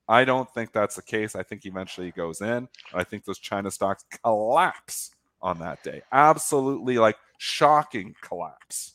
I 0.08 0.24
don't 0.26 0.52
think 0.54 0.72
that's 0.72 0.96
the 0.96 1.02
case. 1.02 1.36
I 1.36 1.44
think 1.44 1.66
eventually 1.66 2.08
he 2.08 2.12
goes 2.12 2.42
in. 2.42 2.68
I 2.94 3.04
think 3.04 3.26
those 3.26 3.40
China 3.40 3.72
stocks 3.72 4.06
collapse 4.24 5.12
on 5.42 5.60
that 5.60 5.84
day. 5.84 6.02
Absolutely 6.12 6.98
like 6.98 7.18
shocking 7.38 8.14
collapse. 8.22 8.94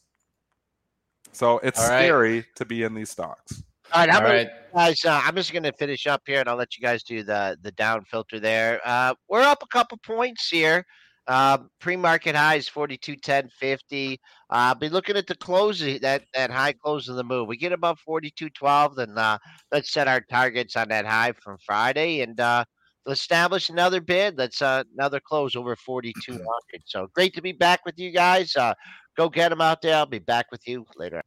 So 1.32 1.58
it's 1.58 1.78
All 1.78 1.86
scary 1.86 2.34
right. 2.36 2.44
to 2.56 2.64
be 2.64 2.82
in 2.82 2.94
these 2.94 3.10
stocks. 3.10 3.62
All 3.92 4.06
right, 4.06 4.14
All 4.14 4.22
right. 4.22 4.48
guys? 4.72 5.04
Uh, 5.04 5.20
I'm 5.24 5.34
just 5.34 5.52
going 5.52 5.64
to 5.64 5.72
finish 5.72 6.06
up 6.06 6.22
here, 6.26 6.40
and 6.40 6.48
I'll 6.48 6.56
let 6.56 6.76
you 6.76 6.82
guys 6.82 7.02
do 7.02 7.22
the 7.24 7.58
the 7.62 7.72
down 7.72 8.04
filter 8.04 8.38
there. 8.38 8.80
Uh, 8.84 9.14
we're 9.28 9.42
up 9.42 9.62
a 9.62 9.66
couple 9.66 9.98
points 9.98 10.48
here. 10.48 10.84
Um, 11.30 11.70
pre-market 11.78 12.34
high 12.34 12.56
is 12.56 12.68
42, 12.68 13.14
10, 13.14 13.50
50. 13.50 14.20
Uh, 14.50 14.74
be 14.74 14.88
looking 14.88 15.16
at 15.16 15.28
the 15.28 15.36
close 15.36 15.78
that 15.78 16.24
that 16.34 16.50
high 16.50 16.72
close 16.72 17.08
of 17.08 17.14
the 17.14 17.22
move. 17.22 17.46
We 17.46 17.56
get 17.56 17.70
above 17.70 18.00
42, 18.00 18.50
12, 18.50 18.96
then 18.96 19.16
uh, 19.16 19.38
let's 19.70 19.92
set 19.92 20.08
our 20.08 20.20
targets 20.22 20.74
on 20.74 20.88
that 20.88 21.06
high 21.06 21.30
from 21.40 21.56
Friday 21.64 22.22
and 22.22 22.40
uh, 22.40 22.64
establish 23.08 23.68
another 23.68 24.00
bid. 24.00 24.38
Let's 24.38 24.60
uh, 24.60 24.82
another 24.98 25.20
close 25.20 25.54
over 25.54 25.76
4200. 25.76 26.42
So 26.84 27.06
great 27.14 27.32
to 27.34 27.42
be 27.42 27.52
back 27.52 27.84
with 27.86 27.96
you 27.96 28.10
guys. 28.10 28.56
Uh, 28.56 28.74
go 29.16 29.28
get 29.28 29.50
them 29.50 29.60
out 29.60 29.82
there. 29.82 29.94
I'll 29.94 30.06
be 30.06 30.18
back 30.18 30.46
with 30.50 30.66
you 30.66 30.84
later. 30.96 31.22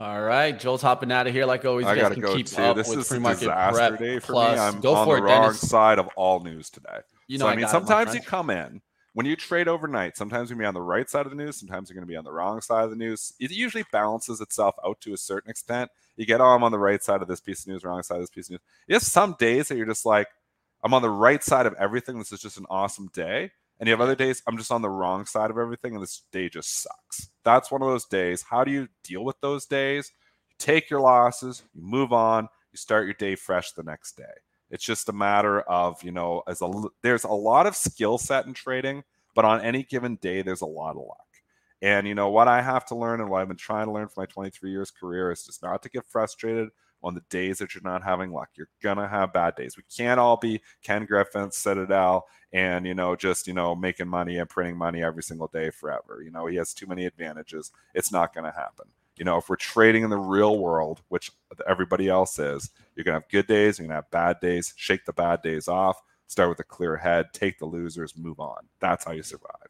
All 0.00 0.22
right, 0.22 0.58
Joel's 0.58 0.80
hopping 0.80 1.12
out 1.12 1.26
of 1.26 1.34
here 1.34 1.44
like 1.44 1.66
always. 1.66 1.84
I 1.84 1.96
gotta 1.96 2.18
go 2.18 2.34
keep 2.34 2.46
too. 2.46 2.72
This 2.72 2.88
is 2.88 3.12
a 3.12 3.18
disaster 3.18 3.96
day 3.98 4.20
for 4.20 4.32
plus. 4.32 4.56
me. 4.56 4.64
I'm 4.64 4.80
go 4.80 4.94
on 4.94 5.06
the 5.06 5.14
it, 5.16 5.20
wrong 5.20 5.42
Dennis. 5.42 5.68
side 5.68 5.98
of 5.98 6.08
all 6.16 6.40
news 6.40 6.70
today. 6.70 7.00
You 7.28 7.36
know, 7.36 7.44
so, 7.44 7.48
I, 7.50 7.52
I 7.52 7.56
mean, 7.56 7.68
sometimes 7.68 8.14
you 8.14 8.22
come 8.22 8.48
in 8.48 8.80
when 9.14 9.26
you 9.26 9.36
trade 9.36 9.68
overnight, 9.68 10.16
sometimes 10.16 10.48
you're 10.48 10.56
going 10.56 10.64
to 10.64 10.64
be 10.64 10.68
on 10.68 10.74
the 10.74 10.82
right 10.82 11.08
side 11.08 11.26
of 11.26 11.30
the 11.30 11.36
news, 11.36 11.56
sometimes 11.56 11.88
you're 11.88 11.94
going 11.94 12.06
to 12.06 12.10
be 12.10 12.16
on 12.16 12.24
the 12.24 12.32
wrong 12.32 12.60
side 12.60 12.84
of 12.84 12.90
the 12.90 12.96
news. 12.96 13.32
It 13.38 13.50
usually 13.50 13.84
balances 13.92 14.40
itself 14.40 14.74
out 14.84 15.00
to 15.02 15.12
a 15.12 15.18
certain 15.18 15.50
extent. 15.50 15.90
You 16.16 16.26
get, 16.26 16.40
oh, 16.40 16.46
I'm 16.46 16.64
on 16.64 16.72
the 16.72 16.78
right 16.78 17.02
side 17.02 17.22
of 17.22 17.28
this 17.28 17.40
piece 17.40 17.62
of 17.62 17.68
news, 17.68 17.84
wrong 17.84 18.02
side 18.02 18.16
of 18.16 18.22
this 18.22 18.30
piece 18.30 18.46
of 18.46 18.52
news. 18.52 18.60
There's 18.88 19.06
some 19.06 19.36
days 19.38 19.68
that 19.68 19.76
you're 19.76 19.86
just 19.86 20.06
like, 20.06 20.28
I'm 20.82 20.94
on 20.94 21.02
the 21.02 21.10
right 21.10 21.42
side 21.42 21.66
of 21.66 21.74
everything. 21.78 22.18
This 22.18 22.32
is 22.32 22.40
just 22.40 22.58
an 22.58 22.66
awesome 22.70 23.08
day. 23.12 23.50
And 23.78 23.88
you 23.88 23.92
have 23.92 24.00
other 24.00 24.14
days, 24.14 24.42
I'm 24.46 24.56
just 24.56 24.70
on 24.70 24.82
the 24.82 24.90
wrong 24.90 25.26
side 25.26 25.50
of 25.50 25.58
everything, 25.58 25.94
and 25.94 26.02
this 26.02 26.22
day 26.30 26.48
just 26.48 26.82
sucks. 26.82 27.30
That's 27.42 27.70
one 27.70 27.82
of 27.82 27.88
those 27.88 28.04
days. 28.04 28.42
How 28.42 28.62
do 28.62 28.70
you 28.70 28.88
deal 29.02 29.24
with 29.24 29.40
those 29.40 29.66
days? 29.66 30.12
You 30.50 30.54
take 30.58 30.88
your 30.88 31.00
losses, 31.00 31.64
you 31.74 31.82
move 31.82 32.12
on, 32.12 32.48
you 32.70 32.76
start 32.76 33.06
your 33.06 33.14
day 33.14 33.34
fresh 33.34 33.72
the 33.72 33.82
next 33.82 34.16
day. 34.16 34.24
It's 34.72 34.84
just 34.84 35.08
a 35.10 35.12
matter 35.12 35.60
of, 35.60 36.02
you 36.02 36.10
know, 36.10 36.42
as 36.48 36.62
a 36.62 36.72
there's 37.02 37.24
a 37.24 37.28
lot 37.28 37.66
of 37.66 37.76
skill 37.76 38.18
set 38.18 38.46
in 38.46 38.54
trading, 38.54 39.04
but 39.34 39.44
on 39.44 39.60
any 39.60 39.84
given 39.84 40.16
day, 40.16 40.42
there's 40.42 40.62
a 40.62 40.66
lot 40.66 40.96
of 40.96 41.02
luck. 41.02 41.18
And 41.82 42.08
you 42.08 42.14
know 42.14 42.30
what 42.30 42.48
I 42.48 42.62
have 42.62 42.86
to 42.86 42.94
learn 42.94 43.20
and 43.20 43.28
what 43.28 43.42
I've 43.42 43.48
been 43.48 43.56
trying 43.56 43.86
to 43.86 43.92
learn 43.92 44.08
for 44.08 44.20
my 44.20 44.26
23 44.26 44.70
years 44.70 44.90
career 44.90 45.30
is 45.30 45.44
just 45.44 45.62
not 45.62 45.82
to 45.82 45.90
get 45.90 46.06
frustrated 46.06 46.70
on 47.02 47.14
the 47.14 47.22
days 47.28 47.58
that 47.58 47.74
you're 47.74 47.82
not 47.82 48.02
having 48.02 48.30
luck. 48.32 48.50
You're 48.54 48.68
gonna 48.82 49.08
have 49.08 49.32
bad 49.32 49.56
days. 49.56 49.76
We 49.76 49.82
can't 49.94 50.20
all 50.20 50.36
be 50.36 50.62
Ken 50.82 51.04
Griffin, 51.04 51.50
Citadel, 51.50 52.26
and 52.52 52.86
you 52.86 52.94
know, 52.94 53.16
just 53.16 53.46
you 53.46 53.52
know, 53.52 53.74
making 53.74 54.08
money 54.08 54.38
and 54.38 54.48
printing 54.48 54.76
money 54.76 55.02
every 55.02 55.22
single 55.22 55.48
day 55.48 55.70
forever. 55.70 56.22
You 56.24 56.30
know, 56.30 56.46
he 56.46 56.56
has 56.56 56.72
too 56.72 56.86
many 56.86 57.04
advantages. 57.04 57.72
It's 57.94 58.12
not 58.12 58.34
gonna 58.34 58.52
happen. 58.52 58.86
You 59.16 59.24
know, 59.24 59.36
if 59.36 59.48
we're 59.48 59.56
trading 59.56 60.04
in 60.04 60.10
the 60.10 60.18
real 60.18 60.58
world, 60.58 61.02
which 61.08 61.30
everybody 61.68 62.08
else 62.08 62.38
is, 62.38 62.70
you're 62.94 63.04
going 63.04 63.14
to 63.14 63.20
have 63.20 63.30
good 63.30 63.46
days, 63.46 63.78
you're 63.78 63.86
going 63.86 63.90
to 63.90 63.96
have 63.96 64.10
bad 64.10 64.40
days. 64.40 64.72
Shake 64.76 65.04
the 65.04 65.12
bad 65.12 65.42
days 65.42 65.68
off, 65.68 66.00
start 66.26 66.48
with 66.48 66.60
a 66.60 66.64
clear 66.64 66.96
head, 66.96 67.26
take 67.32 67.58
the 67.58 67.66
losers, 67.66 68.16
move 68.16 68.40
on. 68.40 68.66
That's 68.80 69.04
how 69.04 69.12
you 69.12 69.22
survive. 69.22 69.68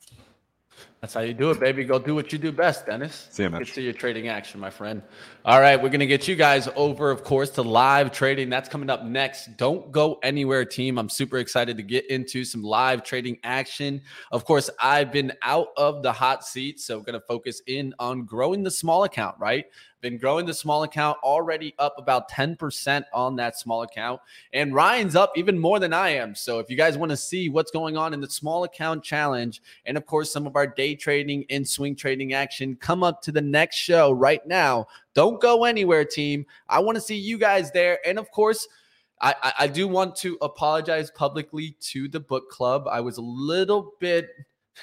That's 1.02 1.14
how 1.14 1.20
you 1.22 1.34
do 1.34 1.50
it, 1.50 1.58
baby. 1.58 1.82
Go 1.82 1.98
do 1.98 2.14
what 2.14 2.32
you 2.32 2.38
do 2.38 2.52
best, 2.52 2.86
Dennis. 2.86 3.26
See 3.32 3.42
you, 3.42 3.50
man. 3.50 3.64
Get 3.64 3.74
to 3.74 3.82
your 3.82 3.92
trading 3.92 4.28
action, 4.28 4.60
my 4.60 4.70
friend. 4.70 5.02
All 5.44 5.60
right, 5.60 5.82
we're 5.82 5.88
gonna 5.88 6.06
get 6.06 6.28
you 6.28 6.36
guys 6.36 6.68
over, 6.76 7.10
of 7.10 7.24
course, 7.24 7.50
to 7.50 7.62
live 7.62 8.12
trading. 8.12 8.48
That's 8.48 8.68
coming 8.68 8.88
up 8.88 9.02
next. 9.02 9.56
Don't 9.56 9.90
go 9.90 10.20
anywhere, 10.22 10.64
team. 10.64 11.00
I'm 11.00 11.08
super 11.08 11.38
excited 11.38 11.76
to 11.76 11.82
get 11.82 12.08
into 12.08 12.44
some 12.44 12.62
live 12.62 13.02
trading 13.02 13.38
action. 13.42 14.00
Of 14.30 14.44
course, 14.44 14.70
I've 14.78 15.10
been 15.10 15.32
out 15.42 15.70
of 15.76 16.04
the 16.04 16.12
hot 16.12 16.44
seat, 16.44 16.78
so 16.78 16.98
we're 16.98 17.04
gonna 17.04 17.20
focus 17.26 17.62
in 17.66 17.92
on 17.98 18.24
growing 18.24 18.62
the 18.62 18.70
small 18.70 19.02
account, 19.02 19.34
right? 19.40 19.64
Been 20.02 20.18
growing 20.18 20.46
the 20.46 20.54
small 20.54 20.82
account 20.82 21.16
already 21.22 21.76
up 21.78 21.94
about 21.96 22.28
10% 22.28 23.04
on 23.14 23.36
that 23.36 23.56
small 23.56 23.82
account. 23.82 24.20
And 24.52 24.74
Ryan's 24.74 25.14
up 25.14 25.30
even 25.36 25.56
more 25.56 25.78
than 25.78 25.92
I 25.92 26.08
am. 26.08 26.34
So 26.34 26.58
if 26.58 26.68
you 26.68 26.76
guys 26.76 26.98
want 26.98 27.10
to 27.10 27.16
see 27.16 27.48
what's 27.48 27.70
going 27.70 27.96
on 27.96 28.12
in 28.12 28.20
the 28.20 28.28
small 28.28 28.64
account 28.64 29.04
challenge 29.04 29.62
and 29.86 29.96
of 29.96 30.04
course 30.04 30.32
some 30.32 30.44
of 30.44 30.56
our 30.56 30.66
day 30.66 30.91
trading 30.96 31.44
and 31.50 31.66
swing 31.66 31.96
trading 31.96 32.32
action, 32.32 32.76
come 32.76 33.02
up 33.02 33.22
to 33.22 33.32
the 33.32 33.40
next 33.40 33.76
show 33.76 34.12
right 34.12 34.46
now. 34.46 34.86
Don't 35.14 35.40
go 35.40 35.64
anywhere, 35.64 36.04
team. 36.04 36.46
I 36.68 36.80
want 36.80 36.96
to 36.96 37.00
see 37.00 37.16
you 37.16 37.38
guys 37.38 37.70
there. 37.70 37.98
And 38.06 38.18
of 38.18 38.30
course, 38.30 38.66
I, 39.20 39.52
I, 39.60 39.66
do 39.68 39.86
want 39.86 40.16
to 40.16 40.36
apologize 40.42 41.12
publicly 41.12 41.76
to 41.80 42.08
the 42.08 42.18
book 42.18 42.50
club. 42.50 42.88
I 42.90 43.00
was 43.00 43.18
a 43.18 43.22
little 43.22 43.92
bit 44.00 44.28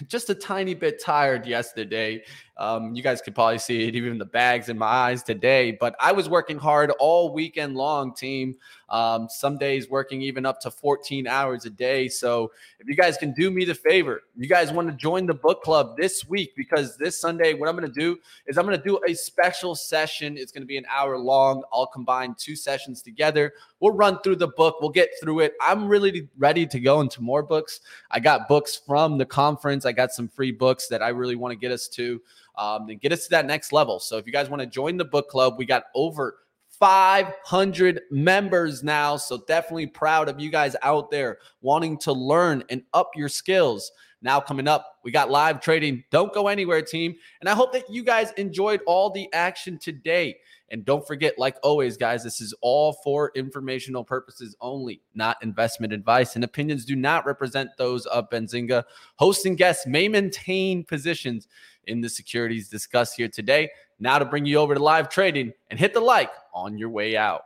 just 0.07 0.29
a 0.29 0.35
tiny 0.35 0.73
bit 0.73 1.01
tired 1.03 1.45
yesterday. 1.45 2.23
Um, 2.59 2.93
you 2.93 3.01
guys 3.01 3.21
could 3.21 3.33
probably 3.33 3.57
see 3.57 3.87
it 3.87 3.95
even 3.95 4.17
the 4.17 4.25
bags 4.25 4.67
in 4.67 4.77
my 4.77 4.85
eyes 4.85 5.23
today, 5.23 5.71
but 5.79 5.95
I 5.97 6.11
was 6.11 6.27
working 6.27 6.57
hard 6.57 6.91
all 6.99 7.33
weekend 7.33 7.75
long, 7.75 8.13
team. 8.13 8.57
Um, 8.89 9.27
some 9.29 9.57
days 9.57 9.89
working 9.89 10.21
even 10.21 10.45
up 10.45 10.59
to 10.61 10.71
14 10.71 11.27
hours 11.27 11.65
a 11.65 11.69
day. 11.69 12.09
So 12.09 12.51
if 12.79 12.87
you 12.87 12.95
guys 12.95 13.17
can 13.17 13.33
do 13.33 13.51
me 13.51 13.63
the 13.63 13.75
favor, 13.75 14.23
you 14.35 14.47
guys 14.47 14.73
want 14.73 14.89
to 14.89 14.93
join 14.95 15.25
the 15.25 15.33
book 15.33 15.63
club 15.63 15.95
this 15.95 16.27
week 16.27 16.53
because 16.57 16.97
this 16.97 17.19
Sunday, 17.19 17.53
what 17.53 17.69
I'm 17.69 17.77
going 17.77 17.89
to 17.89 17.99
do 17.99 18.17
is 18.47 18.57
I'm 18.57 18.65
going 18.65 18.77
to 18.77 18.83
do 18.83 18.99
a 19.07 19.13
special 19.13 19.75
session. 19.75 20.37
It's 20.37 20.51
going 20.51 20.63
to 20.63 20.67
be 20.67 20.77
an 20.77 20.85
hour 20.89 21.17
long. 21.17 21.63
I'll 21.71 21.87
combine 21.87 22.35
two 22.37 22.55
sessions 22.55 23.01
together. 23.01 23.53
We'll 23.79 23.93
run 23.93 24.19
through 24.21 24.37
the 24.37 24.47
book. 24.47 24.77
We'll 24.81 24.89
get 24.89 25.11
through 25.21 25.41
it. 25.41 25.53
I'm 25.61 25.87
really 25.87 26.27
ready 26.37 26.65
to 26.65 26.79
go 26.79 26.99
into 27.01 27.21
more 27.21 27.43
books. 27.43 27.81
I 28.11 28.19
got 28.19 28.47
books 28.47 28.75
from 28.75 29.17
the 29.17 29.25
conference. 29.25 29.85
I 29.85 29.91
got 29.91 30.11
some 30.11 30.27
free 30.27 30.51
books 30.51 30.87
that 30.87 31.01
I 31.01 31.09
really 31.09 31.35
want 31.35 31.51
to 31.51 31.55
get 31.55 31.71
us 31.71 31.87
to 31.89 32.19
um, 32.59 32.85
get 32.85 33.11
us 33.11 33.23
to 33.23 33.29
that 33.31 33.45
next 33.45 33.71
level. 33.73 33.99
So 33.99 34.17
if 34.17 34.27
you 34.27 34.33
guys 34.33 34.49
want 34.49 34.61
to 34.61 34.67
join 34.67 34.97
the 34.97 35.05
book 35.05 35.29
club, 35.29 35.55
we 35.57 35.65
got 35.65 35.85
over 35.95 36.35
500 36.79 38.01
members 38.11 38.83
now. 38.83 39.17
So 39.17 39.43
definitely 39.47 39.87
proud 39.87 40.29
of 40.29 40.39
you 40.39 40.51
guys 40.51 40.75
out 40.81 41.09
there 41.09 41.39
wanting 41.61 41.97
to 41.99 42.13
learn 42.13 42.63
and 42.69 42.83
up 42.93 43.11
your 43.15 43.29
skills. 43.29 43.91
Now, 44.21 44.41
coming 44.41 44.67
up, 44.67 44.99
we 45.03 45.11
got 45.11 45.31
live 45.31 45.61
trading. 45.61 46.03
Don't 46.11 46.33
go 46.33 46.49
anywhere, 46.49 46.81
team. 46.81 47.15
And 47.39 47.49
I 47.49 47.53
hope 47.53 47.71
that 47.71 47.89
you 47.89 48.03
guys 48.03 48.31
enjoyed 48.33 48.81
all 48.85 49.09
the 49.09 49.31
action 49.31 49.77
today. 49.77 50.37
And 50.71 50.85
don't 50.85 51.07
forget, 51.07 51.39
like 51.39 51.55
always, 51.63 51.97
guys, 51.97 52.23
this 52.23 52.41
is 52.41 52.53
all 52.61 52.93
for 53.03 53.31
informational 53.33 54.03
purposes 54.03 54.55
only, 54.61 55.01
not 55.15 55.37
investment 55.41 55.93
advice. 55.93 56.35
And 56.35 56.43
opinions 56.43 56.85
do 56.85 56.95
not 56.95 57.25
represent 57.25 57.71
those 57.77 58.05
of 58.07 58.29
Benzinga. 58.29 58.83
Hosts 59.15 59.45
and 59.45 59.57
guests 59.57 59.87
may 59.87 60.07
maintain 60.07 60.83
positions 60.83 61.47
in 61.85 62.01
the 62.01 62.09
securities 62.09 62.69
discussed 62.69 63.15
here 63.15 63.27
today. 63.27 63.69
Now 63.99 64.19
to 64.19 64.25
bring 64.25 64.45
you 64.45 64.57
over 64.57 64.73
to 64.73 64.83
live 64.83 65.09
trading 65.09 65.53
and 65.69 65.79
hit 65.79 65.93
the 65.93 65.99
like 65.99 66.31
on 66.53 66.77
your 66.77 66.89
way 66.89 67.17
out. 67.17 67.43